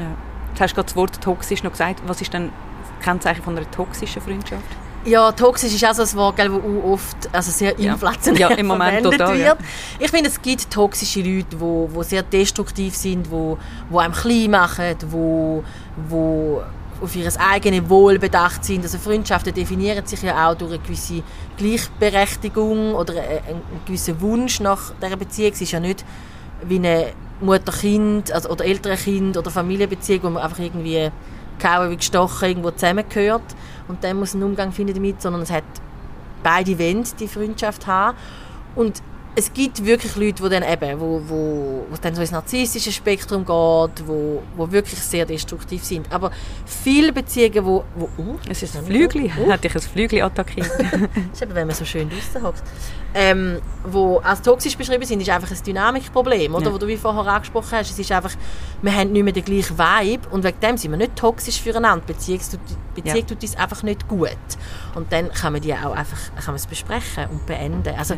ja. 0.00 0.06
Jetzt 0.50 0.60
hast 0.60 0.70
du 0.72 0.74
gerade 0.74 0.86
das 0.86 0.96
Wort 0.96 1.20
toxisch 1.20 1.62
noch 1.62 1.70
gesagt. 1.70 2.02
Was 2.06 2.20
ist 2.20 2.32
denn 2.32 2.50
das 2.96 3.04
Kennzeichen 3.04 3.42
von 3.44 3.56
einer 3.56 3.70
toxischen 3.70 4.20
Freundschaft? 4.20 4.64
Ja, 5.04 5.32
toxisch 5.32 5.74
ist 5.74 5.84
auch 5.84 5.94
so 5.94 6.02
ein 6.02 6.14
Wort, 6.14 6.38
das 6.38 6.48
auch 6.48 6.92
oft 6.92 7.16
also 7.32 7.50
sehr 7.50 7.74
Ja. 7.78 7.92
inflationär 7.94 8.50
Ja, 8.50 8.56
im 8.56 8.66
Moment 8.66 9.02
verwendet 9.02 9.18
total, 9.20 9.36
wird. 9.38 9.46
ja. 9.46 9.56
Ich 9.98 10.10
finde, 10.10 10.30
es 10.30 10.40
gibt 10.40 10.70
toxische 10.70 11.20
Leute, 11.20 11.46
die 11.50 11.60
wo, 11.60 11.88
wo 11.92 12.02
sehr 12.02 12.22
destruktiv 12.22 12.94
sind, 12.94 13.26
die 13.26 13.30
wo 13.30 13.98
einem 13.98 14.14
klein 14.14 14.50
machen, 14.50 14.96
die 15.00 15.12
wo, 15.12 15.64
wo 16.08 16.62
auf 17.02 17.16
ihr 17.16 17.28
eigenes 17.40 17.88
Wohl 17.90 18.18
bedacht 18.20 18.64
sind. 18.64 18.84
Also 18.84 18.96
Freundschaften 18.98 19.52
definieren 19.52 20.06
sich 20.06 20.22
ja 20.22 20.48
auch 20.48 20.54
durch 20.54 20.72
eine 20.74 20.78
gewisse 20.82 21.22
Gleichberechtigung 21.56 22.94
oder 22.94 23.14
einen, 23.14 23.22
einen 23.48 23.62
gewissen 23.86 24.20
Wunsch 24.20 24.60
nach 24.60 24.92
dieser 25.02 25.16
Beziehung. 25.16 25.52
Es 25.52 25.60
ist 25.60 25.72
ja 25.72 25.80
nicht 25.80 26.04
wie 26.64 26.76
eine 26.76 27.06
Mutter-Kind 27.40 28.30
also, 28.30 28.50
oder 28.50 28.64
Eltern-Kind 28.64 29.36
oder 29.36 29.50
Familienbeziehung, 29.50 30.22
wo 30.22 30.30
man 30.30 30.44
einfach 30.44 30.60
irgendwie 30.60 31.10
gehauen 31.62 31.90
wie 31.90 31.96
gestochen 31.96 32.48
irgendwo 32.48 32.70
zusammengehört 32.70 33.42
und 33.88 34.02
dann 34.04 34.18
muss 34.18 34.34
ein 34.34 34.42
Umgang 34.42 34.72
finden 34.72 34.94
damit, 34.94 35.22
sondern 35.22 35.42
es 35.42 35.50
hat 35.50 35.64
beide 36.42 36.78
wollen 36.78 37.04
die 37.18 37.28
Freundschaft 37.28 37.86
haben. 37.86 38.16
Und 38.74 39.02
es 39.34 39.52
gibt 39.52 39.84
wirklich 39.84 40.14
Leute, 40.16 40.42
die 40.42 40.48
dann 40.50 40.62
eben, 40.62 41.00
wo, 41.00 41.22
wo, 41.26 41.86
wo 41.90 41.96
dann 42.02 42.14
so 42.14 42.20
ins 42.20 42.32
narzisstische 42.32 42.92
Spektrum 42.92 43.40
geht, 43.46 44.06
wo, 44.06 44.42
wo 44.56 44.70
wirklich 44.70 45.00
sehr 45.00 45.24
destruktiv 45.24 45.82
sind. 45.84 46.12
Aber 46.12 46.30
viele 46.66 47.12
Beziehungen, 47.14 47.64
wo, 47.64 47.84
wo 47.94 48.08
uh, 48.18 48.36
Es 48.48 48.62
ist 48.62 48.76
ein 48.76 48.82
Ja, 48.82 48.88
Flügel. 48.88 49.30
oh. 49.42 49.50
Hat 49.50 49.64
dich 49.64 49.74
ein 49.74 49.80
Flügel 49.80 50.22
attackiert? 50.22 50.70
das 50.78 50.82
ist 51.32 51.42
eben, 51.42 51.54
wenn 51.54 51.66
man 51.66 51.74
so 51.74 51.84
schön 51.86 52.10
draussen 52.10 52.46
hockt. 52.46 52.62
Ähm, 53.14 53.60
wo 53.84 54.18
als 54.18 54.42
toxisch 54.42 54.76
beschrieben 54.76 55.04
sind, 55.04 55.20
ist 55.20 55.30
einfach 55.30 55.50
ein 55.50 55.62
Dynamikproblem, 55.64 56.54
oder? 56.54 56.66
Ja. 56.66 56.72
Wo 56.74 56.78
du 56.78 56.86
wie 56.86 56.96
vorher 56.98 57.32
angesprochen 57.32 57.72
hast. 57.78 57.90
Es 57.90 57.98
ist 57.98 58.12
einfach, 58.12 58.32
wir 58.82 58.94
haben 58.94 59.12
nicht 59.12 59.22
mehr 59.24 59.32
den 59.32 59.44
gleichen 59.44 59.78
Vibe 59.78 60.28
und 60.30 60.44
wegen 60.44 60.60
dem 60.60 60.76
sind 60.76 60.90
wir 60.90 60.98
nicht 60.98 61.16
toxisch 61.16 61.60
füreinander. 61.60 62.04
Die 62.06 62.12
Beziehung, 62.12 62.40
Beziehung 62.94 63.16
Ja. 63.16 63.22
tut 63.22 63.42
uns 63.42 63.56
einfach 63.56 63.82
nicht 63.82 64.06
gut. 64.08 64.36
Und 64.94 65.10
dann 65.10 65.30
kann 65.32 65.54
man 65.54 65.62
die 65.62 65.72
auch 65.72 65.92
einfach 65.96 66.18
kann 66.36 66.46
man 66.48 66.56
es 66.56 66.66
besprechen 66.66 67.26
und 67.30 67.46
beenden. 67.46 67.94
Also, 67.96 68.14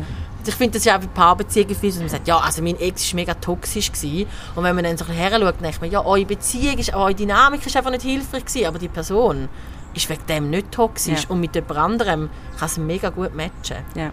ich 0.47 0.55
finde 0.55 0.77
das 0.77 0.85
ja 0.85 0.95
auch 0.95 0.99
bei 1.01 1.07
Paarbeziehungen 1.07 1.75
viel, 1.75 1.89
dass 1.91 1.99
man 1.99 2.09
sagt, 2.09 2.27
ja, 2.27 2.37
also 2.37 2.61
mein 2.61 2.79
Ex 2.79 3.11
war 3.11 3.15
mega 3.15 3.33
toxisch 3.35 3.91
gewesen. 3.91 4.27
Und 4.55 4.63
wenn 4.63 4.75
man 4.75 4.83
dann 4.83 4.97
so 4.97 5.05
ein 5.05 5.09
bisschen 5.09 5.23
heranschaut, 5.29 5.61
denkt 5.61 5.81
man, 5.81 5.91
ja, 5.91 6.05
eure 6.05 6.25
Beziehung, 6.25 6.77
ist, 6.77 6.93
eure 6.93 7.15
Dynamik 7.15 7.65
ist 7.65 7.75
einfach 7.75 7.91
nicht 7.91 8.03
hilfreich 8.03 8.45
gewesen, 8.45 8.65
aber 8.67 8.79
die 8.79 8.87
Person 8.89 9.49
ist 9.93 10.09
wegen 10.09 10.25
dem 10.27 10.49
nicht 10.49 10.71
toxisch 10.71 11.23
Ja. 11.23 11.29
und 11.29 11.39
mit 11.39 11.55
jemand 11.55 11.77
anderem 11.77 12.29
kann 12.59 12.65
es 12.67 12.77
mega 12.77 13.09
gut 13.09 13.33
matchen. 13.35 13.77
Ja. 13.95 14.11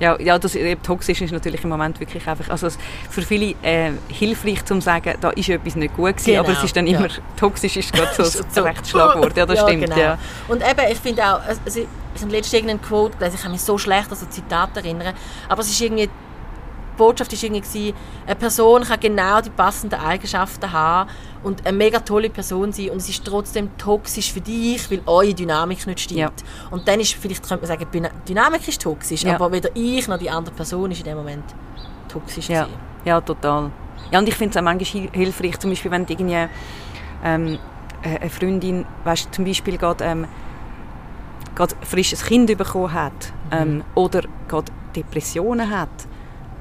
Ja, 0.00 0.18
ja 0.18 0.38
das 0.38 0.54
eben, 0.54 0.82
toxisch 0.82 1.20
ist 1.20 1.32
natürlich 1.32 1.62
im 1.62 1.70
Moment 1.70 2.00
wirklich 2.00 2.26
einfach, 2.26 2.48
also 2.48 2.68
für 3.10 3.22
viele 3.22 3.54
äh, 3.62 3.92
hilfreich 4.08 4.64
zu 4.64 4.80
sagen, 4.80 5.14
da 5.20 5.30
ist 5.30 5.48
etwas 5.48 5.76
nicht 5.76 5.94
gut 5.94 6.16
gewesen, 6.16 6.24
Genau, 6.24 6.40
aber 6.40 6.52
es 6.52 6.64
ist 6.64 6.74
dann 6.76 6.86
ja. 6.86 6.98
immer, 6.98 7.08
toxisch 7.36 7.76
ist 7.76 7.92
gerade 7.92 8.10
so 8.16 8.24
So. 8.50 8.62
rechtes 8.62 8.90
Schlagwort, 8.90 9.36
ja 9.36 9.46
das 9.46 9.60
stimmt, 9.60 9.84
genau. 9.84 9.96
ja. 9.96 10.18
Und 10.48 10.62
eben, 10.62 10.90
ich 10.90 10.98
finde 10.98 11.22
auch, 11.24 11.40
also 11.46 11.86
ich 12.14 12.22
habe 12.22 12.32
letztens 12.32 12.52
irgendeinen 12.54 12.82
Quote 12.82 13.16
gelesen, 13.16 13.36
ich 13.36 13.42
kann 13.42 13.52
mich 13.52 13.62
so 13.62 13.78
schlecht 13.78 14.10
an 14.10 14.16
so 14.16 14.26
Zitate 14.26 14.80
erinnern, 14.80 15.14
aber 15.48 15.60
es 15.62 15.70
ist 15.70 15.80
irgendwie, 15.80 16.06
die 16.06 16.96
Botschaft 16.98 17.32
war 17.32 17.42
irgendwie, 17.42 17.60
gewesen, 17.62 17.94
eine 18.26 18.36
Person 18.36 18.82
kann 18.84 19.00
genau 19.00 19.40
die 19.40 19.48
passenden 19.50 19.98
Eigenschaften 19.98 20.70
haben 20.72 21.08
und 21.42 21.66
eine 21.66 21.76
mega 21.76 21.98
tolle 22.00 22.28
Person 22.30 22.70
sein 22.72 22.90
und 22.90 22.98
es 22.98 23.08
ist 23.08 23.24
trotzdem 23.24 23.76
toxisch 23.78 24.30
für 24.32 24.40
dich, 24.42 24.90
weil 24.90 25.00
eure 25.06 25.32
Dynamik 25.34 25.86
nicht 25.86 26.00
stimmt. 26.00 26.20
Ja. 26.20 26.30
Und 26.70 26.86
dann 26.86 27.00
ist, 27.00 27.14
vielleicht 27.14 27.48
könnte 27.48 27.66
man 27.66 27.78
sagen, 27.78 27.86
die 27.92 28.02
Dynamik 28.28 28.68
ist 28.68 28.82
toxisch, 28.82 29.22
Ja. 29.24 29.34
aber 29.36 29.50
weder 29.50 29.70
ich 29.74 30.06
noch 30.06 30.18
die 30.18 30.28
andere 30.30 30.54
Person 30.54 30.90
ist 30.90 30.98
in 30.98 31.04
dem 31.06 31.16
Moment 31.16 31.44
toxisch 32.08 32.48
Ja, 32.50 32.64
gewesen. 32.64 32.78
ja 33.06 33.20
total. 33.22 33.70
Ja, 34.10 34.18
und 34.18 34.28
ich 34.28 34.34
finde 34.34 34.50
es 34.50 34.56
auch 34.58 34.62
manchmal 34.62 35.02
hil- 35.02 35.10
hilfreich, 35.12 35.58
zum 35.58 35.70
Beispiel, 35.70 35.90
wenn 35.90 36.04
irgendwie 36.06 36.46
ähm, 37.24 37.58
äh, 38.02 38.18
eine 38.18 38.28
Freundin, 38.30 38.84
weißt, 39.04 39.34
zum 39.34 39.46
Beispiel 39.46 39.78
gerade 39.78 40.04
ähm, 40.04 40.26
gerade 41.54 41.74
frisches 41.82 42.24
Kind 42.24 42.56
bekommen 42.56 42.92
hat 42.92 43.32
ähm, 43.50 43.84
oder 43.94 44.22
gerade 44.48 44.72
Depressionen 44.94 45.70
hat, 45.70 45.90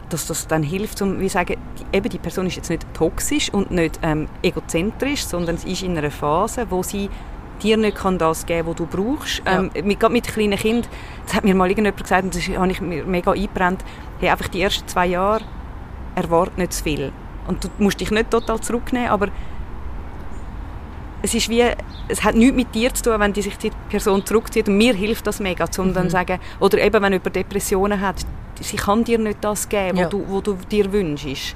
dass 0.09 0.27
das 0.27 0.47
dann 0.47 0.63
hilft, 0.63 1.01
um 1.01 1.19
wie 1.19 1.29
sagen, 1.29 1.57
die, 1.79 1.97
eben 1.97 2.09
die 2.09 2.17
Person 2.17 2.45
ist 2.47 2.55
jetzt 2.55 2.69
nicht 2.69 2.85
toxisch 2.93 3.53
und 3.53 3.71
nicht 3.71 3.99
ähm, 4.03 4.27
egozentrisch, 4.41 5.25
sondern 5.25 5.57
sie 5.57 5.71
ist 5.71 5.83
in 5.83 5.97
einer 5.97 6.11
Phase, 6.11 6.67
wo 6.69 6.83
sie 6.83 7.09
dir 7.61 7.77
nicht 7.77 7.97
kann 7.97 8.17
das 8.17 8.45
geben 8.45 8.69
was 8.69 8.75
du 8.75 8.85
brauchst. 8.85 9.41
Ja. 9.45 9.59
Ähm, 9.59 9.71
mit, 9.83 9.99
gerade 9.99 10.13
mit 10.13 10.27
kleinen 10.27 10.57
Kindern, 10.57 10.89
das 11.25 11.35
hat 11.35 11.43
mir 11.43 11.55
mal 11.55 11.69
irgendjemand 11.69 12.03
gesagt, 12.03 12.23
und 12.23 12.35
das 12.35 12.47
habe 12.47 12.71
ich 12.71 12.81
mir 12.81 13.05
mega 13.05 13.31
eingebrannt, 13.31 13.83
hey, 14.19 14.29
einfach 14.29 14.47
die 14.47 14.61
ersten 14.61 14.87
zwei 14.87 15.07
Jahre 15.07 15.43
erwarte 16.15 16.59
nicht 16.59 16.73
zu 16.73 16.83
viel. 16.83 17.11
Und 17.47 17.63
du 17.63 17.69
musst 17.79 17.99
dich 17.99 18.11
nicht 18.11 18.31
total 18.31 18.59
zurücknehmen, 18.59 19.09
aber 19.09 19.29
es 21.21 21.33
ist 21.33 21.49
wie, 21.49 21.63
es 22.07 22.23
hat 22.23 22.35
nichts 22.35 22.55
mit 22.55 22.73
dir 22.73 22.93
zu 22.93 23.03
tun, 23.03 23.19
wenn 23.19 23.33
die 23.33 23.41
sich 23.41 23.57
die 23.57 23.71
Person 23.89 24.25
zurückzieht 24.25 24.67
und 24.67 24.77
mir 24.77 24.93
hilft 24.93 25.25
das 25.27 25.39
mega, 25.39 25.65
um 25.77 25.87
Mhm. 25.89 25.93
dann 25.93 26.09
sagen, 26.09 26.39
oder 26.59 26.77
eben 26.79 27.01
wenn 27.01 27.13
jemand 27.13 27.35
Depressionen 27.35 27.99
hat, 28.01 28.15
sie 28.59 28.77
kann 28.77 29.03
dir 29.03 29.17
nicht 29.19 29.37
das 29.43 29.67
geben, 29.69 29.97
Ja. 29.97 30.03
was 30.05 30.11
du, 30.11 30.23
wo 30.27 30.41
du 30.41 30.53
dir 30.69 30.91
wünschst. 30.91 31.55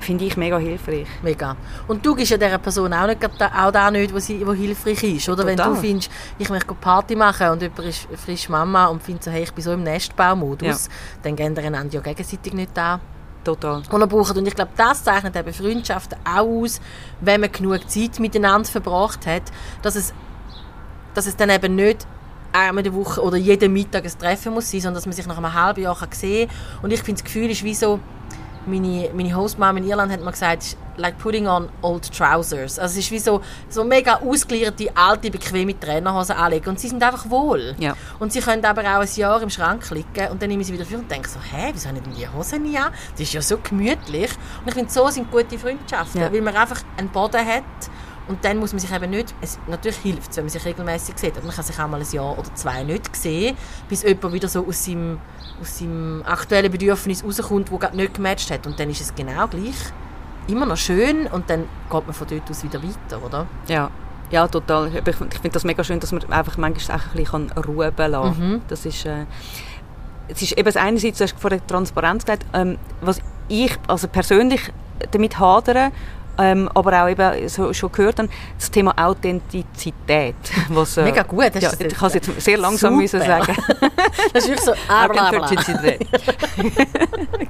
Finde 0.00 0.24
ich 0.24 0.36
mega 0.36 0.58
hilfreich. 0.58 1.06
Mega. 1.22 1.56
Und 1.86 2.04
du 2.04 2.16
gibst 2.16 2.32
ja 2.32 2.36
dieser 2.36 2.58
Person 2.58 2.92
auch, 2.92 3.06
nicht, 3.06 3.18
auch 3.24 3.70
da 3.70 3.88
nicht, 3.88 4.12
wo, 4.12 4.18
sie, 4.18 4.44
wo 4.44 4.52
hilfreich 4.52 5.00
ist. 5.04 5.28
Oder 5.28 5.46
wenn 5.46 5.56
Total. 5.56 5.74
du 5.74 5.80
findest, 5.80 6.10
ich 6.38 6.48
möchte 6.50 6.74
Party 6.74 7.14
machen 7.14 7.50
und 7.50 7.62
jemand 7.62 7.78
ist 7.84 8.08
frisch 8.16 8.48
Mama 8.48 8.86
und 8.86 9.00
findet 9.00 9.22
so, 9.22 9.30
hey, 9.30 9.44
ich 9.44 9.52
bin 9.52 9.62
so 9.62 9.72
im 9.72 9.84
Nestbaumodus, 9.84 10.86
Ja. 10.86 10.92
dann 11.22 11.36
gehen 11.36 11.56
einander 11.56 11.94
ja 11.94 12.00
gegenseitig 12.00 12.52
nicht 12.52 12.76
an. 12.76 13.00
Total. 13.44 13.82
er 13.90 14.06
braucht. 14.06 14.36
Und 14.36 14.46
ich 14.46 14.54
glaube, 14.54 14.70
das 14.76 15.02
zeichnet 15.02 15.34
eben 15.36 15.52
Freundschaften 15.52 16.18
auch 16.24 16.62
aus, 16.62 16.80
wenn 17.20 17.40
man 17.40 17.50
genug 17.50 17.88
Zeit 17.90 18.20
miteinander 18.20 18.68
verbracht 18.68 19.26
hat, 19.26 19.42
dass 19.82 19.96
es, 19.96 20.14
dass 21.14 21.26
es 21.26 21.36
dann 21.36 21.50
eben 21.50 21.74
nicht 21.74 22.06
einmal 22.52 22.84
in 22.84 22.92
der 22.92 22.94
Woche 22.94 23.20
oder 23.20 23.36
jeden 23.36 23.72
Mittag 23.72 24.04
ein 24.04 24.18
Treffen 24.18 24.52
muss 24.52 24.70
sein, 24.70 24.80
sondern 24.80 24.96
dass 24.96 25.06
man 25.06 25.14
sich 25.14 25.26
nach 25.26 25.38
einem 25.38 25.52
halben 25.52 25.82
Jahr 25.82 25.98
kann 25.98 26.12
sehen 26.12 26.48
kann. 26.48 26.82
Und 26.82 26.92
ich 26.92 27.02
finde, 27.02 27.20
das 27.20 27.24
Gefühl 27.24 27.50
ist 27.50 27.64
wie 27.64 27.74
so, 27.74 27.98
meine, 28.66 29.10
meine 29.14 29.34
Hostmama 29.34 29.78
in 29.78 29.88
Irland 29.88 30.12
hat 30.12 30.22
mal 30.22 30.30
gesagt, 30.30 30.76
like 30.96 31.18
putting 31.18 31.46
on 31.46 31.68
old 31.82 32.10
trousers. 32.12 32.78
Also 32.78 32.98
es 32.98 33.04
ist 33.06 33.10
wie 33.10 33.18
so, 33.18 33.40
so 33.68 33.84
mega 33.84 34.16
ausgelierte, 34.16 34.90
alte, 34.94 35.30
bequeme 35.30 35.78
Trainerhosen 35.78 36.36
anlegen 36.36 36.70
und 36.70 36.80
sie 36.80 36.88
sind 36.88 37.02
einfach 37.02 37.28
wohl. 37.30 37.74
Ja. 37.78 37.94
Und 38.18 38.32
sie 38.32 38.40
können 38.40 38.64
aber 38.64 38.82
auch 38.82 39.00
ein 39.00 39.08
Jahr 39.16 39.40
im 39.42 39.50
Schrank 39.50 39.88
liegen 39.90 40.30
und 40.30 40.40
dann 40.42 40.48
nehme 40.48 40.62
ich 40.62 40.66
sie 40.68 40.74
wieder 40.74 40.84
für 40.84 40.98
und 40.98 41.10
denke 41.10 41.28
so, 41.28 41.38
hä, 41.40 41.70
wieso 41.72 41.88
habe 41.88 41.98
ich 41.98 42.04
denn 42.04 42.14
die 42.14 42.28
Hose 42.28 42.58
nie 42.58 42.76
an? 42.78 42.92
Das 43.12 43.20
ist 43.20 43.32
ja 43.32 43.42
so 43.42 43.58
gemütlich. 43.58 44.30
Und 44.60 44.68
ich 44.68 44.74
finde, 44.74 44.90
so 44.92 45.08
sind 45.08 45.30
gute 45.30 45.58
Freundschaften, 45.58 46.20
Ja. 46.20 46.32
weil 46.32 46.40
man 46.42 46.54
einfach 46.56 46.80
einen 46.96 47.08
Boden 47.08 47.44
hat 47.46 47.62
und 48.28 48.44
dann 48.44 48.58
muss 48.58 48.72
man 48.72 48.78
sich 48.78 48.92
eben 48.92 49.10
nicht, 49.10 49.34
es, 49.40 49.58
natürlich 49.66 49.98
hilft 49.98 50.30
es, 50.30 50.36
wenn 50.36 50.44
man 50.44 50.50
sich 50.50 50.64
regelmäßig 50.64 51.18
sieht, 51.18 51.36
aber 51.36 51.46
man 51.46 51.54
kann 51.56 51.64
sich 51.64 51.78
auch 51.78 51.88
mal 51.88 52.00
ein 52.00 52.06
Jahr 52.12 52.38
oder 52.38 52.54
zwei 52.54 52.84
nicht 52.84 53.14
sehen, 53.16 53.56
bis 53.88 54.04
jemand 54.04 54.32
wieder 54.32 54.48
so 54.48 54.64
aus 54.66 54.84
seinem, 54.84 55.18
aus 55.60 55.78
seinem 55.80 56.22
aktuellen 56.24 56.70
Bedürfnis 56.70 57.24
rauskommt, 57.24 57.70
das 57.72 57.80
gerade 57.80 57.96
nicht 57.96 58.14
gematcht 58.14 58.50
hat. 58.52 58.66
Und 58.66 58.78
dann 58.78 58.90
ist 58.90 59.00
es 59.00 59.14
genau 59.14 59.48
gleich 59.48 59.74
immer 60.52 60.66
noch 60.66 60.76
schön 60.76 61.26
und 61.26 61.48
dann 61.50 61.64
geht 61.90 62.06
man 62.06 62.14
von 62.14 62.26
dort 62.28 62.50
aus 62.50 62.62
wieder 62.62 62.82
weiter, 62.82 63.24
oder? 63.24 63.46
Ja. 63.68 63.90
Ja, 64.30 64.48
total. 64.48 64.88
Ich, 64.88 65.06
ich 65.06 65.16
finde 65.16 65.50
das 65.50 65.64
mega 65.64 65.84
schön, 65.84 66.00
dass 66.00 66.10
man 66.10 66.24
einfach 66.32 66.56
manchmal 66.56 66.98
auch 66.98 67.02
ein 67.14 67.22
bisschen 67.22 67.52
ruhen 67.52 67.92
lassen 67.96 68.12
kann. 68.38 68.50
Mhm. 68.50 68.62
Das 68.66 68.86
ist, 68.86 69.04
äh, 69.04 69.26
es 70.28 70.40
ist 70.40 70.52
eben 70.52 70.64
das 70.64 70.76
einerseits, 70.76 71.18
du 71.18 71.24
hast 71.24 71.38
von 71.38 71.50
der 71.50 71.66
Transparenz 71.66 72.24
gesagt, 72.24 72.46
ähm, 72.54 72.78
was 73.02 73.20
ich 73.48 73.76
also 73.88 74.08
persönlich 74.08 74.72
damit 75.10 75.38
hadere, 75.38 75.92
ähm, 76.38 76.68
aber 76.74 77.02
auch 77.04 77.08
eben 77.08 77.48
so, 77.48 77.72
schon 77.72 77.92
gehört 77.92 78.18
habe, 78.18 78.28
das 78.58 78.70
Thema 78.70 78.92
Authentizität. 78.96 80.34
Was, 80.68 80.96
äh, 80.96 81.04
Mega 81.04 81.22
gut, 81.22 81.44
Ja, 81.44 81.50
das 81.50 81.80
ich 81.80 81.94
kann 81.94 82.08
es 82.08 82.14
jetzt 82.14 82.40
sehr 82.40 82.58
langsam 82.58 82.92
Super. 82.94 83.02
müssen 83.02 83.20
sagen. 83.20 83.56
Das 84.32 84.44
ist 84.44 84.50
wirklich 84.50 84.60
so, 84.66 84.72
ah. 84.88 85.06
Authentizität. 85.06 86.06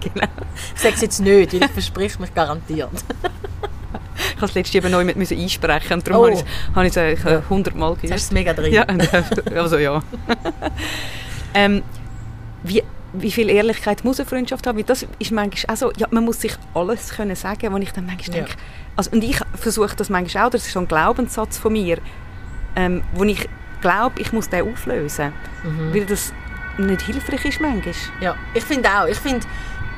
genau. 0.01 0.27
Ich 0.75 0.81
sage 0.81 0.95
es 0.95 1.01
jetzt 1.01 1.21
nicht, 1.21 1.53
weil 1.53 1.63
ich 1.63 1.71
versprich 1.71 2.19
mich 2.19 2.35
garantiert. 2.35 2.91
Ich 4.15 4.37
habe 4.37 4.47
es 4.47 4.55
letztes 4.55 4.83
Jahr 4.83 4.91
neu 4.91 5.05
mit 5.05 5.17
müssen 5.17 5.39
einsprechen 5.39 5.95
und 5.95 6.07
darum 6.09 6.33
Oh. 6.33 6.43
habe 6.75 6.87
ich 6.87 6.97
es- 6.97 6.99
eigentlich 6.99 7.49
hundertmal 7.51 7.97
Jetzt 8.03 8.13
hast 8.13 8.31
du 8.33 8.35
gehört. 8.35 8.55
es 8.55 8.65
mega 8.65 8.85
drin. 8.85 9.53
Ja, 9.55 9.61
also 9.61 9.79
ja. 9.79 10.03
ähm, 11.55 11.83
wie, 12.63 12.83
wie 13.13 13.31
viel 13.31 13.49
Ehrlichkeit 13.51 14.05
muss 14.05 14.19
eine 14.21 14.29
Freundschaft 14.29 14.67
haben? 14.67 14.79
Weil 14.79 14.85
das 14.85 15.07
ist 15.19 15.33
manchmal 15.33 15.75
auch 15.75 15.79
so, 15.79 15.93
ja, 15.97 16.07
man 16.11 16.25
muss 16.25 16.41
sich 16.41 16.55
alles 16.75 17.11
können 17.11 17.37
sagen, 17.37 17.73
wo 17.73 17.77
ich 17.79 17.93
dann 17.93 18.07
manchmal 18.07 18.37
Ja. 18.39 18.45
denke, 18.45 18.59
also, 18.97 19.11
und 19.11 19.23
ich 19.25 19.39
versuche 19.55 19.95
das 19.97 20.09
manchmal 20.11 20.47
auch, 20.47 20.51
das 20.51 20.67
ist 20.67 20.73
so 20.73 20.81
ein 20.81 20.89
Glaubenssatz 20.89 21.59
von 21.59 21.73
mir, 21.73 21.99
ähm, 22.77 23.03
wo 23.15 23.25
ich 23.25 23.49
glaube, 23.81 24.21
ich 24.21 24.33
muss 24.33 24.49
den 24.49 24.71
auflösen, 24.73 25.33
Mhm. 25.65 25.95
weil 25.95 26.07
das 26.07 26.33
nicht 26.79 27.03
hilfreich 27.03 27.45
ist 27.45 27.61
manchmal. 27.61 27.95
Ja, 28.21 28.35
ich 28.55 28.65
finde 28.65 28.89
auch. 28.89 29.07
Ich 29.07 29.19
finde, 29.19 29.47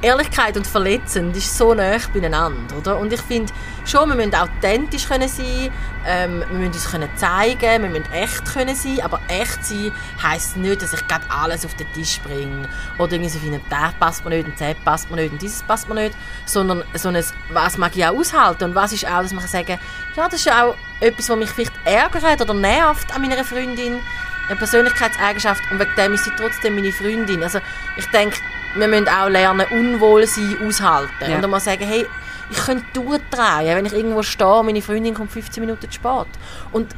Ehrlichkeit 0.05 0.57
und 0.57 0.67
Verletzend 0.67 1.35
ist 1.35 1.57
so 1.57 1.73
nah 1.73 1.97
beieinander, 2.12 2.77
oder? 2.77 2.99
Und 2.99 3.11
ich 3.11 3.23
finde 3.23 3.51
schon, 3.87 4.09
wir 4.11 4.17
müssen 4.17 4.35
authentisch 4.35 5.09
können 5.09 5.29
sein, 5.29 5.71
ähm, 6.07 6.40
wir 6.51 6.59
müssen 6.59 6.73
uns 6.73 6.90
können 6.90 7.09
zeigen, 7.17 7.83
wir 7.83 7.88
müssen 7.88 8.12
echt 8.12 8.45
können 8.53 8.77
sein, 8.77 9.01
aber 9.03 9.19
echt 9.29 9.64
sein 9.64 9.93
heisst 10.23 10.59
nicht, 10.59 10.83
dass 10.83 10.93
ich 10.93 11.09
gerade 11.09 11.25
alles 11.31 11.64
auf 11.64 11.75
den 11.77 11.90
Tisch 11.95 12.21
bringe 12.21 12.69
oder 12.99 13.12
irgendwie 13.12 13.31
so 13.31 13.38
finden, 13.38 13.62
der 13.71 13.95
passt 13.99 14.25
mir 14.25 14.31
nicht 14.31 14.47
und 14.47 14.61
der 14.61 14.75
passt 14.85 15.11
mir 15.11 15.17
nicht 15.17 15.33
und 15.33 15.40
dieses 15.40 15.62
passt 15.62 15.88
mir 15.88 15.95
nicht, 15.95 16.17
sondern 16.45 16.85
so 16.95 17.09
ein, 17.09 17.25
was 17.51 17.79
mag 17.79 17.97
ich 17.97 18.05
auch 18.05 18.14
aushalten 18.14 18.64
und 18.64 18.75
was 18.75 18.93
ist 18.93 19.07
auch, 19.07 19.23
dass 19.23 19.33
man 19.33 19.40
kann 19.40 19.51
sagen, 19.51 19.79
ja, 20.17 20.25
das 20.25 20.35
ist 20.35 20.45
ja 20.45 20.67
auch 20.67 20.75
etwas, 21.01 21.31
was 21.31 21.38
mich 21.38 21.51
vielleicht 21.51 21.73
ärgert 21.87 22.43
oder 22.43 22.53
nervt 22.53 23.14
an 23.14 23.23
meiner 23.23 23.43
Freundin, 23.43 24.01
eine 24.49 24.59
Persönlichkeitseigenschaft 24.59 25.62
und 25.71 25.79
wegen 25.79 25.95
dem 25.97 26.12
ist 26.12 26.25
sie 26.25 26.33
trotzdem 26.37 26.75
meine 26.75 26.93
Freundin. 26.93 27.43
Also 27.43 27.61
ich 27.97 28.05
denke, 28.07 28.37
wir 28.75 28.89
müssen 28.89 29.09
auch 29.09 29.29
lernen, 29.29 29.67
Unwohlsein 29.71 30.57
aushalten. 30.67 31.31
Ja. 31.31 31.37
Und 31.37 31.51
mal 31.51 31.61
sagen, 31.61 31.85
hey, 31.85 32.07
ich 32.51 32.57
könnte 32.59 32.85
durchdrehen, 32.93 33.77
wenn 33.77 33.87
ich 33.87 33.93
irgendwo 33.93 34.23
stehe 34.23 34.63
meine 34.63 34.83
Freundin 34.83 35.15
kommt 35.15 35.33
15 35.33 35.63
Minuten 35.63 35.91
zu 35.91 35.93
spät. 35.93 36.27
Und 36.73 36.95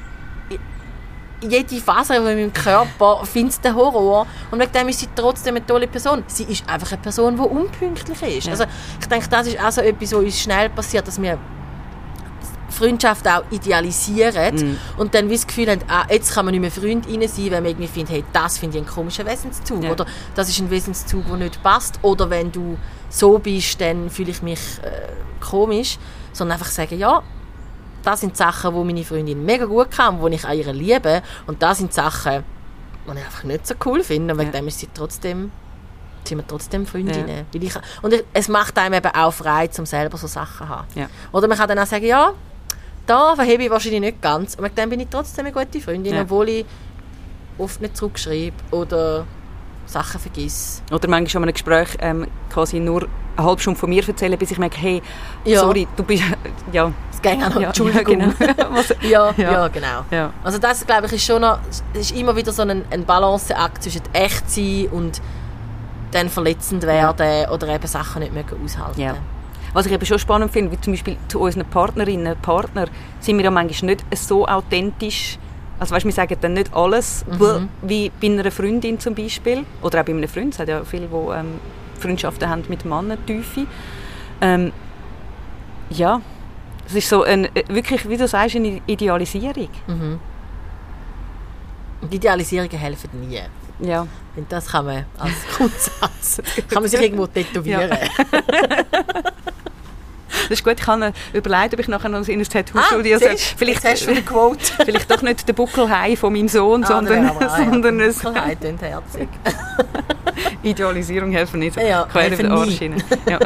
jede 1.40 1.76
Faser 1.80 2.16
in 2.16 2.24
meinem 2.24 2.52
Körper 2.52 3.24
findet 3.32 3.62
den 3.64 3.74
Horror 3.74 4.26
und 4.50 4.58
wegen 4.58 4.72
dem 4.72 4.88
ist 4.88 5.00
sie 5.00 5.08
trotzdem 5.14 5.56
eine 5.56 5.66
tolle 5.66 5.86
Person. 5.86 6.24
Sie 6.26 6.44
ist 6.44 6.68
einfach 6.68 6.92
eine 6.92 7.00
Person, 7.00 7.36
die 7.36 7.42
unpünktlich 7.42 8.22
ist. 8.22 8.46
Ja. 8.46 8.52
Also 8.52 8.64
ich 9.00 9.06
denke, 9.06 9.28
das 9.28 9.46
ist 9.46 9.60
auch 9.60 9.70
so 9.70 9.82
etwas, 9.82 10.12
was 10.12 10.18
uns 10.18 10.40
schnell 10.40 10.68
passiert, 10.70 11.06
dass 11.06 11.20
wir 11.20 11.38
Freundschaft 12.76 13.26
auch 13.28 13.42
idealisieren 13.50 14.54
Mhm. 14.56 14.78
und 14.98 15.14
dann 15.14 15.28
wie 15.30 15.34
das 15.34 15.46
Gefühl 15.46 15.70
haben, 15.70 15.80
ah, 15.88 16.04
jetzt 16.10 16.32
kann 16.34 16.44
man 16.44 16.52
nicht 16.52 16.60
mehr 16.60 16.70
Freundin 16.70 17.26
sein, 17.28 17.44
wenn 17.46 17.62
man 17.62 17.66
irgendwie 17.66 17.88
findet, 17.88 18.10
hey, 18.14 18.24
das 18.32 18.58
finde 18.58 18.78
ich 18.78 18.84
einen 18.84 18.92
komischen 18.94 19.26
Wesenszug 19.26 19.82
Ja. 19.82 19.92
oder 19.92 20.06
das 20.34 20.48
ist 20.48 20.58
ein 20.60 20.70
Wesenszug, 20.70 21.26
der 21.26 21.36
nicht 21.36 21.62
passt 21.62 21.98
oder 22.02 22.28
wenn 22.30 22.52
du 22.52 22.76
so 23.08 23.38
bist, 23.38 23.80
dann 23.80 24.10
fühle 24.10 24.30
ich 24.30 24.42
mich 24.42 24.60
äh, 24.82 24.90
komisch, 25.44 25.98
sondern 26.32 26.58
einfach 26.58 26.70
sagen, 26.70 26.98
ja, 26.98 27.22
das 28.02 28.20
sind 28.20 28.36
Sachen, 28.36 28.72
wo 28.74 28.84
meine 28.84 29.04
Freundin 29.04 29.44
mega 29.44 29.64
gut 29.64 29.90
kann, 29.90 30.20
wo 30.20 30.28
ich 30.28 30.44
an 30.44 30.56
ihr 30.56 30.72
liebe 30.72 31.22
und 31.46 31.62
das 31.62 31.78
sind 31.78 31.92
Sachen, 31.92 32.44
die 33.06 33.18
ich 33.18 33.24
einfach 33.24 33.44
nicht 33.44 33.66
so 33.66 33.74
cool 33.84 34.02
finde 34.02 34.34
und 34.34 34.40
wegen 34.40 34.52
Ja. 34.52 34.60
dem 34.60 34.68
ist 34.68 34.78
sie 34.80 34.88
trotzdem 34.92 35.50
sind 36.24 36.38
wir 36.38 36.46
trotzdem 36.48 36.86
Freundinnen. 36.86 37.46
Weil 37.52 37.62
ich, 37.62 37.72
und 38.02 38.12
es 38.32 38.48
macht 38.48 38.76
einem 38.78 38.94
eben 38.94 39.14
auch 39.14 39.30
frei, 39.32 39.70
um 39.78 39.86
selber 39.86 40.16
so 40.18 40.26
Sachen 40.26 40.66
zu 40.66 40.68
haben. 40.68 40.88
Ja. 40.96 41.06
Oder 41.30 41.46
man 41.46 41.56
kann 41.56 41.68
dann 41.68 41.78
auch 41.78 41.86
sagen, 41.86 42.04
ja, 42.04 42.32
da 43.06 43.34
verhebe 43.36 43.64
ich 43.64 43.70
wahrscheinlich 43.70 44.00
nicht 44.00 44.22
ganz. 44.22 44.54
Und 44.54 44.62
mit 44.62 44.76
dem 44.76 44.90
bin 44.90 45.00
ich 45.00 45.08
trotzdem 45.10 45.46
eine 45.46 45.52
gute 45.54 45.80
Freundin, 45.80 46.14
Ja. 46.14 46.22
obwohl 46.22 46.48
ich 46.48 46.66
oft 47.58 47.80
nicht 47.80 47.96
zurückschreibe 47.96 48.54
oder 48.70 49.24
Sachen 49.86 50.20
vergiss. 50.20 50.82
Oder 50.90 51.08
manchmal 51.08 51.28
schon 51.30 51.42
in 51.42 51.48
einem 51.48 51.54
Gespräch 51.54 51.88
ähm, 52.00 52.26
quasi 52.52 52.80
nur 52.80 53.06
eine 53.36 53.46
halbe 53.46 53.60
Stunde 53.60 53.78
von 53.78 53.88
mir 53.88 54.06
erzählen, 54.06 54.36
bis 54.38 54.50
ich 54.50 54.58
merke, 54.58 54.76
hey, 54.78 55.02
Ja. 55.44 55.60
sorry, 55.60 55.86
du 55.96 56.02
bist, 56.02 56.24
ja, 56.72 56.90
Es 57.12 57.22
ging 57.22 57.42
auch 57.42 57.50
noch, 57.54 57.60
Ja, 57.60 57.68
Entschuldigung. 57.68 58.20
ja, 58.20 58.52
genau. 58.52 58.80
Ja, 59.02 59.34
ja. 59.36 59.52
Ja. 59.52 59.68
genau. 59.68 60.04
Also 60.42 60.58
das, 60.58 60.84
glaube 60.86 61.06
ich, 61.06 61.12
ist 61.12 61.24
schon 61.24 61.42
noch, 61.42 61.58
ist 61.94 62.10
immer 62.16 62.34
wieder 62.34 62.50
so 62.52 62.62
ein, 62.62 62.84
ein 62.90 63.04
Balanceakt 63.04 63.82
zwischen 63.82 64.02
echt 64.12 64.50
sein 64.50 64.88
und 64.90 65.20
dann 66.12 66.28
verletzend 66.28 66.82
werden 66.84 67.48
oder 67.50 67.68
eben 67.68 67.86
Sachen 67.86 68.22
nicht 68.22 68.32
mehr 68.34 68.44
aushalten. 68.64 69.14
Was 69.76 69.84
ich 69.84 69.92
eben 69.92 70.06
schon 70.06 70.18
spannend 70.18 70.50
finde, 70.52 70.72
wie 70.72 70.80
zum 70.80 70.94
Beispiel 70.94 71.18
zu 71.28 71.38
unseren 71.38 71.66
Partnerinnen 71.66 72.32
und 72.32 72.40
Partnern, 72.40 72.88
sind 73.20 73.36
wir 73.36 73.44
ja 73.44 73.50
manchmal 73.50 73.90
nicht 73.92 74.06
so 74.16 74.48
authentisch. 74.48 75.38
Also 75.78 75.94
weißt, 75.94 76.06
wir 76.06 76.12
sagen 76.12 76.34
dann 76.40 76.54
nicht 76.54 76.74
alles, 76.74 77.26
Mhm. 77.26 77.68
wie 77.82 78.10
bei 78.18 78.28
einer 78.28 78.50
Freundin 78.50 78.98
zum 78.98 79.14
Beispiel. 79.14 79.66
Oder 79.82 80.00
auch 80.00 80.04
bei 80.06 80.12
einem 80.14 80.26
Freund. 80.28 80.54
Es 80.54 80.60
hat 80.60 80.68
ja 80.68 80.82
viele, 80.82 81.08
die 81.08 81.14
ähm, 81.14 81.60
Freundschaften 82.00 82.48
haben 82.48 82.64
mit 82.70 82.86
Männern, 82.86 83.18
tiefe. 83.26 83.66
Ähm, 84.40 84.72
ja, 85.90 86.22
es 86.86 86.94
ist 86.94 87.10
so 87.10 87.24
ein, 87.24 87.44
äh, 87.54 87.64
wirklich, 87.68 88.08
wie 88.08 88.16
du 88.16 88.26
sagst, 88.26 88.56
eine 88.56 88.80
Idealisierung. 88.86 89.68
Mhm. 89.88 90.18
Und 92.00 92.14
Idealisierungen 92.14 92.78
helfen 92.78 93.10
nie. 93.28 93.40
Ja. 93.78 94.06
Und 94.36 94.50
das 94.52 94.68
kann 94.68 94.84
man 94.86 95.04
als 95.18 95.32
Grundsatz 95.56 96.40
kann 96.70 96.82
man 96.82 96.90
sich 96.90 97.00
irgendwo 97.00 97.26
tätowieren. 97.26 97.90
Das 100.48 100.60
ist 100.60 100.64
gut, 100.64 100.78
ich 100.78 100.86
habe 100.86 101.12
überlegt, 101.32 101.74
ob 101.74 101.80
ich 101.80 101.88
nachher 101.88 102.08
noch 102.08 102.26
in 102.28 102.38
ein 102.38 102.44
Tattoo-Studio 102.44 103.16
Ah, 103.16 103.20
soll. 103.20 103.36
Vielleicht, 103.56 103.84
hast 103.84 104.06
du 104.06 104.10
eine 104.10 104.22
Quote. 104.22 104.60
vielleicht 104.84 105.10
doch 105.10 105.22
nicht 105.22 105.48
der 105.48 105.54
Buckelhai 105.54 106.14
von 106.14 106.32
meinem 106.32 106.46
Sohn, 106.48 106.84
Ah, 106.84 106.86
sondern, 106.86 107.24
ja. 107.24 107.56
sondern 107.56 108.00
ein 108.00 108.12
Dunkelheit 108.12 108.64
und 108.64 108.80
herzig. 108.80 109.28
Idealisierung 110.62 111.32
helfen 111.32 111.60
nicht. 111.60 111.76
Ja, 111.76 112.04
Quer 112.04 112.22
helfen 112.22 112.44
den. 112.44 112.52
Arsch. 112.52 112.80
Ja. 113.28 113.38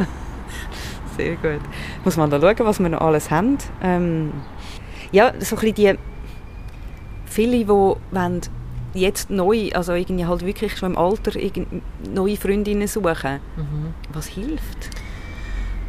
Sehr 1.16 1.37
gut. 1.37 1.61
Muss 2.05 2.16
man 2.16 2.29
da 2.31 2.38
schauen, 2.40 2.57
was 2.66 2.81
wir 2.81 2.88
noch 2.88 3.01
alles 3.01 3.31
haben. 3.31 3.57
Ähm, 3.83 4.33
ja, 5.12 5.33
so 5.38 5.57
ein 5.57 5.61
bisschen 5.61 5.75
die 5.75 5.95
viele, 7.27 7.57
die 7.59 7.69
wollen 7.69 8.40
jetzt 8.94 9.31
neu, 9.31 9.70
also 9.72 9.92
irgendwie 9.92 10.26
halt 10.26 10.44
wirklich 10.44 10.76
schon 10.76 10.92
im 10.92 10.98
Alter 10.98 11.33
neue 12.12 12.37
Freundinnen 12.37 12.88
suchen. 12.88 13.40
Mhm. 13.57 13.94
Was 14.12 14.26
hilft? 14.26 14.90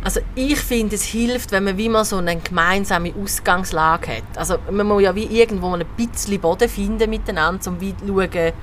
Also 0.03 0.19
ich 0.33 0.59
finde, 0.59 0.95
es 0.95 1.03
hilft, 1.03 1.51
wenn 1.51 1.63
man 1.63 1.77
wie 1.77 1.89
mal 1.89 2.03
so 2.03 2.17
eine 2.17 2.35
gemeinsame 2.37 3.13
Ausgangslage 3.21 4.17
hat. 4.17 4.37
Also 4.37 4.55
man 4.71 4.87
muss 4.87 5.03
ja 5.03 5.13
wie 5.13 5.25
irgendwo 5.25 5.73
ein 5.75 5.85
bisschen 5.95 6.39
Boden 6.39 6.67
finden 6.67 7.09
miteinander, 7.09 7.69
um 7.69 7.79
wie 7.79 7.95
zu 7.95 8.07
schauen, 8.07 8.53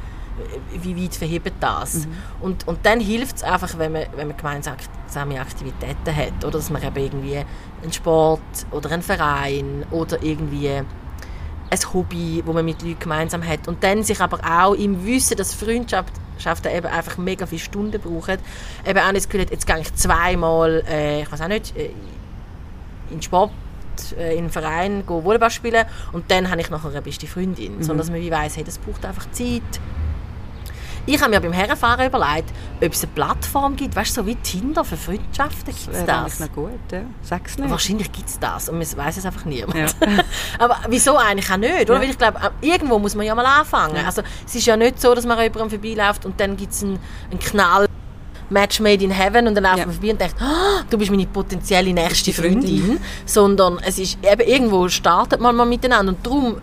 wie 0.83 1.05
weit 1.05 1.14
verhebt 1.14 1.53
das. 1.61 2.07
Mhm. 2.07 2.12
Und, 2.40 2.68
und 2.68 2.79
dann 2.85 3.01
hilft 3.01 3.37
es 3.37 3.42
einfach, 3.44 3.79
wenn 3.79 3.92
man, 3.92 4.07
wenn 4.16 4.29
man 4.29 4.37
gemeinsame 4.37 5.40
Aktivitäten 5.40 6.16
hat. 6.16 6.44
Oder 6.44 6.59
dass 6.59 6.70
man 6.70 6.83
eben 6.83 6.96
irgendwie 6.96 7.44
einen 7.83 7.92
Sport 7.92 8.40
oder 8.72 8.90
einen 8.90 9.03
Verein 9.03 9.85
oder 9.92 10.20
irgendwie 10.22 10.83
ein 11.70 11.94
Hobby, 11.94 12.42
wo 12.44 12.52
man 12.52 12.64
mit 12.64 12.83
Leuten 12.83 12.98
gemeinsam 12.98 13.46
hat. 13.46 13.68
Und 13.68 13.83
dann 13.83 14.02
sich 14.02 14.20
aber 14.20 14.40
auch 14.44 14.74
im 14.74 15.04
Wissen, 15.07 15.37
dass 15.37 15.54
Freundschaft 15.54 16.12
eben 16.66 16.87
einfach 16.87 17.18
mega 17.18 17.46
viele 17.46 17.61
Stunden 17.61 18.00
brauchen. 18.00 18.38
Eben 18.87 18.98
auch 18.98 19.12
nicht 19.12 19.16
das 19.16 19.28
Gefühl 19.28 19.42
hat, 19.42 19.50
jetzt 19.50 19.66
gehe 19.66 19.78
ich 19.81 19.94
zweimal, 19.94 20.83
äh, 20.88 21.22
ich 21.22 21.33
weiß 21.33 21.40
auch 21.42 21.48
nicht, 21.48 21.76
äh, 21.76 21.90
in 23.11 23.22
Sport 23.22 23.50
äh, 24.18 24.33
in 24.33 24.38
einen 24.38 24.50
Verein 24.50 25.02
Volleyball 25.07 25.50
spielen 25.50 25.85
und 26.12 26.31
dann 26.31 26.50
habe 26.50 26.61
ich 26.61 26.70
nachher 26.70 26.90
eine 26.90 27.02
beste 27.02 27.26
Freundin. 27.26 27.76
Mhm. 27.76 27.83
Sondern 27.83 27.98
dass 27.98 28.11
man 28.11 28.20
wie 28.20 28.31
weiss, 28.31 28.57
hey, 28.57 28.64
das 28.64 28.78
braucht 28.78 29.04
einfach 29.04 29.31
Zeit. 29.31 29.62
Ich 31.09 31.23
habe 31.23 31.31
mir 31.31 31.40
beim 31.40 31.55
Herrenfahren 31.55 32.07
überlegt, 32.07 32.53
ob 32.85 32.92
es 32.92 33.03
eine 33.03 33.12
Plattform 33.14 33.77
gibt, 33.77 33.97
weißt 33.97 34.14
du, 34.14 34.21
so 34.21 34.27
wie 34.27 34.35
Tinder 34.35 34.85
für 34.85 34.99
Freundschaften. 34.99 35.75
Gibt 35.75 35.94
es 35.94 36.05
das? 36.05 36.38
Das 36.38 36.40
noch 36.40 36.53
gut, 36.53 36.73
ja. 36.92 37.01
Sag's 37.23 37.57
nicht. 37.57 37.71
Wahrscheinlich 37.71 38.12
gibt 38.12 38.29
es 38.29 38.38
das 38.38 38.68
und 38.68 38.77
man 38.77 38.87
weiß 38.97 39.16
es 39.16 39.25
einfach 39.25 39.47
niemand. 39.47 39.75
Ja. 39.75 39.87
Aber 40.59 40.77
wieso 40.88 41.16
eigentlich 41.16 41.51
auch 41.51 41.57
nicht? 41.57 41.88
Oder? 41.88 41.94
Ja. 41.94 42.01
Weil 42.01 42.11
ich 42.11 42.18
glaube, 42.18 42.38
irgendwo 42.61 42.99
muss 42.99 43.14
man 43.14 43.25
ja 43.25 43.35
mal 43.35 43.47
anfangen. 43.47 43.97
Ja. 43.97 44.05
Also, 44.05 44.21
es 44.47 44.55
ist 44.55 44.66
ja 44.66 44.77
nicht 44.77 45.01
so, 45.01 45.14
dass 45.14 45.25
man 45.25 45.38
jemandem 45.38 45.71
vorbeiläuft 45.71 46.27
und 46.27 46.38
dann 46.38 46.59
gibt 46.59 46.73
es 46.73 46.83
einen, 46.83 46.99
einen 47.31 47.40
Knall 47.40 47.87
Match 48.51 48.81
made 48.81 49.03
in 49.03 49.11
heaven 49.11 49.47
und 49.47 49.55
dann 49.55 49.64
läuft 49.64 49.79
ja. 49.79 49.87
man 49.87 49.94
vorbei 49.94 50.11
und 50.11 50.21
denkt, 50.21 50.37
oh, 50.42 50.83
du 50.90 50.99
bist 50.99 51.11
meine 51.11 51.27
potenzielle 51.27 51.92
nächste 51.92 52.35
Freundin. 52.35 52.81
Freundin. 52.81 53.01
Sondern 53.25 53.79
es 53.79 53.99
ist 53.99 54.18
eben 54.23 54.47
irgendwo 54.47 54.88
startet 54.88 55.40
man 55.40 55.57
mal 55.57 55.64
miteinander 55.64 56.12
und 56.12 56.27
darum 56.27 56.57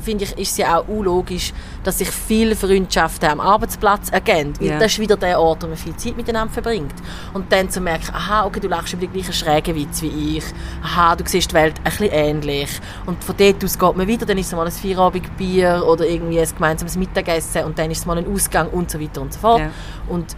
finde 0.00 0.24
ich, 0.24 0.32
ist 0.38 0.52
es 0.52 0.56
ja 0.58 0.78
auch 0.78 0.88
unlogisch, 0.88 1.52
dass 1.84 1.98
sich 1.98 2.10
viele 2.10 2.56
Freundschaften 2.56 3.28
am 3.28 3.40
Arbeitsplatz 3.40 4.10
ergeben. 4.10 4.54
Weil 4.58 4.68
yeah. 4.68 4.78
das 4.78 4.92
ist 4.92 4.98
wieder 4.98 5.16
der 5.16 5.40
Ort, 5.40 5.62
wo 5.62 5.66
man 5.66 5.76
viel 5.76 5.96
Zeit 5.96 6.16
miteinander 6.16 6.52
verbringt. 6.52 6.94
Und 7.34 7.52
dann 7.52 7.70
zu 7.70 7.80
merken, 7.80 8.14
aha, 8.14 8.46
okay, 8.46 8.60
du 8.60 8.68
lachst 8.68 8.92
über 8.92 9.06
die 9.06 9.12
gleichen 9.12 9.32
schrägen 9.32 9.74
Witz 9.74 10.02
wie 10.02 10.38
ich. 10.38 10.44
Aha, 10.82 11.16
du 11.16 11.24
siehst 11.26 11.50
die 11.50 11.54
Welt 11.54 11.74
ein 11.78 11.84
bisschen 11.84 12.08
ähnlich. 12.10 12.70
Und 13.06 13.22
von 13.22 13.36
dort 13.36 13.64
aus 13.64 13.78
geht 13.78 13.96
man 13.96 14.06
wieder, 14.06 14.26
dann 14.26 14.38
ist 14.38 14.46
es 14.46 14.52
mal 14.52 14.66
ein 14.66 14.72
Feierabendbier 14.72 15.84
oder 15.86 16.06
irgendwie 16.06 16.40
ein 16.40 16.48
gemeinsames 16.48 16.96
Mittagessen 16.96 17.64
und 17.64 17.78
dann 17.78 17.90
ist 17.90 17.98
es 17.98 18.06
mal 18.06 18.18
ein 18.18 18.32
Ausgang 18.32 18.68
und 18.68 18.90
so 18.90 19.00
weiter 19.00 19.20
und 19.20 19.32
so 19.32 19.40
fort. 19.40 19.60
Yeah. 19.60 19.70
Und, 20.08 20.36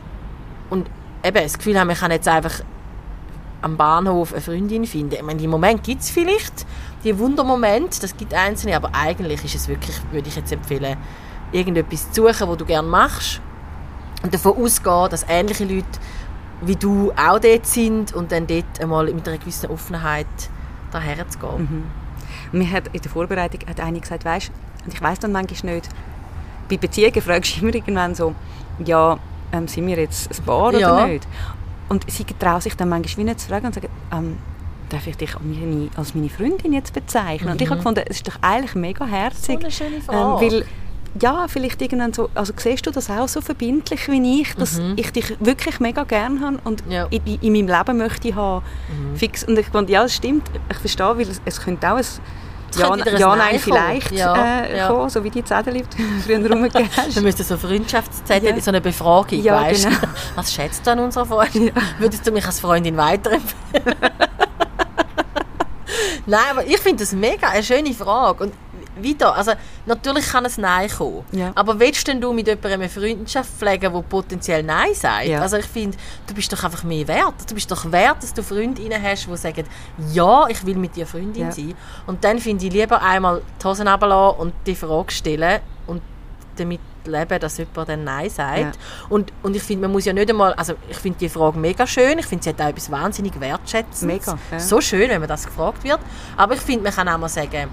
und 0.70 0.90
eben 1.24 1.42
das 1.42 1.58
Gefühl 1.58 1.78
haben, 1.78 1.88
man 1.88 1.96
kann 1.96 2.10
jetzt 2.10 2.28
einfach 2.28 2.62
am 3.62 3.76
Bahnhof 3.76 4.32
eine 4.32 4.40
Freundin 4.40 4.86
finden. 4.86 5.14
Ich 5.14 5.22
meine, 5.22 5.42
im 5.42 5.50
Moment 5.50 5.82
gibt 5.82 6.02
es 6.02 6.10
vielleicht 6.10 6.66
die 7.04 7.18
Wundermomente, 7.18 8.00
das 8.00 8.16
gibt 8.16 8.34
einzelne, 8.34 8.76
aber 8.76 8.90
eigentlich 8.92 9.44
ist 9.44 9.54
es 9.54 9.68
wirklich, 9.68 9.96
würde 10.12 10.28
ich 10.28 10.36
jetzt 10.36 10.52
empfehlen, 10.52 10.96
irgendetwas 11.52 12.12
zu 12.12 12.22
suchen, 12.22 12.48
was 12.48 12.56
du 12.56 12.64
gerne 12.64 12.88
machst 12.88 13.40
und 14.22 14.32
davon 14.32 14.56
ausgehen, 14.56 15.08
dass 15.10 15.24
ähnliche 15.28 15.64
Leute 15.64 15.86
wie 16.62 16.76
du 16.76 17.10
auch 17.12 17.38
dort 17.38 17.66
sind 17.66 18.12
und 18.12 18.32
dann 18.32 18.46
dort 18.46 18.80
einmal 18.80 19.12
mit 19.12 19.26
einer 19.26 19.38
gewissen 19.38 19.70
Offenheit 19.70 20.26
daher 20.90 21.26
zu 21.28 21.38
gehen. 21.38 21.86
Mhm. 22.52 22.58
Mir 22.58 22.70
hat 22.70 22.88
in 22.92 23.00
der 23.00 23.10
Vorbereitung 23.10 23.60
hat 23.68 23.80
eine 23.80 24.00
gesagt, 24.00 24.24
weißt, 24.24 24.50
und 24.84 24.92
ich 24.92 25.00
weiß 25.00 25.20
dann 25.20 25.32
manchmal 25.32 25.76
nicht, 25.76 25.88
bei 26.68 26.76
Beziehungen 26.76 27.22
fragst 27.22 27.56
du 27.56 27.62
immer 27.62 27.74
irgendwann 27.74 28.14
so, 28.14 28.34
ja, 28.84 29.18
ähm, 29.52 29.68
sind 29.68 29.86
wir 29.86 29.98
jetzt 29.98 30.30
ein 30.30 30.44
Paar 30.44 30.74
ja. 30.74 30.92
oder 30.92 31.06
nicht? 31.06 31.26
Und 31.88 32.08
sie 32.10 32.24
trauen 32.24 32.60
sich 32.60 32.76
dann 32.76 32.88
manchmal 32.88 33.24
wie 33.24 33.28
nicht 33.30 33.40
zu 33.40 33.48
fragen 33.48 33.66
und 33.66 33.74
sagen, 33.74 33.88
ähm, 34.12 34.36
darf 34.92 35.06
ich 35.06 35.16
dich 35.16 35.30
als 35.96 36.14
meine 36.14 36.28
Freundin 36.28 36.72
jetzt 36.72 36.92
bezeichnen? 36.92 37.48
Mhm. 37.48 37.52
Und 37.52 37.62
ich 37.62 37.68
habe 37.68 37.76
mhm. 37.76 37.84
gefunden, 37.84 38.04
es 38.08 38.16
ist 38.16 38.28
doch 38.28 38.36
eigentlich 38.42 38.74
mega 38.74 39.06
herzig. 39.06 39.58
So 39.58 39.66
eine 39.66 39.70
schöne 39.70 40.00
Frage. 40.00 40.44
Ähm, 40.44 40.52
weil, 40.52 40.64
ja, 41.20 41.48
vielleicht 41.48 41.82
irgendwann 41.82 42.12
so, 42.12 42.30
also 42.34 42.52
siehst 42.56 42.86
du 42.86 42.90
das 42.90 43.10
auch 43.10 43.26
so 43.26 43.40
verbindlich 43.40 44.08
wie 44.08 44.42
ich, 44.42 44.54
dass 44.54 44.78
mhm. 44.78 44.94
ich 44.96 45.10
dich 45.10 45.36
wirklich 45.40 45.80
mega 45.80 46.04
gerne 46.04 46.40
habe 46.40 46.58
und 46.64 46.84
ja. 46.88 47.08
in, 47.10 47.38
in, 47.40 47.52
meinem 47.52 47.66
Leben 47.66 47.98
möchte 47.98 48.28
ich 48.28 48.34
haben. 48.34 48.64
Mhm. 48.88 49.16
Fix. 49.16 49.44
Und 49.44 49.58
ich 49.58 49.66
fand, 49.66 49.90
ja, 49.90 50.02
das 50.02 50.14
stimmt, 50.14 50.48
ich 50.70 50.76
verstehe, 50.76 51.16
weil 51.16 51.28
es, 51.28 51.40
es 51.44 51.60
könnte 51.60 51.90
auch 51.90 51.96
ein 51.96 52.04
ja, 52.76 52.96
ja 53.18 53.36
nein, 53.36 53.58
vielleicht 53.58 54.12
ja, 54.12 54.62
äh, 54.62 54.78
ja. 54.78 54.88
Kommen, 54.88 55.10
so 55.10 55.24
wie 55.24 55.30
die 55.30 55.44
Zettel, 55.44 55.74
die 55.74 55.82
du 55.82 55.88
früher 56.24 56.48
rumgegeben 56.48 56.88
hast. 56.96 57.14
Wir 57.14 57.22
müssen 57.22 57.44
so 57.44 57.56
Freundschaftszettel, 57.56 58.50
ja. 58.50 58.60
so 58.60 58.70
eine 58.70 58.80
Befragung, 58.80 59.42
ja, 59.42 59.60
weißt 59.62 59.86
genau. 59.86 59.96
Was 60.36 60.52
schätzt 60.52 60.86
du 60.86 60.92
an 60.92 61.00
unserer 61.00 61.26
Freundin? 61.26 61.66
Ja. 61.66 61.82
Würdest 61.98 62.26
du 62.26 62.30
mich 62.30 62.46
als 62.46 62.60
Freundin 62.60 62.96
weiterempfehlen? 62.96 63.96
Nein, 66.30 66.44
aber 66.50 66.66
ich 66.66 66.78
finde 66.78 67.02
das 67.02 67.12
mega 67.12 67.48
eine 67.48 67.62
schöne 67.62 67.92
Frage. 67.92 68.44
Und 68.44 68.54
wieder, 68.96 69.34
also 69.34 69.52
natürlich 69.86 70.26
kann 70.28 70.44
es 70.44 70.58
Nein 70.58 70.88
kommen. 70.88 71.24
Ja. 71.32 71.52
Aber 71.54 71.78
willst 71.80 72.06
denn 72.06 72.20
du 72.20 72.32
mit 72.32 72.46
jemandem 72.46 72.82
eine 72.82 72.88
Freundschaft 72.88 73.50
pflegen, 73.58 73.92
der 73.92 74.02
potenziell 74.02 74.62
Nein 74.62 74.94
sagt? 74.94 75.26
Ja. 75.26 75.40
Also 75.40 75.56
ich 75.56 75.66
finde, 75.66 75.96
du 76.26 76.34
bist 76.34 76.52
doch 76.52 76.62
einfach 76.62 76.84
mehr 76.84 77.06
wert. 77.08 77.34
Du 77.48 77.54
bist 77.54 77.70
doch 77.70 77.90
wert, 77.90 78.22
dass 78.22 78.32
du 78.32 78.42
Freundinnen 78.42 79.02
hast, 79.02 79.26
die 79.26 79.36
sagen, 79.36 79.66
ja, 80.12 80.46
ich 80.48 80.64
will 80.64 80.76
mit 80.76 80.94
dir 80.94 81.06
Freundin 81.06 81.46
ja. 81.46 81.52
sein. 81.52 81.74
Und 82.06 82.22
dann 82.22 82.38
finde 82.38 82.66
ich 82.66 82.72
lieber 82.72 83.02
einmal 83.02 83.42
die 83.60 83.66
Hosen 83.66 83.88
runterlassen 83.88 84.40
und 84.40 84.54
die 84.66 84.74
Frage 84.74 85.10
stellen 85.12 85.60
und 85.86 86.02
damit 86.56 86.80
leben, 87.06 87.40
dass 87.40 87.58
jemand 87.58 87.88
dann 87.88 88.04
Nein 88.04 88.30
sagt. 88.30 88.60
Ja. 88.60 88.72
Und, 89.08 89.32
und 89.42 89.56
ich 89.56 89.62
finde, 89.62 89.82
man 89.82 89.92
muss 89.92 90.04
ja 90.04 90.12
nicht 90.12 90.30
einmal, 90.30 90.52
also 90.54 90.74
ich 90.88 90.96
finde 90.96 91.18
die 91.18 91.28
Frage 91.28 91.58
mega 91.58 91.86
schön, 91.86 92.18
ich 92.18 92.26
finde, 92.26 92.44
sie 92.44 92.50
hat 92.50 92.60
auch 92.60 92.68
etwas 92.68 92.90
wahnsinnig 92.90 93.38
wertschätzendes. 93.40 94.26
Mega. 94.26 94.38
Ja. 94.50 94.60
So 94.60 94.80
schön, 94.80 95.08
wenn 95.08 95.20
man 95.20 95.28
das 95.28 95.46
gefragt 95.46 95.84
wird. 95.84 96.00
Aber 96.36 96.54
ich 96.54 96.60
finde, 96.60 96.84
man 96.84 96.92
kann 96.92 97.08
auch 97.08 97.18
mal 97.18 97.28
sagen, 97.28 97.68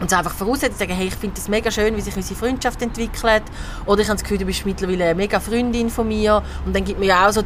und 0.00 0.10
es 0.10 0.18
einfach 0.18 0.34
voraussetzen, 0.34 0.76
sagen, 0.76 0.92
hey, 0.92 1.06
ich 1.06 1.14
finde 1.14 1.38
es 1.38 1.48
mega 1.48 1.70
schön, 1.70 1.96
wie 1.96 2.00
sich 2.00 2.16
unsere 2.16 2.38
Freundschaft 2.38 2.82
entwickelt. 2.82 3.44
Oder 3.86 4.02
ich 4.02 4.08
habe 4.08 4.16
das 4.16 4.22
Gefühl, 4.22 4.38
du 4.38 4.44
bist 4.44 4.66
mittlerweile 4.66 5.04
eine 5.04 5.14
mega 5.14 5.38
Freundin 5.38 5.88
von 5.88 6.08
mir. 6.08 6.42
Und 6.66 6.74
dann 6.74 6.84
gibt 6.84 6.98
mir 6.98 7.06
ja 7.06 7.28
auch 7.28 7.32
so 7.32 7.42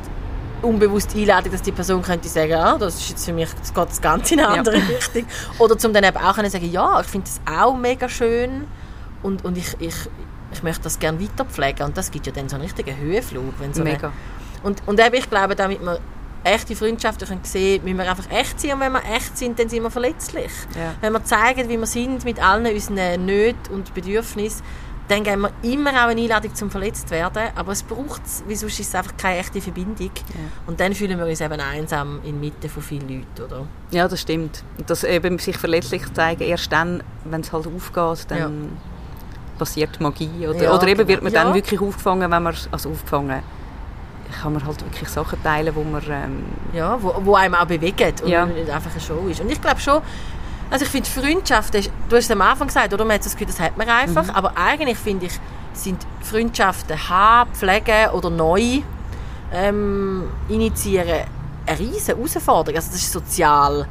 unbewusst 0.62 1.14
Einladung, 1.14 1.52
dass 1.52 1.62
die 1.62 1.72
Person 1.72 2.02
könnte 2.02 2.28
sagen, 2.28 2.54
ah, 2.54 2.78
das 2.78 2.96
ist 2.96 3.10
jetzt 3.10 3.24
für 3.24 3.32
mich, 3.32 3.48
das 3.60 3.72
geht 3.72 3.88
das 3.88 4.00
ganz 4.00 4.30
in 4.32 4.40
eine 4.40 4.48
andere 4.48 4.78
ja. 4.78 4.84
Richtung. 4.88 5.26
Oder 5.58 5.78
zum 5.78 5.92
dann 5.92 6.04
eben 6.04 6.16
auch 6.16 6.34
können 6.34 6.50
sagen, 6.50 6.70
ja, 6.70 7.00
ich 7.00 7.06
finde 7.06 7.28
es 7.28 7.40
auch 7.50 7.76
mega 7.76 8.08
schön 8.08 8.66
und, 9.22 9.44
und 9.44 9.56
ich, 9.56 9.76
ich, 9.78 9.94
ich 10.52 10.62
möchte 10.62 10.84
das 10.84 10.98
gerne 10.98 11.20
weiter 11.20 11.44
pflegen. 11.44 11.84
Und 11.84 11.96
das 11.96 12.10
gibt 12.10 12.26
ja 12.26 12.32
dann 12.32 12.48
so 12.48 12.56
einen 12.56 12.64
richtigen 12.64 12.96
Höhenflug. 12.96 13.54
Wenn 13.58 13.74
so 13.74 13.84
Mega. 13.84 14.08
Eine, 14.08 14.12
und, 14.62 14.82
und 14.86 15.00
eben, 15.00 15.14
ich 15.14 15.28
glaube, 15.28 15.54
damit 15.54 15.80
wir 15.80 16.00
echte 16.44 16.76
Freundschaften 16.76 17.26
können 17.26 17.44
sehen 17.44 17.84
müssen 17.84 17.98
wir 17.98 18.10
einfach 18.10 18.30
echt 18.30 18.60
sein. 18.60 18.72
Und 18.72 18.80
wenn 18.80 18.92
wir 18.92 19.02
echt 19.14 19.36
sind, 19.36 19.58
dann 19.58 19.68
sind 19.68 19.82
wir 19.82 19.90
verletzlich. 19.90 20.50
Ja. 20.74 20.94
Wenn 21.00 21.12
wir 21.12 21.24
zeigen, 21.24 21.68
wie 21.68 21.78
wir 21.78 21.86
sind, 21.86 22.24
mit 22.24 22.42
allen 22.42 22.66
unseren 22.66 23.26
Nöten 23.26 23.74
und 23.74 23.92
Bedürfnissen, 23.94 24.62
dann 25.08 25.24
geben 25.24 25.42
wir 25.42 25.52
immer 25.62 25.90
auch 25.90 26.08
eine 26.08 26.20
Einladung 26.20 26.54
zum 26.54 26.70
verletzt 26.70 27.10
werden. 27.10 27.44
Aber 27.54 27.72
es 27.72 27.82
braucht 27.82 28.26
es, 28.26 28.44
weil 28.46 28.56
sonst 28.56 28.78
ist 28.78 28.88
es 28.88 28.94
einfach 28.94 29.16
keine 29.16 29.38
echte 29.38 29.60
Verbindung. 29.60 30.10
Ja. 30.14 30.34
Und 30.66 30.80
dann 30.80 30.94
fühlen 30.94 31.18
wir 31.18 31.26
uns 31.26 31.40
eben 31.40 31.60
einsam 31.60 32.20
inmitten 32.24 32.68
von 32.68 32.82
vielen 32.82 33.08
Leuten, 33.08 33.42
oder? 33.42 33.66
Ja, 33.90 34.06
das 34.06 34.20
stimmt. 34.20 34.62
Das 34.86 35.04
eben 35.04 35.38
sich 35.38 35.56
verletzlich 35.56 36.02
zeigen, 36.12 36.42
erst 36.42 36.70
dann, 36.70 37.02
wenn 37.24 37.40
es 37.40 37.52
halt 37.52 37.66
aufgeht, 37.66 38.30
dann... 38.30 38.38
Ja 38.38 38.70
passiert 39.58 40.00
Magie. 40.00 40.46
Oder, 40.48 40.62
ja, 40.62 40.74
oder 40.74 40.86
eben 40.86 40.98
genau. 40.98 41.08
wird 41.08 41.22
man 41.22 41.32
dann 41.32 41.54
wirklich 41.54 41.80
aufgefangen, 41.80 42.30
wenn 42.30 42.42
man, 42.42 42.54
also 42.70 42.90
aufgefangen, 42.90 43.42
kann 44.42 44.52
man 44.52 44.64
halt 44.64 44.84
wirklich 44.84 45.08
Sachen 45.08 45.42
teilen, 45.42 45.74
wo 45.74 45.82
man... 45.82 46.02
Ähm, 46.08 46.44
ja, 46.72 46.96
wo, 47.00 47.14
wo 47.24 47.34
einem 47.34 47.54
auch 47.54 47.66
bewegt 47.66 48.20
und 48.22 48.28
ja. 48.28 48.46
nicht 48.46 48.70
einfach 48.70 48.90
eine 48.90 49.00
Show 49.00 49.26
ist. 49.28 49.40
Und 49.40 49.50
ich 49.50 49.60
glaube 49.60 49.80
schon, 49.80 50.00
also 50.70 50.84
ich 50.84 50.90
finde 50.90 51.08
Freundschaft, 51.08 51.74
du 51.74 51.78
hast 51.78 52.24
es 52.24 52.30
am 52.30 52.42
Anfang 52.42 52.66
gesagt, 52.66 52.92
oder 52.92 53.04
man 53.04 53.14
hat 53.14 53.24
das 53.24 53.32
Gefühl, 53.32 53.46
das 53.46 53.58
hat 53.58 53.76
man 53.78 53.88
einfach, 53.88 54.24
mhm. 54.24 54.30
aber 54.30 54.52
eigentlich 54.56 54.98
finde 54.98 55.26
ich, 55.26 55.32
sind 55.72 56.06
Freundschaften 56.20 57.08
haben, 57.08 57.50
pflegen 57.52 58.10
oder 58.12 58.30
neu 58.30 58.80
ähm, 59.52 60.24
initiieren 60.48 61.24
eine 61.66 61.78
riesige 61.78 62.16
Herausforderung. 62.16 62.76
Also 62.76 62.90
das 62.90 63.00
ist 63.00 63.12
sozial 63.12 63.86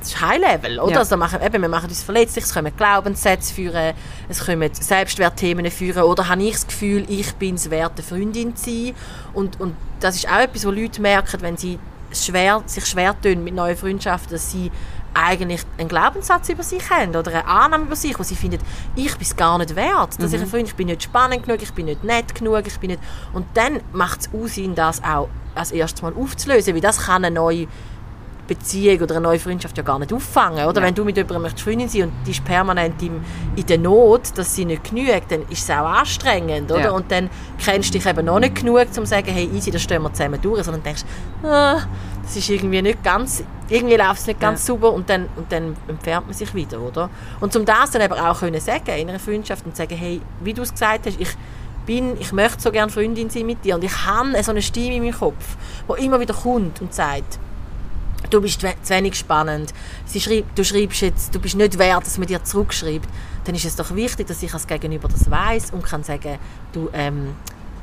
das 0.00 0.08
ist 0.08 0.20
High 0.20 0.38
Level, 0.38 0.80
oder? 0.80 0.92
Ja. 0.92 0.98
Also 0.98 1.16
machen, 1.16 1.40
eben, 1.42 1.62
wir 1.62 1.68
machen 1.68 1.88
uns 1.88 2.02
verletzlich, 2.02 2.44
es 2.44 2.54
kommen 2.54 2.72
Glaubenssätze 2.76 3.52
führen, 3.52 3.94
es 4.28 4.44
kommen 4.44 4.70
Selbstwertthemen 4.72 5.70
führen, 5.70 6.02
oder 6.02 6.28
habe 6.28 6.42
ich 6.42 6.52
das 6.52 6.66
Gefühl, 6.66 7.04
ich 7.08 7.34
bin 7.34 7.56
es 7.56 7.70
wert, 7.70 7.92
eine 7.96 8.02
Freundin 8.02 8.56
zu 8.56 8.70
sein? 8.70 8.94
Und, 9.34 9.60
und 9.60 9.74
das 10.00 10.16
ist 10.16 10.28
auch 10.28 10.38
etwas, 10.38 10.64
wo 10.66 10.70
Leute 10.70 11.00
merken, 11.00 11.40
wenn 11.42 11.56
sie 11.56 11.78
schwer, 12.12 12.62
sich 12.66 12.86
schwer 12.86 13.14
tun 13.20 13.44
mit 13.44 13.54
neuen 13.54 13.76
Freundschaften, 13.76 14.32
dass 14.32 14.50
sie 14.50 14.70
eigentlich 15.14 15.62
einen 15.78 15.88
Glaubenssatz 15.88 16.48
über 16.48 16.62
sich 16.62 16.88
haben 16.90 17.16
oder 17.16 17.30
eine 17.30 17.46
Annahme 17.46 17.84
über 17.84 17.96
sich, 17.96 18.18
wo 18.18 18.22
sie 18.22 18.36
finden, 18.36 18.58
ich 18.94 19.12
bin 19.12 19.22
es 19.22 19.36
gar 19.36 19.58
nicht 19.58 19.74
wert, 19.74 20.14
dass 20.18 20.18
mhm. 20.18 20.34
ich 20.34 20.40
eine 20.40 20.46
Freundin, 20.46 20.66
ich 20.66 20.74
bin 20.74 20.86
nicht 20.86 21.02
spannend 21.02 21.44
genug, 21.44 21.62
ich 21.62 21.72
bin 21.72 21.86
nicht 21.86 22.04
nett 22.04 22.34
genug, 22.34 22.66
ich 22.66 22.78
bin 22.78 22.90
nicht... 22.90 23.02
Und 23.32 23.46
dann 23.54 23.80
macht 23.92 24.20
es 24.20 24.28
auch 24.28 24.46
Sinn, 24.46 24.74
das 24.74 25.02
auch 25.02 25.28
als 25.54 25.72
erstes 25.72 26.02
Mal 26.02 26.12
aufzulösen, 26.14 26.74
weil 26.74 26.80
das 26.80 27.06
kann 27.06 27.24
eine 27.24 27.34
neue 27.34 27.66
Beziehung 28.48 29.00
oder 29.00 29.16
eine 29.16 29.22
neue 29.22 29.38
Freundschaft 29.38 29.76
ja 29.76 29.84
gar 29.84 29.98
nicht 30.00 30.12
auffangen. 30.12 30.66
Oder? 30.66 30.82
Wenn 30.82 30.94
du 30.94 31.04
mit 31.04 31.16
jemandem 31.16 31.42
möchtest 31.42 31.64
Freundin 31.64 31.88
sein 31.88 32.04
und 32.04 32.12
die 32.26 32.32
ist 32.32 32.44
permanent 32.44 33.00
im, 33.02 33.20
in 33.54 33.66
der 33.66 33.78
Not, 33.78 34.36
dass 34.36 34.54
sie 34.54 34.64
nicht 34.64 34.82
genügt, 34.82 35.30
dann 35.30 35.42
ist 35.42 35.62
es 35.62 35.70
auch 35.70 35.86
anstrengend. 35.86 36.72
Oder? 36.72 36.84
Ja. 36.84 36.90
Und 36.90 37.10
dann 37.12 37.30
kennst 37.62 37.90
du 37.90 37.98
dich 37.98 38.06
eben 38.06 38.26
noch 38.26 38.40
nicht 38.40 38.56
genug, 38.56 38.80
um 38.80 38.92
zu 38.92 39.06
sagen, 39.06 39.28
hey, 39.28 39.48
easy, 39.54 39.70
das 39.70 39.82
stehen 39.82 40.02
wir 40.02 40.12
zusammen 40.12 40.40
durch. 40.40 40.64
Sondern 40.64 40.82
denkst, 40.82 41.04
ah, 41.44 41.82
das 42.22 42.36
ist 42.36 42.50
irgendwie 42.50 42.82
nicht 42.82 43.02
ganz, 43.04 43.44
irgendwie 43.68 43.96
läuft 43.96 44.20
es 44.20 44.26
nicht 44.26 44.40
ganz 44.40 44.66
sauber 44.66 44.92
und 44.92 45.08
dann, 45.08 45.28
und 45.36 45.50
dann 45.50 45.76
entfernt 45.86 46.26
man 46.26 46.34
sich 46.34 46.54
wieder, 46.54 46.80
oder? 46.80 47.08
Und 47.40 47.52
zum 47.52 47.64
das 47.64 47.92
dann 47.92 48.02
aber 48.02 48.30
auch 48.30 48.40
können 48.40 48.60
sagen 48.60 48.90
in 48.98 49.08
einer 49.08 49.18
Freundschaft 49.18 49.64
und 49.64 49.76
sagen, 49.76 49.96
hey, 49.96 50.20
wie 50.40 50.52
du 50.52 50.62
es 50.62 50.72
gesagt 50.72 51.06
hast, 51.06 51.20
ich 51.20 51.30
bin, 51.86 52.20
ich 52.20 52.32
möchte 52.32 52.60
so 52.60 52.70
gerne 52.70 52.92
Freundin 52.92 53.30
sein 53.30 53.46
mit 53.46 53.64
dir 53.64 53.74
und 53.74 53.82
ich 53.82 54.06
habe 54.06 54.42
so 54.42 54.50
eine 54.50 54.60
Stimme 54.60 54.96
in 54.96 55.04
meinem 55.04 55.18
Kopf, 55.18 55.56
die 55.88 56.04
immer 56.04 56.20
wieder 56.20 56.34
kommt 56.34 56.82
und 56.82 56.92
sagt, 56.92 57.38
du 58.30 58.40
bist 58.40 58.60
zu 58.60 58.68
wenig 58.88 59.14
spannend, 59.14 59.72
sie 60.04 60.20
schreibt, 60.20 60.58
du 60.58 60.64
schreibst 60.64 61.00
jetzt, 61.00 61.34
du 61.34 61.40
bist 61.40 61.56
nicht 61.56 61.78
wert, 61.78 62.06
dass 62.06 62.18
man 62.18 62.26
dir 62.26 62.42
zurückschreibt, 62.42 63.08
dann 63.44 63.54
ist 63.54 63.64
es 63.64 63.76
doch 63.76 63.94
wichtig, 63.94 64.26
dass 64.26 64.42
ich 64.42 64.52
als 64.52 64.66
Gegenüber 64.66 65.08
das 65.08 65.30
weiß 65.30 65.70
und 65.72 65.82
kann 65.84 66.02
sagen, 66.02 66.38
du, 66.72 66.90
ähm, 66.92 67.34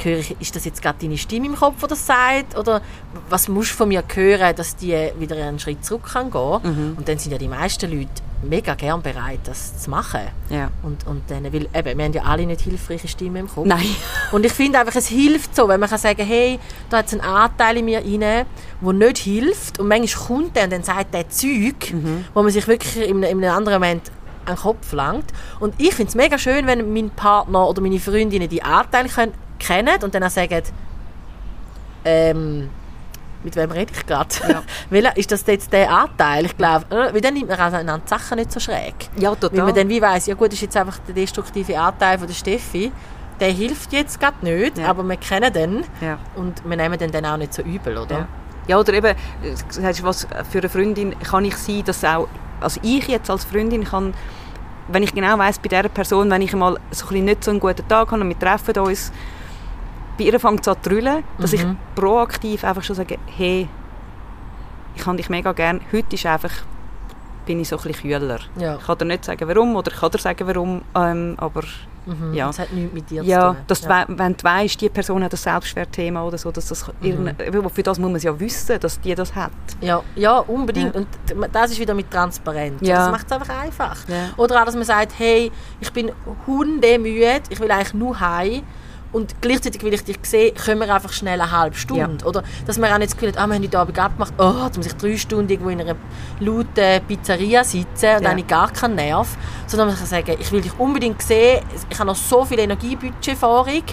höre 0.03 0.19
ich, 0.19 0.35
ist 0.39 0.55
das 0.55 0.65
jetzt 0.65 0.81
gerade 0.81 0.97
deine 1.01 1.17
Stimme 1.17 1.47
im 1.47 1.55
Kopf, 1.55 1.81
die 1.81 1.87
das 1.87 2.05
sagt? 2.05 2.57
Oder 2.57 2.81
was 3.29 3.47
musst 3.47 3.71
du 3.71 3.75
von 3.75 3.89
mir 3.89 4.03
hören, 4.13 4.55
dass 4.55 4.75
die 4.75 5.11
wieder 5.17 5.35
einen 5.35 5.59
Schritt 5.59 5.85
zurück 5.85 6.09
kann 6.11 6.31
gehen? 6.31 6.95
Und 6.97 7.07
dann 7.07 7.17
sind 7.17 7.31
ja 7.31 7.37
die 7.37 7.47
meisten 7.47 7.89
Leute 7.89 8.11
mega 8.43 8.75
gern 8.75 9.01
bereit, 9.01 9.39
das 9.45 9.81
zu 9.81 9.89
machen. 9.89 10.21
Ja. 10.49 10.69
Und, 10.83 11.05
und 11.07 11.23
dann, 11.29 11.43
weil 11.45 11.67
eben, 11.73 11.97
wir 11.97 12.05
haben 12.05 12.13
ja 12.13 12.23
alle 12.23 12.45
nicht 12.45 12.61
hilfreiche 12.61 13.07
Stimmen 13.07 13.37
im 13.37 13.47
Kopf. 13.47 13.65
Nein. 13.65 13.87
Und 14.31 14.45
ich 14.45 14.53
finde 14.53 14.79
einfach, 14.79 14.95
es 14.95 15.07
hilft 15.07 15.55
so, 15.55 15.67
wenn 15.67 15.79
man 15.79 15.89
kann 15.89 15.99
sagen 15.99 16.25
hey, 16.25 16.59
da 16.89 16.97
hat 16.97 17.07
es 17.07 17.13
einen 17.13 17.21
Anteil 17.21 17.77
in 17.77 17.85
mir 17.85 17.99
rein, 17.99 18.45
der 18.81 18.93
nicht 18.93 19.17
hilft. 19.19 19.79
Und 19.79 19.87
manchmal 19.87 20.27
kommt 20.27 20.55
der 20.55 20.65
und 20.65 20.73
dann 20.73 20.83
sagt 20.83 21.13
der 21.13 21.29
Zeug, 21.29 21.93
wo 22.33 22.41
man 22.41 22.51
sich 22.51 22.67
wirklich 22.67 22.97
in 23.09 23.23
einem, 23.23 23.39
in 23.39 23.43
einem 23.43 23.57
anderen 23.57 23.79
Moment 23.81 24.11
an 24.45 24.55
den 24.55 24.61
Kopf 24.61 24.91
langt. 24.93 25.25
Und 25.59 25.75
ich 25.77 25.93
finde 25.93 26.09
es 26.09 26.15
mega 26.15 26.37
schön, 26.37 26.67
wenn 26.67 26.93
mein 26.93 27.09
Partner 27.09 27.67
oder 27.67 27.81
meine 27.81 27.99
Freundinnen 27.99 28.49
die 28.49 28.63
Anteile 28.63 29.09
können, 29.09 29.33
kennen 29.59 30.01
und 30.03 30.13
dann 30.15 30.23
auch 30.23 30.29
sagen, 30.29 30.61
ähm, 32.03 32.69
mit 33.43 33.55
wem 33.55 33.71
rede 33.71 33.93
ich 33.95 34.05
gerade? 34.05 34.29
Ja. 34.47 34.63
Welcher- 34.89 35.17
ist 35.17 35.31
das 35.31 35.45
jetzt 35.45 35.71
der 35.71 35.91
Anteil? 35.91 36.45
Ich 36.45 36.57
glaube, 36.57 36.85
äh, 36.89 37.13
weil 37.13 37.21
dann 37.21 37.33
nimmt 37.35 37.49
man 37.49 37.59
einander 37.59 37.99
die 38.03 38.09
Sachen 38.09 38.37
nicht 38.37 38.51
so 38.51 38.59
schräg. 38.59 38.95
Ja, 39.17 39.29
Weil 39.31 39.37
total. 39.37 39.65
man 39.65 39.75
dann 39.75 39.89
wie 39.89 40.01
weiss, 40.01 40.25
ja 40.25 40.33
gut, 40.35 40.47
das 40.47 40.55
ist 40.55 40.61
jetzt 40.61 40.77
einfach 40.77 40.97
der 41.07 41.13
destruktive 41.15 41.79
Anteil 41.79 42.17
von 42.17 42.27
der 42.27 42.33
Steffi. 42.33 42.91
Der 43.39 43.49
hilft 43.51 43.91
jetzt 43.91 44.19
gerade 44.19 44.37
nicht, 44.41 44.77
Ja. 44.77 44.87
aber 44.87 45.03
wir 45.03 45.17
kennen 45.17 45.51
den 45.51 45.83
ja. 46.01 46.17
und 46.35 46.63
wir 46.67 46.77
nehmen 46.77 46.97
den 46.97 47.11
dann 47.11 47.25
auch 47.25 47.37
nicht 47.37 47.53
so 47.53 47.61
übel, 47.63 47.97
oder? 47.97 48.19
Ja. 48.19 48.27
ja, 48.67 48.79
oder 48.79 48.93
eben, 48.93 49.07
äh, 49.07 49.15
du 49.43 49.73
sagst, 49.81 50.03
was 50.03 50.27
für 50.49 50.59
eine 50.59 50.69
Freundin 50.69 51.19
kann 51.19 51.43
ich 51.45 51.57
sein, 51.57 51.83
dass 51.85 52.03
auch, 52.03 52.27
also 52.61 52.79
ich 52.81 53.07
jetzt 53.07 53.29
als 53.29 53.43
Freundin 53.43 53.83
kann, 53.83 54.13
wenn 54.87 55.03
ich 55.03 55.13
genau 55.13 55.37
weiss, 55.37 55.59
bei 55.59 55.67
dieser 55.67 55.89
Person, 55.89 56.29
wenn 56.31 56.41
ich 56.41 56.53
mal 56.53 56.77
so 56.91 57.05
ein 57.05 57.09
bisschen 57.09 57.25
nicht 57.25 57.43
so 57.43 57.51
einen 57.51 57.59
guten 57.59 57.87
Tag 57.87 58.11
habe 58.11 58.21
und 58.21 58.29
wir 58.29 58.39
treffen 58.39 58.77
uns, 58.79 59.11
bei 60.17 60.23
ihr 60.25 60.39
fängt 60.39 60.61
es 60.61 60.67
an 60.67 60.77
zu 60.81 60.89
drüllen, 60.89 61.23
dass 61.39 61.53
ich 61.53 61.63
Mhm. 61.63 61.77
proaktiv 61.95 62.63
einfach 62.63 62.83
schon 62.83 62.95
sage, 62.95 63.17
hey, 63.25 63.67
ich 64.95 65.05
habe 65.05 65.17
dich 65.17 65.29
mega 65.29 65.51
gern, 65.51 65.81
heute 65.91 66.15
ist 66.15 66.25
einfach, 66.25 66.51
bin 67.45 67.59
ich 67.59 67.67
so 67.69 67.77
ein 67.77 67.83
bisschen 67.83 68.09
kühler. 68.19 68.39
Ja. 68.57 68.77
Ich 68.77 68.85
kann 68.85 68.97
dir 68.97 69.05
nicht 69.05 69.25
sagen, 69.25 69.47
warum, 69.47 69.75
oder 69.75 69.91
ich 69.91 69.99
kann 69.99 70.11
dir 70.11 70.17
sagen, 70.19 70.47
warum, 70.47 70.81
ähm, 70.95 71.35
aber 71.37 71.63
Mhm. 72.07 72.35
Ja. 72.35 72.45
Das 72.45 72.59
hat 72.59 72.71
nichts 72.71 72.93
mit 72.93 73.09
dir 73.09 73.23
ja, 73.23 73.39
zu 73.39 73.47
tun. 73.55 73.57
dass 73.65 73.81
du, 73.81 73.89
we- 73.89 74.05
wenn 74.09 74.37
du 74.37 74.43
weißt, 74.43 74.79
die 74.79 74.89
Person 74.89 75.23
hat 75.23 75.33
ein 75.33 75.37
Selbstwertthema 75.37 76.21
oder 76.21 76.37
so, 76.37 76.51
dass 76.51 76.67
das 76.67 76.87
Mhm. 76.87 76.93
irgende- 77.01 77.69
für 77.73 77.81
das 77.81 77.97
muss 77.97 78.07
man 78.09 78.15
es 78.17 78.21
ja 78.21 78.39
wissen, 78.39 78.79
dass 78.79 79.01
die 79.01 79.15
das 79.15 79.33
hat. 79.33 79.49
Ja, 79.81 80.03
ja 80.15 80.37
unbedingt. 80.37 80.93
Ja. 80.93 81.01
Und 81.01 81.07
das 81.51 81.71
ist 81.71 81.79
wieder 81.79 81.95
mit 81.95 82.11
Transparenz. 82.11 82.79
Ja. 82.87 82.97
Das 82.97 83.11
macht 83.11 83.25
es 83.25 83.31
einfach 83.31 83.59
einfach. 83.59 84.07
Ja. 84.07 84.29
Oder 84.37 84.61
auch, 84.61 84.65
dass 84.65 84.75
man 84.75 84.83
sagt, 84.83 85.13
hey, 85.17 85.51
ich 85.79 85.91
bin 85.91 86.11
hundemüde, 86.45 87.41
ich 87.49 87.59
will 87.59 87.71
eigentlich 87.71 87.95
nur 87.95 88.19
heim. 88.19 88.61
Und 89.15 89.33
gleichzeitig 89.39 89.81
will 89.81 89.93
ich 89.93 90.03
dich 90.03 90.17
sehen, 90.23 90.53
können 90.55 90.81
wir 90.81 90.93
einfach 90.93 91.13
schnell 91.13 91.39
eine 91.39 91.49
halbe 91.49 91.77
Stunde. 91.77 92.25
Oder 92.25 92.43
dass 92.67 92.77
man 92.77 92.91
auch 92.91 92.97
nicht 92.97 93.11
das 93.11 93.15
Gefühl 93.17 93.29
hat, 93.29 93.37
ah, 93.37 93.47
wir 93.47 93.55
haben 93.55 93.63
heute 93.63 93.79
Abend 93.79 93.97
abgemacht, 93.97 94.33
oh, 94.37 94.65
jetzt 94.65 94.75
muss 94.75 94.87
ich 94.87 94.93
drei 94.95 95.15
Stunden 95.15 95.49
irgendwo 95.49 95.69
in 95.69 95.79
einer 95.79 95.95
lauten 96.41 97.05
Pizzeria 97.07 97.63
sitzen 97.63 98.17
und 98.17 98.23
Ja. 98.23 98.29
eigentlich 98.29 98.47
gar 98.47 98.69
keinen 98.73 98.95
Nerv. 98.95 99.37
Sondern 99.67 99.87
man 99.87 99.97
kann 99.97 100.05
sagen, 100.05 100.35
ich 100.37 100.51
will 100.51 100.59
dich 100.59 100.77
unbedingt 100.77 101.21
sehen, 101.21 101.63
ich 101.89 101.97
habe 101.97 102.07
noch 102.07 102.15
so 102.17 102.43
viel 102.43 102.59
Energiebudget 102.59 103.37
vorig. 103.37 103.85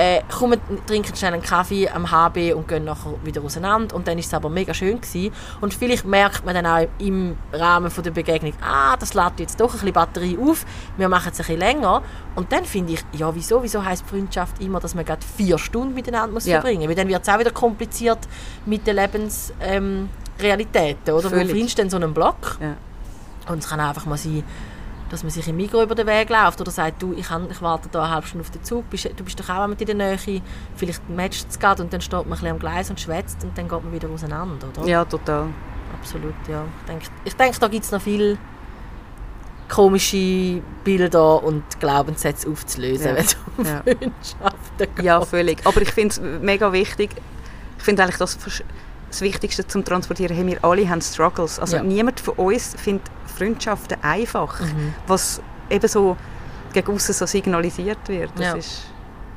Äh, 0.00 0.22
komm, 0.30 0.52
wir 0.52 0.60
trinken 0.86 1.16
schnell 1.16 1.32
einen 1.34 1.42
Kaffee 1.42 1.88
am 1.88 2.08
HB 2.08 2.52
und 2.54 2.68
gehen 2.68 2.84
nachher 2.84 3.14
wieder 3.24 3.42
auseinander. 3.42 3.96
Und 3.96 4.06
dann 4.06 4.16
ist 4.16 4.26
es 4.26 4.34
aber 4.34 4.48
mega 4.48 4.72
schön 4.72 5.00
gewesen. 5.00 5.32
Und 5.60 5.74
vielleicht 5.74 6.04
merkt 6.04 6.46
man 6.46 6.54
dann 6.54 6.66
auch 6.66 6.86
im 7.00 7.36
Rahmen 7.52 7.90
von 7.90 8.04
der 8.04 8.12
Begegnung, 8.12 8.52
ah, 8.62 8.96
das 8.96 9.14
lädt 9.14 9.40
jetzt 9.40 9.60
doch 9.60 9.66
ein 9.66 9.72
bisschen 9.72 9.92
Batterie 9.92 10.38
auf, 10.40 10.64
wir 10.96 11.08
machen 11.08 11.30
es 11.32 11.40
ein 11.40 11.46
bisschen 11.46 11.58
länger. 11.58 12.02
Und 12.36 12.52
dann 12.52 12.64
finde 12.64 12.92
ich, 12.92 13.00
ja, 13.18 13.34
wieso, 13.34 13.60
wieso 13.60 13.84
heisst 13.84 14.06
Freundschaft 14.08 14.62
immer, 14.62 14.78
dass 14.78 14.94
man 14.94 15.04
gerade 15.04 15.26
vier 15.36 15.58
Stunden 15.58 15.94
miteinander 15.94 16.32
muss 16.32 16.46
Ja. 16.46 16.60
verbringen? 16.60 16.88
Weil 16.88 16.94
dann 16.94 17.08
wird 17.08 17.22
es 17.22 17.28
auch 17.28 17.40
wieder 17.40 17.50
kompliziert 17.50 18.20
mit 18.66 18.86
den 18.86 18.94
Lebensrealitäten, 18.94 21.08
ähm, 21.08 21.14
oder? 21.14 21.28
Völlig. 21.30 21.48
Wo 21.48 21.52
findest 21.54 21.76
du 21.78 21.82
denn 21.82 21.90
so 21.90 21.96
einen 21.96 22.14
Block? 22.14 22.56
Ja. 22.60 22.76
Und 23.52 23.64
es 23.64 23.68
kann 23.68 23.80
einfach 23.80 24.06
mal 24.06 24.16
sein, 24.18 24.44
dass 25.10 25.22
man 25.22 25.30
sich 25.30 25.48
im 25.48 25.56
Mikro 25.56 25.82
über 25.82 25.94
den 25.94 26.06
Weg 26.06 26.28
läuft 26.30 26.60
oder 26.60 26.70
sagt, 26.70 27.00
du, 27.02 27.12
ich, 27.14 27.28
kann, 27.28 27.50
ich 27.50 27.62
warte 27.62 27.88
da 27.90 28.02
eine 28.04 28.14
halbe 28.14 28.26
Stunde 28.26 28.44
auf 28.44 28.50
den 28.50 28.62
Zug, 28.64 28.88
bist, 28.90 29.08
du 29.16 29.24
bist 29.24 29.38
doch 29.40 29.48
auch 29.48 29.66
mit 29.66 29.80
in 29.80 29.86
der 29.86 29.96
Nähe, 29.96 30.42
vielleicht 30.76 31.08
matcht 31.08 31.46
es 31.50 31.58
gerade 31.58 31.82
und 31.82 31.92
dann 31.92 32.00
steht 32.00 32.12
man 32.20 32.24
ein 32.26 32.30
bisschen 32.30 32.48
am 32.48 32.58
Gleis 32.58 32.90
und 32.90 33.00
schwätzt 33.00 33.42
und 33.44 33.56
dann 33.56 33.68
geht 33.68 33.82
man 33.84 33.92
wieder 33.92 34.08
auseinander, 34.10 34.68
oder? 34.76 34.86
Ja, 34.88 35.04
total. 35.04 35.46
Absolut, 36.00 36.34
ja. 36.48 36.64
Ich 36.80 36.86
denke, 36.86 37.06
ich 37.24 37.34
denke 37.34 37.58
da 37.60 37.68
gibt 37.68 37.84
es 37.84 37.90
noch 37.90 38.02
viel 38.02 38.36
komische 39.68 40.62
Bilder 40.84 41.42
und 41.42 41.62
Glaubenssätze 41.80 42.48
aufzulösen, 42.48 43.08
Ja. 43.08 43.16
wenn 43.16 43.24
es 43.24 43.36
um 43.56 43.64
Ja. 43.64 43.82
Freundschaften 43.82 44.94
geht. 44.96 45.04
Ja, 45.04 45.20
völlig. 45.20 45.66
Aber 45.66 45.82
ich 45.82 45.90
finde 45.92 46.08
es 46.08 46.20
mega 46.42 46.72
wichtig. 46.72 47.10
Ich 47.76 47.84
finde 47.84 48.02
eigentlich 48.02 48.16
das, 48.16 48.38
das 49.10 49.20
Wichtigste 49.20 49.66
zum 49.66 49.84
Transportieren, 49.84 50.34
hey, 50.36 50.46
wir 50.46 50.64
alle 50.64 50.88
haben 50.88 51.00
Struggles. 51.02 51.58
Also 51.58 51.76
Ja. 51.76 51.82
niemand 51.82 52.18
von 52.20 52.34
uns 52.34 52.74
findet 52.76 53.06
Freundschaften 53.38 53.98
einfach, 54.02 54.60
Mhm. 54.60 54.94
was 55.06 55.40
eben 55.70 55.88
so 55.88 56.16
gegen 56.72 56.92
aussen 56.92 57.12
so 57.14 57.26
signalisiert 57.26 57.98
wird. 58.08 58.30
Das 58.36 58.46
Ja. 58.46 58.54
ist, 58.54 58.82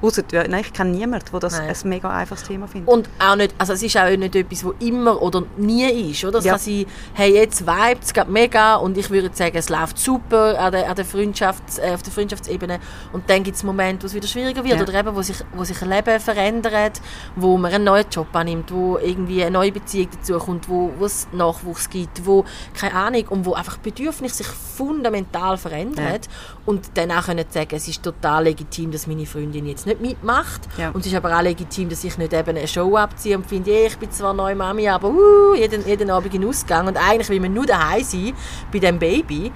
ausser, 0.01 0.23
ja, 0.31 0.47
nein, 0.47 0.61
ich 0.65 0.73
kenne 0.73 0.91
niemanden, 0.91 1.25
der 1.31 1.39
das 1.39 1.57
Nein. 1.59 1.69
ein 1.69 1.89
mega 1.89 2.09
einfaches 2.09 2.43
Thema 2.43 2.67
findet. 2.67 2.89
Und 2.91 3.09
auch 3.19 3.35
nicht, 3.35 3.53
also 3.57 3.73
es 3.73 3.83
ist 3.83 3.97
auch 3.97 4.09
nicht 4.09 4.35
etwas, 4.35 4.65
was 4.65 4.73
immer 4.79 5.21
oder 5.21 5.43
nie 5.57 6.11
ist, 6.11 6.23
oder? 6.25 6.39
Es 6.39 6.45
Ja. 6.45 6.53
kann 6.53 6.61
sein, 6.61 6.85
hey, 7.13 7.33
jetzt 7.35 7.61
vibet 7.65 8.03
es 8.03 8.13
mega 8.27 8.75
und 8.75 8.97
ich 8.97 9.09
würde 9.09 9.29
sagen, 9.33 9.55
es 9.57 9.69
läuft 9.69 9.97
super 9.97 10.59
an 10.59 10.71
der, 10.71 10.89
an 10.89 10.95
der 10.95 11.05
Freundschafts-, 11.05 11.79
äh, 11.79 11.93
auf 11.93 12.01
der 12.01 12.11
Freundschaftsebene 12.13 12.79
und 13.13 13.29
dann 13.29 13.43
gibt 13.43 13.57
es 13.57 13.63
Momente, 13.63 14.03
wo 14.03 14.07
es 14.07 14.13
wieder 14.13 14.27
schwieriger 14.27 14.63
wird 14.63 14.75
Ja. 14.77 14.81
oder 14.81 14.93
eben, 14.93 15.15
wo 15.15 15.21
sich, 15.21 15.37
wo 15.53 15.63
sich 15.63 15.81
ein 15.81 15.89
Leben 15.89 16.19
verändert, 16.19 17.01
wo 17.35 17.57
man 17.57 17.71
einen 17.73 17.83
neuen 17.83 18.05
Job 18.09 18.27
annimmt, 18.33 18.71
wo 18.71 18.97
irgendwie 18.97 19.41
eine 19.43 19.51
neue 19.51 19.71
Beziehung 19.71 20.09
dazu 20.11 20.37
kommt, 20.37 20.67
wo, 20.69 20.91
wo 20.97 21.05
es 21.05 21.27
Nachwuchs 21.31 21.89
gibt, 21.89 22.25
wo, 22.25 22.45
keine 22.73 22.93
Ahnung, 22.95 23.27
und 23.29 23.45
wo 23.45 23.53
einfach 23.53 23.77
Bedürfnisse 23.77 24.37
sich 24.37 24.47
fundamental 24.47 25.57
verändert 25.57 26.27
und 26.65 26.91
dann 26.95 27.11
auch 27.11 27.25
können 27.25 27.45
sagen, 27.49 27.75
es 27.75 27.87
ist 27.87 28.01
total 28.03 28.45
legitim, 28.45 28.91
dass 28.91 29.05
meine 29.07 29.25
Freundin 29.25 29.65
jetzt 29.67 29.85
nicht 29.85 29.90
mitmacht 29.99 30.61
Ja. 30.77 30.91
und 30.91 31.01
es 31.01 31.07
ist 31.07 31.15
aber 31.15 31.35
auch 31.35 31.41
legitim, 31.41 31.89
dass 31.89 32.03
ich 32.03 32.17
nicht 32.17 32.31
eben 32.31 32.49
eine 32.55 32.67
Show 32.67 32.95
abziehe 32.95 33.35
und 33.37 33.45
finde, 33.47 33.71
«Ey, 33.71 33.87
ich 33.87 33.97
bin 33.97 34.11
zwar 34.11 34.33
neue 34.33 34.55
Mami, 34.55 34.87
aber 34.87 35.09
uh, 35.09 35.55
jeden, 35.55 35.85
jeden 35.85 36.09
Abend 36.09 36.33
in 36.33 36.45
Ausgang 36.45 36.87
und 36.87 36.95
eigentlich 36.97 37.27
will 37.29 37.39
man 37.41 37.53
nur 37.53 37.65
daheim 37.65 38.03
sein 38.03 38.33
bei 38.71 38.79
dem 38.79 38.99
Baby, 38.99 39.51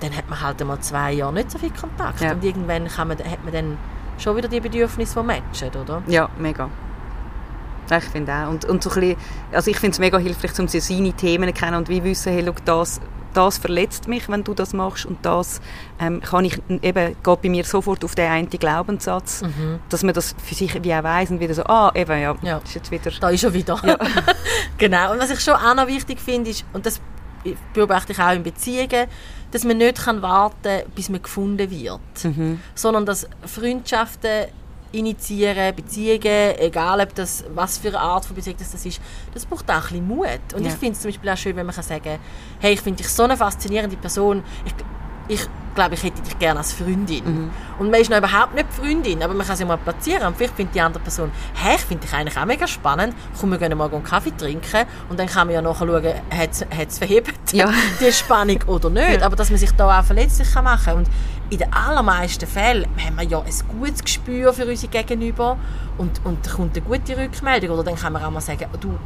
dann 0.00 0.16
hat 0.16 0.28
man 0.28 0.40
halt 0.40 0.60
einmal 0.60 0.80
zwei 0.80 1.12
Jahre 1.12 1.32
nicht 1.32 1.50
so 1.50 1.58
viel 1.58 1.70
Kontakt 1.70 2.20
Ja. 2.20 2.32
und 2.32 2.44
irgendwann 2.44 2.88
kann 2.88 3.08
man, 3.08 3.18
hat 3.18 3.44
man 3.44 3.52
dann 3.52 3.78
schon 4.18 4.36
wieder 4.36 4.48
die 4.48 4.60
Bedürfnisse, 4.60 5.20
die 5.20 5.26
matchen, 5.26 5.70
oder? 5.80 6.02
Ja, 6.08 6.28
mega. 6.38 6.68
Ja, 7.90 7.98
Ich 7.98 8.04
finde 8.04 8.32
auch. 8.32 8.48
Und, 8.50 8.64
und 8.64 8.82
so 8.82 8.90
ein 8.90 8.94
bisschen, 9.00 9.16
also 9.52 9.70
ich 9.70 9.78
finde 9.78 9.92
es 9.92 9.98
mega 9.98 10.18
hilfreich, 10.18 10.58
um 10.58 10.68
seine 10.68 11.12
Themen 11.12 11.48
zu 11.48 11.52
kennen 11.60 11.76
und 11.76 11.88
wie 11.88 12.02
wissen, 12.04 12.32
hey, 12.32 12.44
schau, 12.46 12.54
das, 12.64 13.00
das 13.34 13.58
verletzt 13.58 14.08
mich, 14.08 14.28
wenn 14.28 14.44
du 14.44 14.54
das 14.54 14.72
machst 14.72 15.06
und 15.06 15.18
das 15.24 15.60
ähm, 16.00 16.20
kann 16.20 16.44
ich 16.44 16.60
eben, 16.68 17.16
geht 17.22 17.42
bei 17.42 17.48
mir 17.48 17.64
sofort 17.64 18.04
auf 18.04 18.14
den 18.14 18.30
einen 18.30 18.48
Glaubenssatz, 18.50 19.42
dass 19.88 20.02
man 20.02 20.14
das 20.14 20.34
für 20.44 20.54
sich 20.54 20.82
wie 20.82 20.94
auch 20.94 21.02
weiss 21.02 21.30
und 21.30 21.40
wieder 21.40 21.54
so, 21.54 21.64
ah, 21.64 21.90
eben, 21.94 22.20
ja, 22.20 22.34
Ja. 22.42 22.58
ist 22.58 22.74
jetzt 22.74 22.90
wieder... 22.90 23.10
Da 23.20 23.30
ist 23.30 23.44
er 23.44 23.52
wieder. 23.54 23.80
genau. 24.78 25.12
Und 25.12 25.18
was 25.20 25.30
ich 25.30 25.40
schon 25.40 25.54
auch 25.54 25.74
noch 25.74 25.86
wichtig 25.86 26.20
finde, 26.20 26.50
ist, 26.50 26.64
und 26.72 26.86
das 26.86 27.00
beobachte 27.72 28.12
ich 28.12 28.18
auch 28.20 28.32
in 28.32 28.42
Beziehungen, 28.42 29.06
dass 29.50 29.64
man 29.64 29.76
nicht 29.78 29.98
kann 30.04 30.22
warten 30.22 30.82
bis 30.94 31.08
man 31.08 31.22
gefunden 31.22 31.70
wird. 31.70 32.00
Sondern 32.74 33.04
dass 33.06 33.26
Freundschaften 33.44 34.46
initiieren, 34.92 35.74
Beziehungen, 35.74 36.58
egal 36.58 37.00
ob 37.00 37.14
das, 37.14 37.44
was 37.54 37.78
für 37.78 37.88
eine 37.88 38.00
Art 38.00 38.24
von 38.24 38.36
Beziehung 38.36 38.56
das, 38.58 38.72
das 38.72 38.84
ist, 38.86 39.00
das 39.34 39.46
braucht 39.46 39.68
auch 39.70 39.74
ein 39.74 39.82
bisschen 39.82 40.06
Mut. 40.06 40.26
Und 40.54 40.62
Ja. 40.64 40.68
ich 40.68 40.74
finde 40.74 40.92
es 40.92 41.00
zum 41.00 41.10
Beispiel 41.10 41.30
auch 41.30 41.36
schön, 41.36 41.56
wenn 41.56 41.66
man 41.66 41.74
kann 41.74 41.84
sagen 41.84 42.18
hey, 42.60 42.74
ich 42.74 42.80
finde 42.80 43.02
dich 43.02 43.08
so 43.08 43.24
eine 43.24 43.36
faszinierende 43.36 43.96
Person, 43.96 44.42
ich, 44.64 44.72
ich 45.32 45.48
glaube 45.74 45.94
ich, 45.94 46.02
hätte 46.02 46.20
ich 46.22 46.28
dich 46.28 46.38
gerne 46.38 46.58
als 46.60 46.72
Freundin. 46.72 47.50
Und 47.78 47.90
man 47.90 48.00
ist 48.00 48.10
noch 48.10 48.18
überhaupt 48.18 48.54
nicht 48.54 48.66
Freundin, 48.72 49.22
aber 49.22 49.34
man 49.34 49.46
kann 49.46 49.56
sie 49.56 49.64
mal 49.64 49.78
platzieren. 49.78 50.26
Und 50.26 50.36
vielleicht 50.36 50.54
findet 50.54 50.74
die 50.74 50.80
andere 50.80 51.02
Person, 51.02 51.30
hey, 51.54 51.76
ich 51.76 51.82
finde 51.82 52.06
dich 52.06 52.14
eigentlich 52.14 52.36
auch 52.36 52.44
mega 52.44 52.66
spannend, 52.66 53.14
komm, 53.38 53.50
wir 53.50 53.58
gehen 53.58 53.76
mal 53.76 53.90
einen 53.90 54.04
Kaffee 54.04 54.36
trinken. 54.36 54.86
Und 55.08 55.18
dann 55.18 55.26
kann 55.26 55.46
man 55.46 55.54
ja 55.54 55.62
nachher 55.62 55.86
schauen, 55.86 56.04
hat 56.30 56.88
es 56.88 56.98
verhebt, 56.98 57.52
Ja. 57.52 57.72
die 58.00 58.12
Spannung 58.12 58.58
oder 58.66 58.90
nicht. 58.90 59.22
Aber 59.22 59.36
dass 59.36 59.50
man 59.50 59.58
sich 59.58 59.72
da 59.72 60.00
auch 60.00 60.04
verletzlich 60.04 60.52
kann 60.52 60.64
machen 60.64 60.84
kann. 60.84 60.96
Und 60.98 61.08
in 61.50 61.58
den 61.58 61.72
allermeisten 61.72 62.46
Fällen 62.46 62.86
haben 63.04 63.16
wir 63.16 63.24
ja 63.24 63.40
ein 63.40 63.78
gutes 63.80 64.02
Gespür 64.02 64.52
für 64.52 64.66
unsere 64.66 64.90
Gegenüber 64.90 65.58
und, 65.98 66.20
und 66.24 66.46
da 66.46 66.50
kommt 66.52 66.76
eine 66.76 66.84
gute 66.86 67.16
Rückmeldung. 67.16 67.70
Oder 67.70 67.84
dann 67.84 67.96
kann 67.96 68.12
man 68.12 68.22
auch 68.24 68.30
mal 68.30 68.40
sagen, 68.40 68.66
du, 68.80 68.98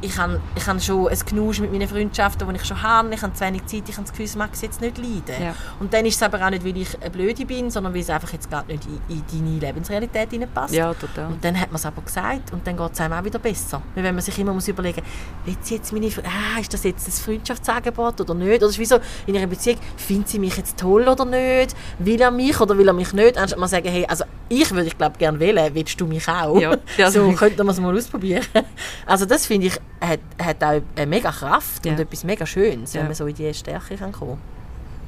ich 0.00 0.16
habe, 0.18 0.40
ich 0.54 0.66
habe 0.66 0.80
schon 0.80 1.08
ein 1.08 1.18
Knusch 1.18 1.58
mit 1.60 1.72
meinen 1.72 1.88
Freundschaften, 1.88 2.48
die 2.48 2.56
ich 2.56 2.64
schon 2.64 2.80
habe. 2.82 3.12
Ich 3.14 3.22
habe 3.22 3.32
zu 3.32 3.44
wenig 3.44 3.66
Zeit, 3.66 3.82
ich 3.88 3.94
habe 3.96 4.02
das 4.02 4.10
Gefühl, 4.12 4.26
es 4.26 4.36
mag 4.36 4.50
es 4.52 4.60
jetzt 4.62 4.80
nicht 4.80 4.96
leiden. 4.98 5.42
Ja. 5.42 5.54
Und 5.80 5.92
dann 5.92 6.06
ist 6.06 6.16
es 6.16 6.22
aber 6.22 6.44
auch 6.44 6.50
nicht, 6.50 6.64
weil 6.64 6.76
ich 6.76 7.00
eine 7.00 7.10
Blöde 7.10 7.44
bin, 7.44 7.70
sondern 7.70 7.92
weil 7.92 8.00
es 8.02 8.10
einfach 8.10 8.32
jetzt 8.32 8.48
gerade 8.48 8.70
nicht 8.70 8.86
in, 8.86 9.16
in 9.16 9.24
deine 9.44 9.58
Lebensrealität 9.58 10.30
hineinpasst. 10.30 10.74
Ja, 10.74 10.94
total. 10.94 11.26
Und 11.32 11.44
dann 11.44 11.58
hat 11.58 11.68
man 11.70 11.76
es 11.76 11.86
aber 11.86 12.02
gesagt 12.02 12.52
und 12.52 12.66
dann 12.66 12.76
geht 12.76 12.92
es 12.92 13.00
einem 13.00 13.14
auch 13.14 13.24
wieder 13.24 13.38
besser. 13.38 13.82
Weil 13.94 14.04
wenn 14.04 14.14
man 14.14 14.22
sich 14.22 14.38
immer 14.38 14.52
muss 14.52 14.68
überlegen 14.68 15.02
muss, 15.46 15.70
jetzt 15.70 15.92
meine, 15.92 16.06
Fre- 16.06 16.24
ah, 16.26 16.60
ist 16.60 16.72
das 16.72 16.84
jetzt 16.84 17.08
ein 17.08 17.12
Freundschaftsangebot 17.12 18.20
oder 18.20 18.34
nicht? 18.34 18.62
Oder 18.62 18.70
ist 18.70 18.78
wie 18.78 18.84
so, 18.84 18.98
in 19.26 19.36
einer 19.36 19.46
Beziehung, 19.46 19.78
findet 19.96 20.28
sie 20.28 20.38
mich 20.38 20.56
jetzt 20.56 20.78
toll 20.78 21.08
oder 21.08 21.24
nicht? 21.24 21.74
Will 21.98 22.20
er 22.20 22.30
mich 22.30 22.60
oder 22.60 22.76
will 22.78 22.86
er 22.88 22.92
mich 22.94 23.12
nicht? 23.12 23.36
Anstatt 23.36 23.58
mal 23.58 23.68
sagen, 23.68 23.88
hey, 23.88 24.06
also 24.06 24.24
ich 24.48 24.70
würde 24.70 24.86
ich 24.86 24.96
glaube 24.98 25.18
gerne 25.18 25.40
wählen, 25.40 25.74
willst 25.74 26.00
du 26.00 26.06
mich 26.06 26.26
auch? 26.28 26.58
Ja. 26.60 26.76
Ja, 26.96 27.10
so 27.10 27.22
also- 27.24 27.32
könnten 27.32 27.64
wir 27.64 27.72
es 27.72 27.80
mal 27.80 27.96
ausprobieren. 27.96 28.44
Also 29.06 29.26
das 29.26 29.46
finde 29.46 29.66
ich, 29.66 29.71
hat, 30.00 30.20
hat 30.42 30.62
auch 30.64 30.80
eine 30.96 31.06
mega 31.06 31.30
Kraft 31.30 31.86
und 31.86 31.92
Ja. 31.92 31.98
etwas 32.00 32.24
mega 32.24 32.44
Schönes, 32.46 32.94
wenn 32.94 33.02
Ja. 33.02 33.06
man 33.06 33.14
so 33.14 33.26
in 33.26 33.34
diese 33.34 33.54
Stärke 33.54 33.96
kann 33.96 34.12
kommen 34.12 34.38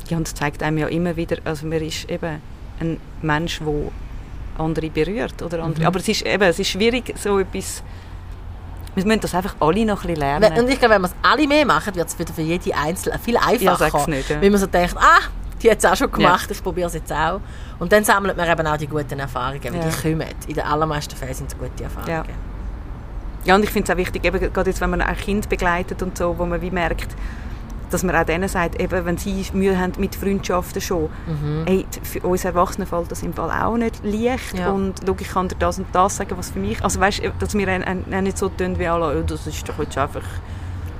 Ja, 0.08 0.16
und 0.16 0.26
es 0.28 0.34
zeigt 0.34 0.62
einem 0.62 0.78
ja 0.78 0.86
immer 0.88 1.16
wieder, 1.16 1.38
also 1.44 1.66
man 1.66 1.80
ist 1.82 2.08
eben 2.10 2.40
ein 2.80 2.98
Mensch, 3.22 3.60
der 3.60 3.90
andere 4.58 4.90
berührt. 4.90 5.42
Oder 5.42 5.62
andere. 5.62 5.80
Mhm. 5.82 5.86
Aber 5.86 5.98
es 5.98 6.08
ist, 6.08 6.22
eben, 6.22 6.42
es 6.44 6.58
ist 6.58 6.68
schwierig, 6.68 7.14
so 7.18 7.38
etwas... 7.38 7.82
Wir 8.94 9.04
müssen 9.04 9.20
das 9.20 9.34
einfach 9.34 9.56
alle 9.58 9.84
noch 9.84 9.96
ein 10.02 10.06
bisschen 10.08 10.16
lernen. 10.20 10.54
Wenn- 10.54 10.64
Und 10.64 10.70
ich 10.70 10.78
glaube, 10.78 10.94
wenn 10.94 11.02
wir 11.02 11.08
es 11.08 11.14
alle 11.22 11.48
mehr 11.48 11.66
machen, 11.66 11.94
wird 11.96 12.06
es 12.06 12.16
wieder 12.16 12.32
für 12.32 12.42
jede 12.42 12.72
Einzelne 12.76 13.18
viel 13.18 13.36
einfacher. 13.36 13.90
sag's 13.90 14.06
nicht, 14.06 14.30
ja. 14.30 14.40
Weil 14.40 14.50
man 14.50 14.60
so 14.60 14.66
denkt, 14.68 14.94
ah, 14.96 15.18
die 15.60 15.68
hat 15.70 15.78
es 15.78 15.84
auch 15.84 15.96
schon 15.96 16.12
gemacht, 16.12 16.48
ich 16.50 16.62
probiere 16.62 16.86
es 16.86 16.94
jetzt 16.94 17.10
auch. 17.12 17.40
Und 17.80 17.90
dann 17.92 18.04
sammelt 18.04 18.36
man 18.36 18.48
eben 18.48 18.66
auch 18.68 18.76
die 18.76 18.86
guten 18.86 19.18
Erfahrungen, 19.18 19.64
weil 19.64 19.74
Ja. 19.74 19.88
die 19.88 20.10
kommen. 20.10 20.28
In 20.46 20.54
den 20.54 20.64
allermeisten 20.64 21.16
Fällen 21.16 21.34
sind 21.34 21.50
es 21.50 21.58
gute 21.58 21.82
Erfahrungen. 21.82 22.24
Ja. 23.44 23.54
Und 23.54 23.62
ich 23.64 23.70
finde 23.70 23.90
es 23.90 23.94
auch 23.94 23.98
wichtig, 23.98 24.24
eben, 24.24 24.38
gerade 24.52 24.70
jetzt, 24.70 24.80
wenn 24.80 24.90
man 24.90 25.00
ein 25.00 25.16
Kind 25.16 25.48
begleitet 25.48 26.02
und 26.02 26.16
so, 26.18 26.36
wo 26.38 26.46
man 26.46 26.60
wie 26.62 26.70
merkt, 26.70 27.08
dass 27.90 28.02
man 28.02 28.16
auch 28.16 28.24
denen 28.24 28.48
sagt, 28.48 28.80
eben, 28.80 29.04
wenn 29.04 29.18
sie 29.18 29.44
Mühe 29.52 29.78
haben 29.78 29.92
mit 29.98 30.16
Freundschaften 30.16 30.80
schon, 30.80 31.10
hey, 31.66 31.86
für 32.02 32.20
uns 32.20 32.44
Erwachsenen 32.44 32.88
fällt 32.88 33.10
das 33.12 33.22
im 33.22 33.32
Fall 33.34 33.50
auch 33.50 33.76
nicht 33.76 34.02
leicht 34.02 34.58
Ja. 34.58 34.70
und 34.70 34.94
schau, 35.06 35.16
ich 35.20 35.28
kann 35.28 35.48
dir 35.48 35.54
das 35.58 35.78
und 35.78 35.86
das 35.92 36.16
sagen, 36.16 36.32
was 36.36 36.50
für 36.50 36.58
mich, 36.58 36.82
also 36.82 36.98
weißt, 36.98 37.22
dass 37.38 37.54
wir 37.54 37.68
ein- 37.68 37.84
ein- 37.84 38.04
ein 38.10 38.24
nicht 38.24 38.38
so 38.38 38.48
tun 38.48 38.78
wie 38.78 38.86
alle, 38.88 39.14
«Ja, 39.14 39.22
das 39.22 39.46
ist 39.46 39.68
doch 39.68 39.78
jetzt 39.78 39.96
einfach, 39.96 40.22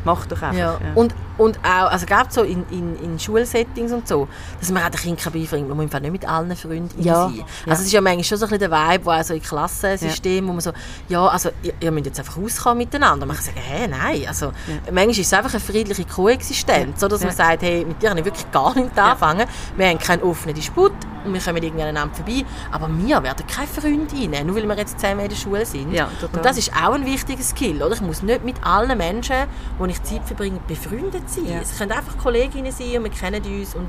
mach 0.05 0.27
doch 0.27 0.43
einfach. 0.43 0.59
Ja. 0.59 0.79
Und, 0.95 1.15
und 1.39 1.59
auch, 1.65 1.91
also 1.91 2.07
gerade 2.07 2.29
so 2.33 2.43
in, 2.43 2.65
in, 2.71 2.97
in 3.03 3.19
Schulsettings 3.19 3.91
und 3.93 4.07
so, 4.07 4.29
dass 4.61 4.71
man 4.71 4.83
auch 4.85 4.91
den 4.91 5.01
Kindern 5.17 5.33
beibringen 5.33 5.69
man 5.69 5.77
muss 5.77 5.85
im 5.85 5.91
Fall 5.91 6.01
nicht 6.01 6.13
mit 6.13 6.29
allen 6.29 6.55
Freunden 6.57 7.03
Ja. 7.03 7.27
sein. 7.29 7.37
Ja. 7.39 7.45
Also 7.71 7.81
es 7.81 7.87
ist 7.87 7.93
ja 7.93 8.01
manchmal 8.01 8.25
schon 8.25 8.39
so 8.39 8.47
ein 8.47 8.51
bisschen 8.51 8.71
der 8.71 8.79
Vibe, 8.93 9.07
wo 9.07 9.11
auch 9.11 9.23
so 9.23 9.35
in 9.35 9.43
Klassensystem, 9.43 10.47
wo 10.47 10.53
man 10.53 10.61
so, 10.61 10.73
ja, 11.09 11.27
also 11.27 11.51
ihr, 11.63 11.73
ihr 11.81 11.91
müsst 11.91 12.07
jetzt 12.07 12.19
einfach 12.21 12.37
auskommen 12.37 12.79
miteinander. 12.79 13.27
Man 13.27 13.37
kann 13.37 13.45
sagen, 13.47 13.59
hä, 13.61 13.89
nein, 13.89 14.25
also 14.29 14.53
manchmal 14.87 15.11
ist 15.11 15.19
es 15.21 15.33
einfach 15.33 15.53
eine 15.53 15.61
friedliche 15.61 16.05
Koexistenz, 16.05 17.01
so 17.01 17.09
dass 17.09 17.21
man 17.21 17.31
Ja. 17.31 17.35
sagt, 17.37 17.63
hey, 17.63 17.85
mit 17.85 18.01
dir 18.03 18.09
kann 18.11 18.19
ich 18.19 18.25
wirklich 18.25 18.51
gar 18.53 18.75
nicht 18.75 18.97
anfangen, 18.99 19.47
wir 19.77 19.89
haben 19.89 19.99
keinen 19.99 20.23
offenen 20.23 20.55
Disput 20.55 20.93
und 21.25 21.35
wir 21.35 21.41
kommen 21.41 21.63
irgendwie 21.63 21.83
aneinander 21.83 22.15
vorbei, 22.15 22.45
aber 22.71 22.89
wir 22.89 23.23
werden 23.23 23.47
keine 23.47 23.67
Freundinnen, 23.67 24.47
nur 24.47 24.57
weil 24.57 24.67
wir 24.67 24.77
jetzt 24.77 24.99
zusammen 25.01 25.21
in 25.21 25.29
der 25.29 25.37
Schule 25.37 25.67
sind. 25.67 25.93
Ja, 25.93 26.09
und 26.33 26.45
das 26.45 26.59
ist 26.59 26.73
auch 26.73 26.95
ein 26.95 27.05
wichtiger 27.07 27.43
Skill, 27.43 27.83
oder? 27.83 27.95
Ich 27.95 28.01
muss 28.01 28.23
nicht 28.23 28.45
mit 28.45 28.57
allen 28.65 28.97
Menschen, 28.97 29.47
die 29.81 29.91
ich 29.91 30.03
Zeit 30.03 30.25
verbringe, 30.25 30.61
befreundet 30.67 31.29
sein. 31.29 31.47
Ja. 31.47 31.61
Es 31.61 31.79
können 31.79 31.93
einfach 31.93 32.17
Kolleginnen 32.19 32.73
sein 32.73 32.97
und 32.99 33.05
wir 33.05 33.11
kennen 33.11 33.43
uns 33.43 33.75
und 33.75 33.89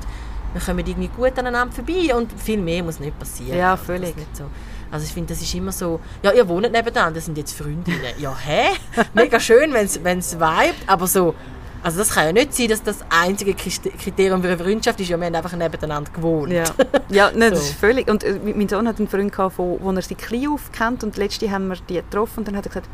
wir 0.52 0.60
kommen 0.60 0.86
irgendwie 0.86 1.08
gut 1.08 1.38
aneinander 1.38 1.74
vorbei 1.74 2.14
und 2.14 2.32
viel 2.32 2.58
mehr 2.58 2.82
muss 2.82 2.98
nicht 2.98 3.18
passieren. 3.18 3.58
Ja, 3.58 3.74
ist 3.74 3.84
völlig. 3.84 4.14
so. 4.32 4.44
Also 4.90 5.04
ich 5.04 5.12
finde, 5.12 5.34
das 5.34 5.42
ist 5.42 5.54
immer 5.54 5.72
so, 5.72 6.00
ja, 6.22 6.32
ihr 6.32 6.48
wohnt 6.48 6.70
nebenan, 6.70 7.12
das 7.12 7.26
sind 7.26 7.36
jetzt 7.36 7.56
Freundinnen. 7.56 8.14
Ja, 8.18 8.34
hä? 8.36 8.68
Mega 9.14 9.40
schön, 9.40 9.72
wenn 9.74 10.18
es 10.18 10.38
vibet, 10.38 10.76
aber 10.86 11.06
so, 11.06 11.34
also 11.82 11.98
das 11.98 12.10
kann 12.10 12.26
ja 12.26 12.32
nicht 12.32 12.54
sein, 12.54 12.68
dass 12.68 12.82
das 12.82 12.98
einzige 13.10 13.54
Kriterium 13.54 14.42
für 14.42 14.48
eine 14.48 14.58
Freundschaft 14.58 15.00
ist, 15.00 15.08
ja, 15.08 15.16
wir 15.18 15.26
haben 15.26 15.34
einfach 15.34 15.52
nebeneinander 15.56 16.10
gewohnt. 16.12 16.52
Ja, 16.52 16.64
ja 17.08 17.30
nein, 17.34 17.50
das 17.50 17.60
So. 17.60 17.70
ist 17.70 17.78
völlig. 17.80 18.10
Und 18.10 18.24
äh, 18.24 18.38
mein 18.54 18.68
Sohn 18.68 18.86
hat 18.88 18.98
einen 18.98 19.08
Freund, 19.08 19.32
gehabt, 19.32 19.58
wo, 19.58 19.78
wo 19.80 19.90
er 19.92 20.02
sie 20.02 20.14
klein 20.14 20.48
auf 20.48 20.72
kennt 20.72 21.04
und 21.04 21.16
letzte 21.16 21.50
haben 21.50 21.68
wir 21.68 21.76
die 21.88 21.94
getroffen 21.94 22.38
und 22.40 22.48
dann 22.48 22.56
hat 22.56 22.66
er 22.66 22.70
gesagt, 22.70 22.88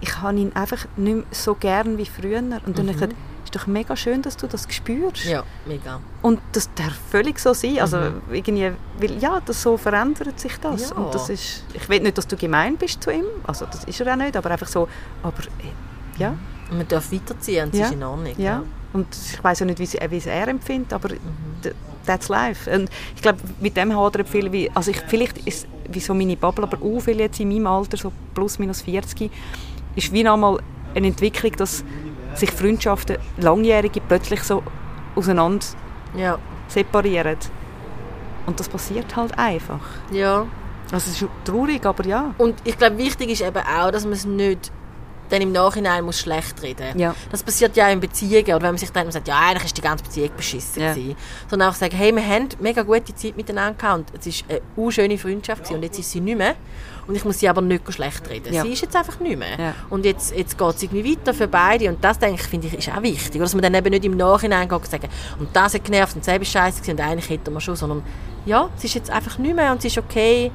ich 0.00 0.20
habe 0.20 0.36
ihn 0.36 0.52
einfach 0.54 0.86
nicht 0.96 1.14
mehr 1.14 1.24
so 1.30 1.54
gern 1.54 1.96
wie 1.96 2.06
früher. 2.06 2.38
Und 2.38 2.76
dann 2.78 2.88
hat 2.88 2.88
er 2.88 2.92
gesagt, 2.94 3.14
ist 3.44 3.54
doch 3.54 3.66
mega 3.66 3.94
schön, 3.96 4.22
dass 4.22 4.36
du 4.36 4.46
das 4.46 4.66
spürst. 4.68 5.24
Ja, 5.24 5.44
mega. 5.66 6.00
Und 6.22 6.40
das 6.52 6.68
darf 6.74 6.94
völlig 7.10 7.38
so 7.38 7.52
sein. 7.54 7.78
Also 7.80 7.98
irgendwie, 8.30 8.72
weil, 8.98 9.18
ja, 9.18 9.40
das 9.44 9.62
so 9.62 9.76
verändert 9.76 10.40
sich 10.40 10.56
das. 10.58 10.90
Ja. 10.90 10.96
Und 10.96 11.14
das 11.14 11.28
ist, 11.28 11.64
ich 11.74 11.88
will 11.88 12.00
nicht, 12.00 12.18
dass 12.18 12.26
du 12.26 12.36
gemein 12.36 12.76
bist 12.76 13.02
zu 13.02 13.10
ihm, 13.10 13.24
also 13.44 13.66
das 13.66 13.84
ist 13.84 14.00
er 14.00 14.12
auch 14.12 14.16
nicht, 14.16 14.36
aber 14.36 14.50
einfach 14.50 14.68
so, 14.68 14.88
aber 15.22 15.42
äh, 15.42 16.20
ja, 16.20 16.30
Und 16.30 16.38
man 16.72 16.88
darf 16.88 17.12
weiterziehen 17.12 17.66
und 17.66 17.74
Ja. 17.74 17.86
ist 17.86 17.92
in 17.92 18.02
Ordnung. 18.02 18.32
ja. 18.38 18.62
Und 18.92 19.06
ich 19.14 19.42
weiß 19.42 19.60
ja 19.60 19.66
nicht, 19.66 19.78
wie 19.78 19.86
sie- 19.86 19.98
wie 20.10 20.18
es 20.18 20.26
er 20.26 20.48
empfindet, 20.48 20.92
aber 20.92 21.08
Mhm. 21.10 21.70
that's 22.06 22.28
life. 22.28 22.70
Und 22.70 22.90
ich 23.16 23.22
glaube, 23.22 23.38
mit 23.60 23.74
dem 23.76 23.96
hadern 23.96 24.26
viele, 24.26 24.52
wie, 24.52 24.70
also 24.74 24.90
ich, 24.90 25.00
vielleicht 25.08 25.38
ist 25.46 25.66
wie 25.90 26.00
so 26.00 26.12
meine 26.14 26.36
Bubble, 26.36 26.64
aber 26.64 26.76
auch 26.84 27.00
viel 27.00 27.18
jetzt 27.20 27.40
in 27.40 27.48
meinem 27.48 27.66
Alter, 27.68 27.96
so 27.96 28.12
plus 28.34 28.58
minus 28.58 28.82
40, 28.82 29.30
ist 29.96 30.12
wie 30.12 30.22
nochmal 30.22 30.58
eine 30.94 31.06
Entwicklung, 31.06 31.52
dass 31.56 31.84
sich 32.34 32.50
Freundschaften, 32.50 33.16
langjährige, 33.38 34.00
plötzlich 34.06 34.42
so 34.42 34.62
auseinander 35.16 35.64
Ja. 36.16 36.38
separieren. 36.68 37.36
Und 38.46 38.58
das 38.60 38.68
passiert 38.68 39.14
halt 39.16 39.38
einfach. 39.38 39.80
ja. 40.10 40.46
Also 40.90 41.10
es 41.10 41.22
ist 41.22 41.28
traurig, 41.46 41.86
aber 41.86 42.04
ja. 42.04 42.34
Und 42.36 42.56
ich 42.64 42.76
glaube, 42.76 42.98
wichtig 42.98 43.30
ist 43.30 43.40
eben 43.40 43.56
auch, 43.56 43.90
dass 43.90 44.04
man 44.04 44.12
es 44.12 44.26
nicht 44.26 44.70
dann 45.32 45.40
im 45.40 45.52
Nachhinein 45.52 46.04
muss 46.04 46.20
schlecht 46.20 46.62
reden 46.62 46.98
Ja. 46.98 47.14
Das 47.30 47.42
passiert 47.42 47.76
ja 47.76 47.88
in 47.88 48.00
Beziehungen. 48.00 48.44
Oder 48.44 48.62
wenn 48.62 48.70
man 48.72 48.78
sich 48.78 48.90
dann 48.90 49.10
sagt, 49.10 49.28
ja, 49.28 49.38
eigentlich 49.38 49.64
ist 49.64 49.76
die 49.76 49.80
ganze 49.80 50.04
Beziehung 50.04 50.30
beschissen. 50.36 50.82
Ja. 50.82 50.92
gewesen. 50.92 51.16
Sondern 51.48 51.70
auch 51.70 51.74
sagen, 51.74 51.96
hey, 51.96 52.14
wir 52.14 52.24
haben 52.26 52.48
mega 52.60 52.82
gute 52.82 53.14
Zeit 53.14 53.36
miteinander 53.36 53.74
gehabt 53.78 54.12
und 54.12 54.26
es 54.26 54.44
war 54.48 54.58
eine 54.76 54.92
schöne 54.92 55.18
Freundschaft 55.18 55.62
gewesen 55.62 55.76
und 55.76 55.82
jetzt 55.82 55.98
ist 55.98 56.10
sie 56.10 56.20
nicht 56.20 56.36
mehr. 56.36 56.54
Und 57.06 57.16
ich 57.16 57.24
muss 57.24 57.40
sie 57.40 57.48
aber 57.48 57.62
nicht 57.62 57.92
schlecht 57.92 58.28
reden. 58.30 58.54
Ja. 58.54 58.62
Sie 58.62 58.72
ist 58.72 58.82
jetzt 58.82 58.94
einfach 58.94 59.18
nicht 59.18 59.36
mehr. 59.38 59.58
Ja. 59.58 59.74
Und 59.90 60.04
jetzt, 60.04 60.36
jetzt 60.36 60.56
geht 60.56 60.68
es 60.76 60.82
irgendwie 60.82 61.12
weiter 61.16 61.34
für 61.34 61.48
beide. 61.48 61.88
Und 61.88 62.02
das, 62.04 62.18
denke 62.18 62.40
ich, 62.40 62.46
finde 62.46 62.68
ich, 62.68 62.74
ist 62.74 62.88
auch 62.96 63.02
wichtig. 63.02 63.34
Oder 63.36 63.44
dass 63.44 63.54
man 63.54 63.62
dann 63.62 63.74
eben 63.74 63.90
nicht 63.90 64.04
im 64.04 64.16
Nachhinein 64.16 64.68
geht 64.68 64.78
und 64.78 64.86
sagt, 64.86 65.08
und 65.38 65.48
das 65.54 65.74
hat 65.74 65.84
genervt 65.84 66.14
und 66.14 66.26
ist 66.26 66.52
scheiße 66.52 66.90
und 66.90 67.00
eigentlich 67.00 67.28
hätten 67.28 67.52
wir 67.52 67.60
schon. 67.60 67.74
Sondern, 67.74 68.02
ja, 68.46 68.68
es 68.76 68.84
ist 68.84 68.94
jetzt 68.94 69.10
einfach 69.10 69.38
nicht 69.38 69.56
mehr 69.56 69.72
und 69.72 69.78
es 69.78 69.86
ist 69.86 69.98
okay. 69.98 70.52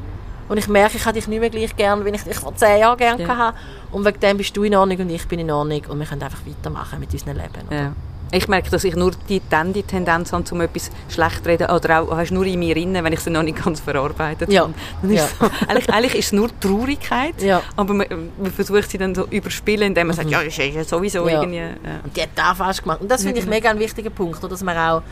Und 0.49 0.57
ich 0.57 0.67
merke, 0.69 0.95
ich 0.95 1.03
habe 1.05 1.13
dich 1.15 1.27
nicht 1.27 1.39
mehr 1.39 1.49
gleich 1.49 1.75
gern, 1.75 2.05
wie 2.05 2.09
ich 2.09 2.23
dich 2.23 2.37
vor 2.37 2.55
zehn 2.55 2.79
Jahren 2.79 2.97
gern 2.97 3.19
Ja. 3.19 3.27
hatte. 3.37 3.57
Und 3.91 4.05
wegen 4.05 4.19
dem 4.19 4.37
bist 4.37 4.55
du 4.55 4.63
in 4.63 4.75
Ordnung 4.75 4.99
und 4.99 5.09
ich 5.09 5.27
bin 5.27 5.39
in 5.39 5.51
Ordnung. 5.51 5.81
Und 5.89 5.99
wir 5.99 6.05
können 6.05 6.21
einfach 6.23 6.41
weitermachen 6.45 6.99
mit 6.99 7.11
unserem 7.13 7.37
Leben. 7.37 7.67
Ja. 7.71 7.93
Ich 8.29 8.49
merke, 8.49 8.69
dass 8.69 8.83
ich 8.83 8.93
nur 8.93 9.11
die, 9.29 9.41
dann 9.49 9.71
die 9.71 9.83
Tendenz 9.83 10.33
habe, 10.33 10.43
um 10.51 10.59
etwas 10.59 10.91
schlecht 11.07 11.43
zu 11.43 11.49
reden. 11.49 11.69
Oder 11.71 12.01
auch 12.01 12.11
hast 12.17 12.31
nur 12.31 12.45
in 12.45 12.59
mir 12.59 12.75
drin, 12.75 12.93
wenn 12.93 13.13
ich 13.13 13.19
es 13.19 13.25
noch 13.27 13.41
nicht 13.41 13.63
ganz 13.63 13.79
verarbeitet 13.79 14.51
Ja. 14.51 14.63
habe. 14.63 14.73
Ja. 15.13 15.25
so, 15.39 15.49
eigentlich, 15.67 15.89
eigentlich 15.89 16.15
ist 16.15 16.25
es 16.25 16.31
nur 16.33 16.49
Traurigkeit. 16.59 17.41
Ja. 17.41 17.61
Aber 17.77 17.93
man, 17.93 18.05
man 18.37 18.51
versucht 18.51 18.91
sie 18.91 18.97
dann 18.97 19.15
so 19.15 19.25
überspielen, 19.29 19.87
indem 19.87 20.07
man 20.07 20.15
sagt, 20.17 20.29
ja, 20.29 20.41
ist 20.41 20.57
ja 20.57 20.83
sowieso 20.83 21.21
Mhm. 21.23 21.29
Ja. 21.29 21.39
irgendwie... 21.41 21.57
Ja. 21.57 21.69
Und 22.03 22.17
die 22.17 22.21
hat 22.21 22.29
da 22.35 22.53
falsch 22.53 22.81
gemacht. 22.81 22.99
Und 22.99 23.09
das 23.09 23.23
finde 23.23 23.39
ich 23.39 23.45
genau. 23.45 23.55
mega 23.55 23.69
ein 23.69 23.79
wichtiger 23.79 24.09
Punkt, 24.09 24.43
dass 24.43 24.61
man 24.61 24.77
auch 24.77 25.03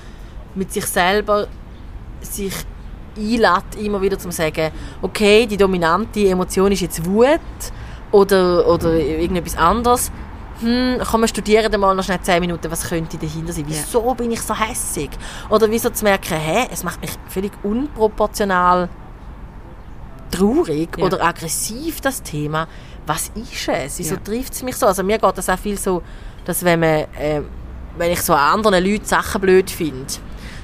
mit 0.54 0.74
sich 0.74 0.86
selber 0.86 1.48
sich 2.20 2.54
einlädt, 3.18 3.76
immer 3.82 4.02
wieder 4.02 4.20
zu 4.20 4.30
sagen, 4.32 4.72
okay, 5.02 5.46
die 5.46 5.56
dominante 5.56 6.28
Emotion 6.28 6.72
ist 6.74 6.82
jetzt 6.82 7.06
Wut 7.06 7.40
oder, 8.16 8.68
oder 8.68 8.94
irgendetwas 8.94 9.58
anderes. 9.58 10.12
Hm, 10.62 11.00
komm, 11.12 11.22
wir 11.22 11.28
studieren 11.28 11.70
dann 11.70 11.82
mal 11.82 11.94
noch 11.94 12.04
schnell 12.04 12.22
10 12.22 12.40
Minuten, 12.40 12.72
was 12.72 12.88
könnte 12.88 13.18
dahinter 13.18 13.52
sein? 13.52 13.66
Wieso 13.68 14.14
bin 14.16 14.32
ich 14.32 14.42
so 14.42 14.56
hässig? 14.56 15.10
Oder 15.50 15.70
wieso 15.70 15.90
zu 15.90 16.06
merken, 16.06 16.36
hä, 16.38 16.68
es 16.72 16.84
macht 16.84 17.02
mich 17.02 17.12
völlig 17.28 17.52
unproportional 17.64 18.88
traurig 20.32 20.90
Ja. 20.98 21.06
oder 21.06 21.24
aggressiv, 21.24 22.00
das 22.02 22.22
Thema. 22.24 22.68
Was 23.06 23.32
ist 23.36 23.68
es? 23.68 24.00
Wieso 24.00 24.16
Ja. 24.16 24.22
trifft 24.24 24.54
es 24.54 24.64
mich 24.64 24.76
so? 24.78 24.86
Also 24.88 25.04
mir 25.04 25.18
geht 25.18 25.38
das 25.38 25.50
auch 25.50 25.60
viel 25.60 25.78
so, 25.78 26.02
dass 26.46 26.64
wenn 26.64 26.80
man, 26.80 26.90
äh, 27.20 27.42
wenn 27.98 28.12
ich 28.12 28.22
so 28.22 28.34
an 28.34 28.54
anderen 28.66 28.84
Leuten 28.84 29.06
Sachen 29.06 29.42
blöd 29.42 29.70
finde, 29.70 30.06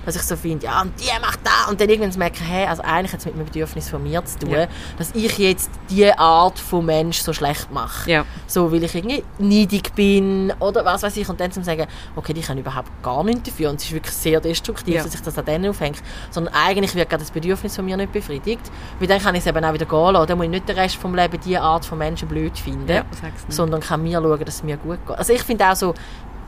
dass 0.06 0.16
ich 0.16 0.22
so 0.24 0.36
finde, 0.36 0.66
ja, 0.66 0.82
und 0.82 0.94
die 1.00 1.08
macht 1.22 1.40
da. 1.44 1.70
Und 1.70 1.80
dann 1.80 1.90
irgendwann 1.90 2.18
merke 2.20 2.38
ich, 2.42 2.50
hey, 2.50 2.66
also 2.68 2.82
eigentlich 2.84 3.12
hat 3.14 3.20
es 3.20 3.26
mit 3.26 3.36
einem 3.36 3.46
Bedürfnis 3.46 3.90
von 3.90 4.02
mir 4.04 4.24
zu 4.26 4.40
tun, 4.40 4.50
Ja. 4.52 4.68
dass 4.98 5.12
ich 5.14 5.38
jetzt 5.38 5.70
diese 5.90 6.18
Art 6.18 6.58
von 6.60 6.86
Mensch 6.86 7.20
so 7.22 7.34
schlecht 7.34 7.72
mache. 7.72 8.10
Ja. 8.10 8.26
So, 8.48 8.72
weil 8.72 8.84
ich 8.84 8.96
irgendwie 8.96 9.24
neidig 9.40 9.94
bin 9.94 10.52
oder 10.60 10.84
was 10.86 11.04
weiß 11.04 11.16
ich. 11.18 11.30
Und 11.30 11.40
dann 11.40 11.52
zu 11.52 11.64
sagen, 11.64 11.86
okay, 12.16 12.34
die 12.34 12.42
können 12.42 12.60
überhaupt 12.60 12.90
gar 13.04 13.24
nichts 13.24 13.44
dafür. 13.50 13.70
Und 13.70 13.76
es 13.80 13.86
ist 13.86 13.94
wirklich 13.94 14.16
sehr 14.16 14.40
destruktiv, 14.42 14.96
Ja. 14.96 15.04
dass 15.04 15.14
ich 15.14 15.22
das 15.22 15.38
an 15.38 15.46
denen 15.46 15.70
aufhängt. 15.70 16.02
Sondern 16.32 16.54
eigentlich 16.54 16.96
wird 16.96 17.10
gerade 17.10 17.24
das 17.24 17.32
Bedürfnis 17.32 17.76
von 17.76 17.86
mir 17.86 17.98
nicht 17.98 18.12
befriedigt. 18.12 18.72
Weil 19.00 19.08
dann 19.08 19.22
kann 19.22 19.36
ich 19.36 19.42
es 19.42 19.48
eben 19.48 19.64
auch 19.64 19.74
wieder 19.74 19.86
gehen 19.86 20.14
lassen. 20.14 20.28
Dann 20.28 20.38
muss 20.38 20.46
ich 20.46 20.52
nicht 20.52 20.68
den 20.70 20.78
Rest 20.78 20.96
vom 20.96 21.16
Leben 21.16 21.40
diese 21.44 21.62
Art 21.62 21.86
von 21.86 21.98
Menschen 21.98 22.28
blöd 22.28 22.58
finden. 22.58 22.90
Ja, 22.90 23.04
sondern 23.50 23.82
kann 23.82 24.02
mir 24.04 24.20
schauen, 24.22 24.40
dass 24.46 24.56
es 24.56 24.64
mir 24.64 24.78
gut 24.78 25.00
geht. 25.08 25.18
Also 25.18 25.34
ich 25.34 25.44
finde 25.44 25.70
auch 25.70 25.76
so, 25.76 25.94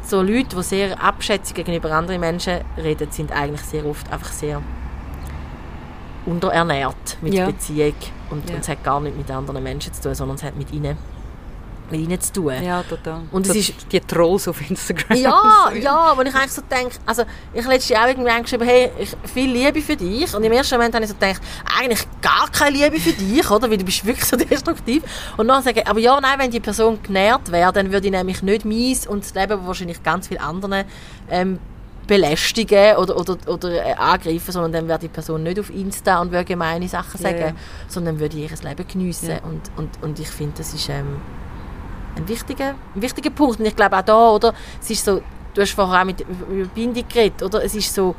so 0.06 0.22
Leute, 0.22 0.56
die 0.56 0.64
sehr 0.64 1.02
abschätzig 1.02 1.56
gegenüber 1.56 1.92
anderen 1.92 2.20
Menschen 2.20 2.60
reden, 2.78 3.10
sind 3.12 3.32
eigentlich 3.32 3.62
sehr 3.62 3.86
oft 3.86 4.12
einfach 4.12 4.32
sehr 4.32 4.62
unterernährt 6.26 7.18
mit 7.22 7.34
Ja. 7.34 7.46
Beziehung. 7.48 7.94
Und, 8.30 8.50
Ja. 8.50 8.56
und 8.56 8.62
es 8.62 8.70
hat 8.70 8.84
gar 8.84 9.00
nicht 9.02 9.18
mit 9.18 9.30
anderen 9.30 9.62
Menschen 9.64 9.94
zu 9.94 10.02
tun, 10.02 10.16
sondern 10.16 10.36
es 10.36 10.44
hat 10.44 10.56
mit 10.56 10.72
ihnen, 10.72 10.98
mit 11.94 12.02
ihnen 12.02 12.20
zu 12.20 12.34
tun. 12.34 12.64
Ja, 12.64 12.84
total. 12.84 13.22
Und 13.32 13.48
es 13.48 13.56
ist- 13.56 13.74
die 13.92 14.00
Trolls 14.00 14.48
auf 14.48 14.60
Instagram. 14.70 15.18
Ja, 15.18 15.72
ja, 15.82 16.14
wo 16.16 16.22
ich 16.22 16.36
eigentlich 16.36 16.52
so 16.52 16.62
denke, 16.62 16.96
also 17.06 17.24
ich 17.54 17.62
habe 17.62 17.74
letztes 17.74 17.90
Jahr 17.90 18.06
auch 18.06 18.10
irgendwie 18.10 18.42
geschrieben, 18.42 18.66
hey, 18.66 18.92
ich, 19.00 19.16
viel 19.32 19.52
Liebe 19.52 19.82
für 19.82 19.96
dich. 19.96 20.34
Und 20.36 20.44
im 20.44 20.52
ersten 20.52 20.76
Moment 20.76 20.96
habe 20.96 21.06
ich 21.06 21.12
so 21.12 21.16
gedacht, 21.16 21.42
eigentlich 21.80 22.06
gar 22.22 22.50
keine 22.52 22.78
Liebe 22.78 23.00
für 23.00 23.14
dich, 23.14 23.50
oder? 23.50 23.70
Weil 23.70 23.78
du 23.78 23.86
bist 23.86 24.06
wirklich 24.06 24.26
so 24.26 24.36
destruktiv. 24.52 25.04
Und 25.38 25.48
dann 25.48 25.62
sage 25.64 25.82
ich, 25.82 25.88
aber 25.88 26.00
ja, 26.00 26.20
nein, 26.20 26.40
wenn 26.40 26.52
die 26.52 26.60
Person 26.60 27.00
genährt 27.02 27.52
wäre, 27.52 27.72
dann 27.72 27.92
würde 27.92 28.08
ich 28.08 28.12
nämlich 28.12 28.42
nicht 28.42 28.66
mies 28.66 29.08
und 29.08 29.24
das 29.24 29.34
Leben 29.34 29.66
wahrscheinlich 29.66 30.02
ganz 30.04 30.28
viel 30.28 30.40
anderen 30.40 30.86
ähm, 31.30 31.60
belästigen 32.08 32.98
oder, 32.98 33.18
oder, 33.18 33.38
oder 33.48 33.86
äh, 33.86 33.94
angreifen, 33.94 34.52
sondern 34.52 34.72
dann 34.72 34.88
wäre 34.88 35.00
die 35.00 35.08
Person 35.08 35.44
nicht 35.44 35.60
auf 35.60 35.70
Insta 35.70 36.22
und 36.22 36.32
würde 36.32 36.46
gemeine 36.46 36.88
Sachen 36.88 37.20
sagen, 37.20 37.40
ja. 37.40 37.52
sondern 37.88 38.20
würde 38.20 38.38
ihr 38.38 38.50
Leben 38.50 38.88
geniessen. 38.88 39.30
Ja. 39.30 39.38
Und, 39.44 39.62
und, 39.78 39.90
und 40.02 40.20
ich 40.20 40.28
finde, 40.28 40.54
das 40.58 40.74
ist 40.74 40.90
ähm, 40.90 41.22
ein 42.16 42.28
wichtiger, 42.28 42.76
ein 42.96 43.02
wichtiger 43.02 43.30
Punkt. 43.30 43.60
Und 43.60 43.66
ich 43.66 43.76
glaube 43.76 43.98
auch 43.98 44.02
da, 44.02 44.30
oder, 44.30 44.54
es 44.82 44.90
ist 44.90 45.06
so, 45.06 45.22
du 45.54 45.62
hast 45.62 45.72
vorher 45.72 46.02
auch 46.02 46.06
mit 46.06 46.22
über 46.22 46.68
Bindung 46.68 47.04
geredet, 47.08 47.44
oder? 47.44 47.64
Es 47.64 47.76
ist 47.76 47.94
so, 47.94 48.16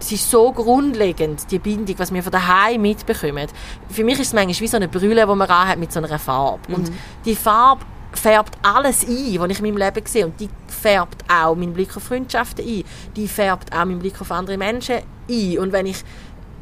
es 0.00 0.12
ist 0.12 0.30
so 0.30 0.52
grundlegend, 0.52 1.50
die 1.50 1.58
Bindung, 1.58 1.98
was 1.98 2.12
wir 2.12 2.22
von 2.22 2.32
daheim 2.32 2.82
mitbekommen. 2.82 3.48
Für 3.88 4.04
mich 4.04 4.20
ist 4.20 4.28
es 4.28 4.32
manchmal 4.32 4.60
wie 4.60 4.68
so 4.68 4.76
eine 4.76 4.88
Brille, 4.88 5.26
die 5.26 5.34
man 5.34 5.48
hat 5.48 5.78
mit 5.78 5.92
so 5.92 5.98
einer 5.98 6.18
Farbe. 6.18 6.74
Und 6.74 6.92
die 7.24 7.34
Farbe 7.34 7.84
färbt 8.12 8.56
alles 8.62 9.06
ein, 9.06 9.38
was 9.38 9.50
ich 9.50 9.58
in 9.58 9.64
meinem 9.64 9.76
Leben 9.76 10.06
sehe. 10.06 10.26
Und 10.26 10.38
die 10.40 10.48
färbt 10.68 11.24
auch 11.30 11.54
meinen 11.56 11.72
Blick 11.72 11.96
auf 11.96 12.04
Freundschaften 12.04 12.64
ein. 12.64 12.84
Die 13.16 13.28
färbt 13.28 13.72
auch 13.72 13.84
meinen 13.84 13.98
Blick 13.98 14.20
auf 14.20 14.30
andere 14.30 14.56
Menschen 14.56 14.98
ein. 15.28 15.58
Und 15.58 15.72
wenn 15.72 15.86
ich 15.86 16.04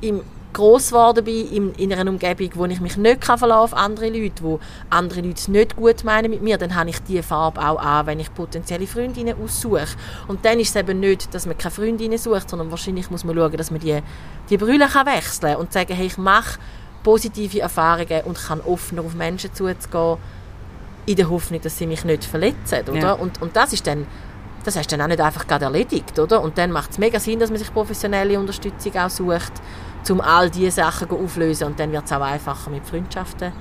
im 0.01 0.23
gross 0.57 0.89
geworden 0.89 1.23
bin, 1.23 1.53
in, 1.53 1.75
in 1.75 1.93
einer 1.93 2.11
Umgebung, 2.11 2.51
wo 2.55 2.65
ich 2.65 2.81
mich 2.81 2.97
nicht 2.97 3.21
kann 3.21 3.43
auf 3.53 3.75
andere 3.75 4.09
Leute, 4.09 4.43
wo 4.43 4.59
andere 4.89 5.21
Leute 5.21 5.35
es 5.37 5.49
nicht 5.49 5.77
gut 5.77 6.03
meinen 6.03 6.31
mit 6.31 6.41
mir, 6.41 6.57
dann 6.57 6.75
habe 6.75 6.89
ich 6.89 6.99
diese 7.01 7.23
Farbe 7.23 7.61
auch 7.61 7.79
an, 7.79 8.07
wenn 8.07 8.21
ich 8.21 8.33
potenzielle 8.33 8.87
Freundinnen 8.87 9.37
aussuche. 9.39 9.87
Und 10.29 10.47
dann 10.47 10.59
ist 10.59 10.71
es 10.71 10.77
eben 10.77 10.99
nicht, 10.99 11.35
dass 11.35 11.45
man 11.45 11.59
keine 11.59 11.73
Freundinnen 11.73 12.17
sucht, 12.17 12.49
sondern 12.49 12.71
wahrscheinlich 12.71 13.11
muss 13.11 13.23
man 13.23 13.37
schauen, 13.37 13.57
dass 13.59 13.71
man 13.71 13.81
die, 13.81 14.01
die 14.49 14.57
Brille 14.57 14.89
kann 14.89 15.07
wechseln 15.07 15.53
kann 15.53 15.61
und 15.61 15.75
sagen, 15.75 15.95
hey, 15.95 16.07
ich 16.07 16.17
mache 16.17 16.59
positive 17.03 17.61
Erfahrungen 17.61 18.23
und 18.25 18.39
kann 18.39 18.63
offener 18.63 19.03
auf 19.03 19.15
Menschen 19.15 19.53
zuzugehen, 19.53 20.17
in 21.05 21.17
der 21.17 21.29
Hoffnung, 21.29 21.61
dass 21.61 21.77
sie 21.77 21.87
mich 21.87 22.03
nicht 22.05 22.25
verletzen, 22.25 22.81
oder? 22.89 22.99
Ja. 22.99 23.13
Und, 23.13 23.43
und 23.43 23.55
das 23.55 23.75
ist 23.75 23.87
dann 23.87 24.07
das 24.65 24.75
hast 24.75 24.91
du 24.91 24.97
dann 24.97 25.05
auch 25.05 25.09
nicht 25.09 25.21
einfach 25.21 25.47
gerade 25.47 25.67
erledigt, 25.67 26.19
oder? 26.19 26.43
Und 26.43 26.59
dann 26.59 26.73
macht 26.73 26.91
es 26.91 26.99
mega 26.99 27.21
Sinn, 27.21 27.39
dass 27.39 27.51
man 27.51 27.59
sich 27.61 27.73
professionelle 27.73 28.37
Unterstützung 28.37 28.97
auch 28.97 29.11
sucht, 29.11 29.53
um 30.11 30.21
all 30.21 30.51
diese 30.51 30.71
Sachen 30.71 31.11
aufzulösen. 31.11 31.67
Und 31.69 31.81
dann 31.81 31.93
wird 31.93 32.05
es 32.05 32.13
auch 32.13 32.21
einfacher 32.21 32.71
mit 32.71 32.87
Freundschaften 32.87 33.53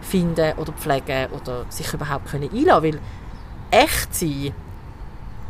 finden 0.00 0.54
oder 0.56 0.72
pflegen 0.72 1.30
oder 1.32 1.66
sich 1.68 1.92
überhaupt 1.92 2.30
können 2.30 2.50
einlassen 2.50 2.82
Weil 2.82 3.00
echt 3.70 4.14
sein, 4.14 4.54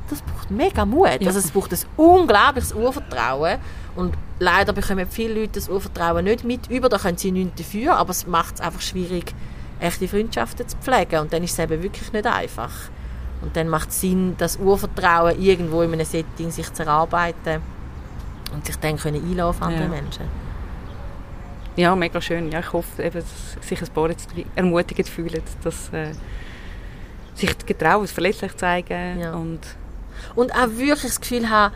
das 0.08 0.22
braucht 0.22 0.50
mega 0.50 0.84
Mut. 0.84 1.20
Ja. 1.20 1.28
Also 1.28 1.38
es 1.38 1.50
braucht 1.50 1.72
ein 1.72 1.78
unglaubliches 1.96 2.72
Urvertrauen. 2.72 3.58
Und 3.96 4.14
leider 4.38 4.72
bekommen 4.72 5.06
viele 5.08 5.40
Leute 5.40 5.52
das 5.54 5.68
Urvertrauen 5.68 6.24
nicht 6.24 6.44
mit 6.44 6.68
über. 6.68 6.88
Da 6.88 6.98
können 6.98 7.16
sie 7.16 7.32
nichts 7.32 7.62
dafür, 7.62 7.96
aber 7.96 8.10
es 8.10 8.26
macht 8.26 8.56
es 8.56 8.60
einfach 8.60 8.80
schwierig, 8.80 9.32
echte 9.78 10.08
Freundschaften 10.08 10.68
zu 10.68 10.76
pflegen. 10.78 11.20
Und 11.20 11.32
dann 11.32 11.42
ist 11.42 11.52
es 11.52 11.58
eben 11.58 11.82
wirklich 11.82 12.12
nicht 12.12 12.26
einfach. 12.26 12.72
Und 13.42 13.56
dann 13.56 13.68
macht 13.68 13.90
es 13.90 14.00
Sinn, 14.00 14.34
das 14.36 14.56
Urvertrauen 14.56 15.40
irgendwo 15.40 15.82
in 15.82 15.92
einem 15.92 16.04
Setting 16.04 16.50
sich 16.50 16.72
zu 16.72 16.82
erarbeiten 16.82 17.62
und 18.52 18.66
sich 18.66 18.76
dann 18.76 18.96
können 18.96 19.16
einlassen 19.22 19.40
auf 19.42 19.62
andere 19.62 19.82
Ja. 19.84 19.88
Menschen. 19.88 20.24
Ja, 21.76 21.94
mega 21.96 22.20
schön. 22.20 22.50
Ja, 22.50 22.60
ich 22.60 22.72
hoffe, 22.72 23.02
eben, 23.02 23.14
dass 23.14 23.66
sich 23.66 23.80
ein 23.80 23.88
paar 23.88 24.10
jetzt 24.10 24.28
ermutigend 24.56 25.08
fühlen, 25.08 25.40
dass 25.62 25.88
äh, 25.92 26.12
sich 27.34 27.56
getrauen, 27.64 28.06
verletzlich 28.06 28.56
zeigen 28.56 29.20
Ja. 29.20 29.34
und 29.34 29.60
Und 30.34 30.52
auch 30.54 30.68
wirklich 30.76 31.00
das 31.02 31.20
Gefühl 31.20 31.48
haben, 31.48 31.74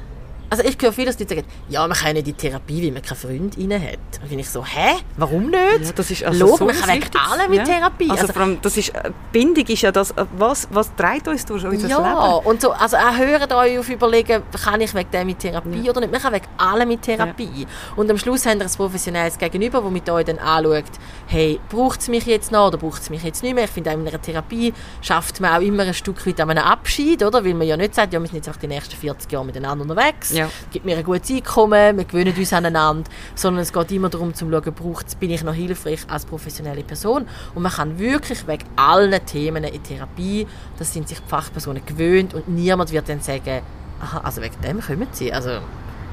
also 0.50 0.64
ich 0.64 0.76
höre 0.80 0.92
viele, 0.92 1.14
die 1.14 1.24
sagen, 1.24 1.44
ja, 1.68 1.86
man 1.86 1.96
kann 1.96 2.12
nicht 2.14 2.20
in 2.20 2.24
die 2.24 2.32
Therapie, 2.34 2.82
weil 2.84 2.92
man 2.92 3.02
keine 3.02 3.16
Freundinnen 3.16 3.82
hat. 3.82 3.98
Und 4.22 4.28
bin 4.28 4.38
ich 4.38 4.48
so, 4.48 4.64
hä? 4.64 4.96
Warum 5.16 5.50
nicht? 5.50 5.84
Ja, 5.86 5.92
das 5.94 6.10
ist 6.10 6.20
Logisch, 6.22 6.60
man 6.60 6.70
ein 6.70 6.76
kann 6.80 6.88
wegen 6.90 7.02
wichtiges- 7.04 7.32
allem 7.32 7.50
mit 7.50 7.64
Therapie. 7.64 8.10
Also, 8.10 8.22
Also- 8.22 8.32
vor 8.32 8.42
allem, 8.42 8.58
das 8.62 8.76
ist, 8.76 8.88
äh, 8.90 9.10
Bindung 9.32 9.66
ist 9.66 9.82
ja 9.82 9.92
das, 9.92 10.10
äh, 10.12 10.24
was, 10.36 10.68
was 10.70 10.94
treibt 10.96 11.28
uns 11.28 11.44
durch 11.46 11.64
unser 11.64 11.88
ja, 11.88 11.98
Leben. 11.98 12.46
und 12.46 12.60
so, 12.60 12.70
also 12.72 12.96
auch 12.96 13.16
hören 13.16 13.52
euch 13.52 13.78
auf 13.78 13.88
überlegen, 13.88 14.42
kann 14.64 14.80
ich 14.80 14.94
wegen 14.94 15.10
dem 15.10 15.26
mit 15.26 15.38
Therapie 15.38 15.82
Ja. 15.82 15.90
oder 15.90 16.00
nicht. 16.00 16.12
Man 16.12 16.20
kann 16.20 16.32
wegen 16.32 16.46
allem 16.58 16.88
mit 16.88 17.02
Therapie. 17.02 17.66
Und 17.96 18.10
am 18.10 18.18
Schluss 18.18 18.46
habt 18.46 18.56
ihr 18.56 18.62
ein 18.66 18.70
professionelles 18.70 19.38
Gegenüber, 19.38 19.80
das 19.80 19.90
mit 19.90 20.08
euch 20.10 20.24
dann 20.24 20.38
anschaut, 20.38 20.84
hey, 21.26 21.60
braucht 21.68 22.00
es 22.00 22.08
mich 22.08 22.26
jetzt 22.26 22.52
noch 22.52 22.68
oder 22.68 22.78
braucht 22.78 23.02
es 23.02 23.10
mich 23.10 23.22
jetzt 23.22 23.42
nicht 23.42 23.54
mehr? 23.54 23.64
Ich 23.64 23.70
finde, 23.70 23.90
in 23.90 24.06
einer 24.06 24.20
Therapie 24.20 24.72
schafft 25.00 25.40
man 25.40 25.54
auch 25.56 25.60
immer 25.60 25.82
ein 25.84 25.94
Stück 25.94 26.26
weit 26.26 26.40
an 26.40 26.50
einem 26.50 26.64
Abschied, 26.64 27.22
oder? 27.22 27.44
Weil 27.44 27.54
man 27.54 27.66
ja 27.66 27.76
nicht 27.76 27.94
sagt, 27.94 28.12
ja, 28.12 28.20
wir 28.20 28.26
sind 28.26 28.36
jetzt 28.36 28.48
auch 28.48 28.56
die 28.60 28.66
nächsten 28.68 28.96
40 28.96 29.30
Jahre 29.32 29.44
miteinander 29.44 29.82
unterwegs, 29.82 30.32
Ja. 30.34 30.48
gibt 30.72 30.84
mir 30.84 30.96
ein 30.96 31.04
gutes 31.04 31.30
Einkommen, 31.30 31.96
wir 31.96 32.04
gewöhnen 32.04 32.34
uns 32.36 32.52
aneinander, 32.52 33.10
sondern 33.34 33.62
es 33.62 33.72
geht 33.72 33.92
immer 33.92 34.08
darum, 34.08 34.34
zu 34.34 34.50
schauen, 34.50 34.72
braucht's, 34.74 35.14
bin 35.14 35.30
ich 35.30 35.42
noch 35.42 35.54
hilfreich 35.54 36.00
als 36.08 36.24
professionelle 36.24 36.82
Person 36.82 37.26
und 37.54 37.62
man 37.62 37.72
kann 37.72 37.98
wirklich 37.98 38.46
wegen 38.46 38.64
allen 38.76 39.24
Themen 39.26 39.64
in 39.64 39.82
Therapie, 39.82 40.46
das 40.78 40.92
sind 40.92 41.08
sich 41.08 41.20
die 41.20 41.28
Fachpersonen 41.28 41.84
gewöhnt 41.84 42.34
und 42.34 42.48
niemand 42.48 42.92
wird 42.92 43.08
dann 43.08 43.20
sagen, 43.20 43.62
aha, 44.00 44.20
also 44.22 44.42
wegen 44.42 44.60
dem 44.62 44.80
kommen 44.80 45.08
sie, 45.12 45.32
also 45.32 45.50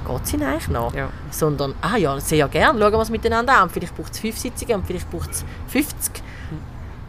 geht 0.07 0.23
es 0.23 0.33
ihnen 0.33 0.43
eigentlich 0.43 0.69
noch? 0.69 0.93
Ja. 0.93 1.09
Sondern, 1.29 1.75
ah 1.81 1.97
ja, 1.97 2.19
sehr 2.19 2.47
gerne, 2.47 2.79
schauen 2.79 2.91
wir 2.93 3.01
es 3.01 3.09
miteinander 3.09 3.61
an, 3.61 3.69
vielleicht 3.69 3.95
braucht 3.95 4.13
es 4.13 4.19
fünf 4.19 4.37
Sitzungen 4.37 4.75
und 4.75 4.87
vielleicht 4.87 5.09
braucht 5.09 5.31
es 5.31 5.45
50, 5.67 6.23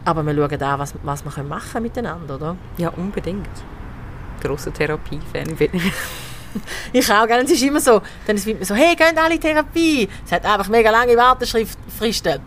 aber 0.05 0.23
wir 0.23 0.35
schauen 0.35 0.61
an, 0.61 0.79
was, 0.79 0.93
was 1.03 1.23
wir 1.23 1.31
können 1.31 1.49
machen 1.49 1.81
miteinander, 1.81 2.35
oder? 2.35 2.55
Ja, 2.77 2.89
unbedingt. 2.89 3.47
Grosser 4.41 4.73
Therapie-Fan 4.73 5.55
bin 5.55 5.69
ich. 5.73 5.93
Ich 6.93 7.11
auch, 7.11 7.27
gell? 7.27 7.39
Und 7.39 7.45
es 7.45 7.51
ist 7.51 7.63
immer 7.63 7.79
so, 7.79 8.01
dann 8.27 8.35
ist 8.35 8.47
es 8.47 8.67
so, 8.67 8.75
hey, 8.75 8.95
gehen 8.95 9.17
alle 9.17 9.39
Therapie. 9.39 10.07
Es 10.25 10.31
hat 10.31 10.45
einfach 10.45 10.69
mega 10.69 10.91
lange 10.91 11.15
Warteschriftfristen. 11.17 12.39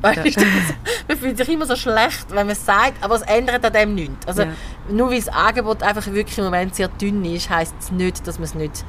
Weißt 0.00 0.36
du, 0.36 0.40
man 1.08 1.16
fühlt 1.18 1.36
sich 1.36 1.48
immer 1.48 1.66
so 1.66 1.76
schlecht, 1.76 2.26
wenn 2.30 2.46
man 2.46 2.50
es 2.50 2.64
sagt, 2.64 3.02
aber 3.02 3.16
es 3.16 3.22
ändert 3.22 3.64
an 3.64 3.72
dem 3.72 3.94
nichts. 3.94 4.26
Also, 4.26 4.42
Ja. 4.42 4.48
nur 4.88 5.10
weil 5.10 5.18
das 5.20 5.28
Angebot 5.28 5.82
einfach 5.82 6.06
wirklich 6.06 6.38
im 6.38 6.44
Moment 6.44 6.74
sehr 6.74 6.88
dünn 6.88 7.24
ist, 7.24 7.50
heisst 7.50 7.74
es 7.80 7.90
nicht, 7.92 8.26
dass 8.26 8.38
man 8.38 8.44
es 8.44 8.54
nicht 8.54 8.84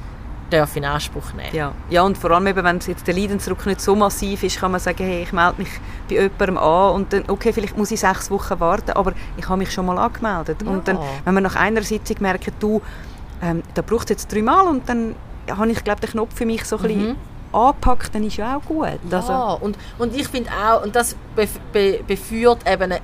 darf 0.49 0.75
in 0.75 0.85
Anspruch 0.85 1.33
nehmen 1.33 1.49
Ja. 1.53 1.71
ja, 1.89 2.03
und 2.03 2.17
vor 2.17 2.31
allem 2.31 2.45
eben, 2.47 2.63
wenn 2.63 2.79
jetzt 2.79 3.07
der 3.07 3.13
Leidensdruck 3.15 3.65
nicht 3.65 3.81
so 3.81 3.95
massiv 3.95 4.43
ist, 4.43 4.59
kann 4.59 4.71
man 4.71 4.79
sagen, 4.79 5.03
hey, 5.03 5.23
ich 5.23 5.33
melde 5.33 5.55
mich 5.59 5.69
bei 6.07 6.15
jemandem 6.15 6.57
an 6.57 6.91
und 6.95 7.13
dann, 7.13 7.23
okay, 7.27 7.51
vielleicht 7.51 7.77
muss 7.77 7.89
ich 7.91 7.99
sechs 7.99 8.29
Wochen 8.29 8.59
warten, 8.59 8.91
aber 8.91 9.13
ich 9.37 9.47
habe 9.49 9.57
mich 9.57 9.71
schon 9.71 9.85
mal 9.85 9.97
angemeldet. 9.97 10.61
Ja. 10.63 10.69
Und 10.69 10.87
dann, 10.87 10.99
wenn 11.25 11.33
man 11.33 11.43
nach 11.43 11.55
einer 11.55 11.81
Sitzung 11.81 12.17
merkt, 12.19 12.51
du, 12.59 12.81
ähm, 13.41 13.63
da 13.73 13.81
braucht 13.81 14.05
es 14.05 14.09
jetzt 14.09 14.31
dreimal 14.33 14.67
und 14.67 14.87
dann 14.87 15.15
habe 15.49 15.71
ich, 15.71 15.83
glaube 15.83 16.01
den 16.01 16.09
Knopf 16.11 16.35
für 16.35 16.45
mich 16.45 16.65
so 16.65 16.77
ein 16.77 16.81
bisschen 16.83 17.15
angepackt, 17.51 18.15
dann 18.15 18.23
ist 18.23 18.37
ja 18.37 18.57
auch 18.57 18.61
gut. 18.65 18.87
Also, 19.11 19.31
Ja, 19.31 19.53
und, 19.53 19.77
und 19.99 20.15
ich 20.15 20.27
finde 20.27 20.49
auch, 20.51 20.83
und 20.83 20.95
das 20.95 21.15
bef 21.35 21.59
be 21.71 21.99
beführt 22.07 22.59
eben 22.67 22.91
eine, 22.91 22.99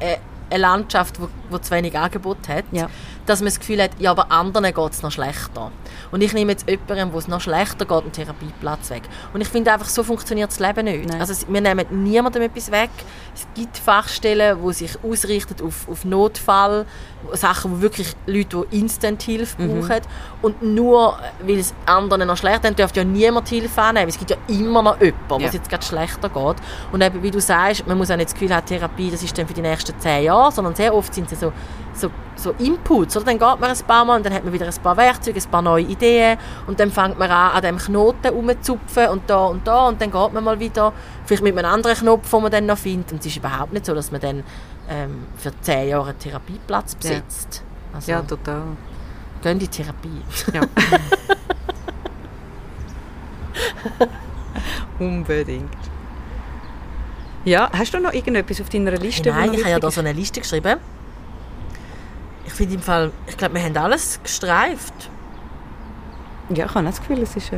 eine 0.50 0.62
Landschaft, 0.62 1.22
wo, 1.22 1.28
wo 1.50 1.58
zu 1.58 1.72
wenig 1.72 1.98
Angebot 1.98 2.48
hat, 2.48 2.66
Ja. 2.72 2.88
Dass 3.30 3.40
man 3.42 3.48
das 3.48 3.60
Gefühl 3.60 3.82
hat, 3.82 3.92
ja, 4.00 4.12
aber 4.12 4.32
anderen 4.32 4.74
geht 4.74 4.92
es 4.92 5.02
noch 5.04 5.12
schlechter. 5.12 5.72
Und 6.12 6.22
ich 6.22 6.34
nehme 6.34 6.52
jetzt 6.52 6.68
jemanden, 6.70 7.14
wo 7.14 7.18
es 7.20 7.28
noch 7.28 7.42
schlechter 7.42 7.86
geht, 7.86 8.02
einen 8.02 8.12
Therapieplatz 8.12 8.90
weg. 8.90 9.04
Und 9.34 9.42
ich 9.42 9.48
finde 9.48 9.72
einfach, 9.72 9.88
so 9.88 10.04
funktioniert 10.04 10.50
das 10.50 10.60
Leben 10.60 10.86
nicht. 10.86 11.08
Nein. 11.08 11.20
Also 11.22 11.34
es- 11.34 11.48
wir 11.48 11.62
nehmen 11.62 11.86
niemandem 12.04 12.42
etwas 12.44 12.72
weg. 12.72 12.90
Es 13.36 13.46
gibt 13.56 13.78
Fachstellen, 13.78 14.58
die 14.66 14.74
sich 14.74 14.98
ausrichten 15.04 15.56
auf, 15.66 15.88
auf 15.90 16.04
Notfall, 16.06 16.86
Sachen, 17.34 17.72
wo 17.78 17.82
wirklich 17.82 18.16
Leute, 18.26 18.66
die 18.72 18.80
Instant-Hilfe 18.80 19.62
Mhm. 19.62 19.82
brauchen. 19.82 20.02
Und 20.42 20.62
nur, 20.62 21.18
weil 21.46 21.60
es 21.60 21.74
anderen 21.86 22.28
noch 22.28 22.38
schlechter 22.38 22.60
dann 22.62 22.76
dürfte 22.76 23.02
ja 23.02 23.04
niemand 23.06 23.48
Hilfe 23.50 23.82
annehmen. 23.82 24.10
Es 24.10 24.18
gibt 24.18 24.32
ja 24.32 24.38
immer 24.48 24.82
noch 24.82 25.00
jemanden, 25.00 25.20
wo 25.30 25.38
Ja. 25.40 25.48
es 25.48 25.54
jetzt 25.54 25.70
gerade 25.70 25.86
schlechter 25.86 26.30
geht. 26.30 26.56
Und 26.92 27.02
eben, 27.02 27.22
wie 27.22 27.32
du 27.32 27.40
sagst, 27.42 27.86
man 27.88 27.98
muss 27.98 28.10
auch 28.10 28.16
nicht 28.16 28.30
das 28.30 28.34
Gefühl 28.34 28.56
haben, 28.56 28.66
Therapie, 28.66 29.12
das 29.12 29.22
ist 29.22 29.38
dann 29.38 29.48
für 29.48 29.54
die 29.54 29.62
nächsten 29.62 29.98
zehn 30.00 30.24
Jahre 30.24 30.52
sondern 30.52 30.74
sehr 30.76 30.94
oft 30.96 31.14
sind 31.14 31.30
sie 31.30 31.36
so, 31.36 31.52
so, 31.94 32.10
so 32.36 32.52
Inputs. 32.60 33.16
Oder? 33.18 33.26
Dann 33.26 33.40
geht 33.40 33.60
man 33.60 33.72
ein 33.72 33.78
paar 33.88 34.06
Mal 34.06 34.18
und 34.18 34.26
dann 34.26 34.34
hat 34.34 34.44
man 34.44 34.54
wieder 34.54 34.68
ein 34.68 34.74
paar 34.84 34.98
Werkzeuge, 34.98 35.40
ein 35.40 35.52
paar 35.52 35.62
neue 35.62 35.84
Ideen 35.84 36.38
und 36.68 36.80
dann 36.80 36.92
fängt 36.92 37.18
man 37.20 37.30
an, 37.30 37.52
an 37.52 37.62
dem 37.62 37.78
Knoten 37.78 38.28
rumzupfen 38.28 39.08
und 39.08 39.30
da 39.30 39.46
und 39.46 39.68
da 39.68 39.88
und 39.88 40.02
dann 40.02 40.12
geht 40.12 40.34
man 40.34 40.44
mal 40.44 40.60
wieder, 40.60 40.94
vielleicht 41.26 41.44
mit 41.44 41.58
einem 41.58 41.72
anderen 41.72 41.98
Knopf, 41.98 42.30
den 42.30 42.42
man 42.42 42.52
dann 42.52 42.66
noch 42.66 42.78
findet. 42.78 43.12
Und 43.12 43.20
es 43.20 43.26
ist 43.28 43.38
überhaupt 43.38 43.74
nicht 43.74 43.86
so, 43.86 43.94
dass 43.94 44.12
man 44.12 44.22
dann 44.22 44.44
ähm, 44.90 45.26
für 45.38 45.52
zehn 45.62 45.90
Jahre 45.90 46.10
einen 46.10 46.20
Therapieplatz 46.20 46.96
besetzt. 46.96 47.64
Also, 47.94 48.12
Ja, 48.12 48.22
total. 48.22 48.62
gehen 49.42 49.60
die 49.60 49.68
Therapie. 49.68 50.22
Ja. 50.54 50.62
Unbedingt. 55.00 55.70
Ja, 57.46 57.70
hast 57.72 57.94
du 57.94 58.00
noch 58.00 58.14
irgendetwas 58.14 58.62
auf 58.62 58.70
deiner 58.70 58.92
Liste? 58.92 59.30
Nein, 59.30 59.44
wo 59.44 59.48
noch 59.48 59.54
ich 59.54 59.60
habe 59.62 59.72
ja 59.72 59.80
da 59.80 59.90
so 59.90 60.02
eine 60.02 60.14
Liste 60.14 60.42
geschrieben. 60.42 60.78
Ich 62.50 62.56
finde 62.56 62.74
im 62.76 62.82
Fall, 62.82 63.12
ich 63.28 63.38
glaube, 63.38 63.54
wir 63.54 63.64
haben 63.64 63.78
alles 63.78 64.20
gestreift. 64.24 64.94
Ja, 66.50 66.66
ich 66.66 66.70
habe 66.74 66.80
auch 66.80 66.84
das 66.90 67.00
Gefühl, 67.00 67.22
es 67.22 67.36
ist... 67.36 67.54
Äh, 67.54 67.58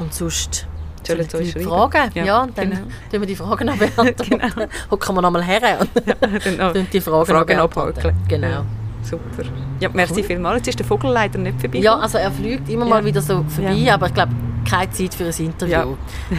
Und 0.00 0.12
sonst 0.12 0.66
Sollen 1.06 1.28
sie 1.28 1.52
die 1.52 1.58
uns 1.58 1.66
fragen. 1.68 2.10
Ja, 2.14 2.24
Ja, 2.24 2.42
und 2.42 2.58
dann 2.58 2.70
genau. 2.70 2.82
tun 2.82 3.20
wir 3.20 3.26
die 3.26 3.36
Fragen 3.36 3.66
noch 3.66 3.76
beantworten. 3.78 4.30
Genau. 4.40 4.66
Hocken 4.90 5.14
wir 5.14 5.22
nochmal 5.22 5.44
her 5.44 5.78
und 5.80 5.90
dann 5.94 6.56
noch 6.56 6.72
tun 6.72 6.88
die 6.92 7.00
Fragen, 7.00 7.26
Fragen 7.26 7.56
noch 7.56 7.68
beantworten. 7.70 8.16
Genau. 8.26 8.64
Ja, 9.04 9.10
super. 9.10 9.48
Ja, 9.80 9.88
merci 9.92 10.22
vielmals. 10.22 10.58
Jetzt 10.58 10.68
ist 10.68 10.78
der 10.80 10.86
Vogel 10.86 11.10
leider 11.10 11.38
nicht 11.38 11.60
vorbei. 11.60 11.78
Ja, 11.78 11.96
also 11.98 12.18
er 12.18 12.30
fliegt 12.30 12.68
immer 12.68 12.84
Ja. 12.84 12.90
mal 12.90 13.04
wieder 13.04 13.20
so 13.22 13.44
vorbei, 13.48 13.72
Ja. 13.72 13.94
aber 13.94 14.06
ich 14.08 14.14
glaube, 14.14 14.32
keine 14.68 14.90
Zeit 14.90 15.14
für 15.14 15.24
ein 15.26 15.34
Interview. 15.46 15.72
Ja. 15.74 15.86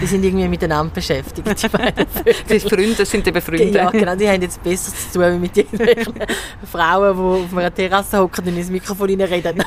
Die 0.01 0.05
sind 0.07 0.23
irgendwie 0.23 0.47
miteinander 0.47 0.91
beschäftigt, 0.93 1.47
die 1.63 1.67
beiden. 1.67 2.05
Die 2.49 2.59
Freunde 2.59 2.95
das 2.97 3.11
sind 3.11 3.27
eben 3.27 3.39
Freunde. 3.41 3.65
Ja, 3.69 3.91
genau, 3.91 4.15
die 4.15 4.27
haben 4.27 4.41
jetzt 4.41 4.63
besser 4.63 4.91
zu 4.95 5.19
tun, 5.19 5.33
wie 5.35 5.39
mit 5.39 5.55
irgendwelchen 5.57 6.13
Frauen, 6.71 7.15
die 7.15 7.43
auf 7.45 7.57
einer 7.57 7.73
Terrasse 7.73 8.17
hocken 8.19 8.47
und 8.47 8.57
ins 8.57 8.69
Mikrofon 8.71 9.09
reinreden, 9.11 9.57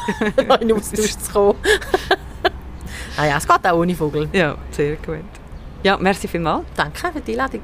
noch 0.49 0.61
in 0.61 0.73
Austausch 0.73 1.17
zu 1.17 1.33
kommen. 1.33 1.55
naja, 3.17 3.37
es 3.39 3.47
geht 3.47 3.65
auch 3.67 3.79
ohne 3.79 3.95
Vogel. 3.95 4.29
Ja, 4.33 4.57
sehr 4.73 4.97
gut. 4.97 5.19
Ja, 5.85 5.97
merci 5.97 6.27
vielmals. 6.27 6.65
Danke 6.77 7.13
für 7.13 7.21
die 7.21 7.33
Einladung. 7.33 7.61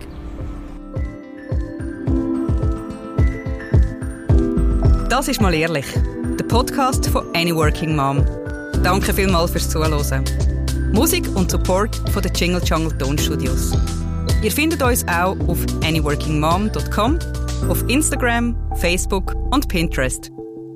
Das 5.16 5.28
ist 5.28 5.40
mal 5.40 5.54
ehrlich. 5.54 5.86
Der 6.40 6.44
Podcast 6.44 7.06
von 7.06 7.24
Any 7.36 7.54
Working 7.54 7.94
Mom. 7.94 8.26
Danke 8.82 9.14
vielmals 9.14 9.52
fürs 9.52 9.70
Zuhören. 9.70 10.24
Musik 10.92 11.28
und 11.36 11.52
Support 11.52 11.94
von 12.10 12.20
den 12.20 12.34
Jingle 12.34 12.60
Jungle 12.64 12.98
Tonstudios. 12.98 13.70
Ihr 14.42 14.50
findet 14.50 14.82
uns 14.82 15.06
auch 15.06 15.36
auf 15.46 15.64
anyworkingmom.com, 15.84 17.20
auf 17.68 17.88
Instagram, 17.88 18.56
Facebook 18.80 19.36
und 19.52 19.68
Pinterest. 19.68 20.32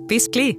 Bis 0.07 0.31
gleich! 0.31 0.57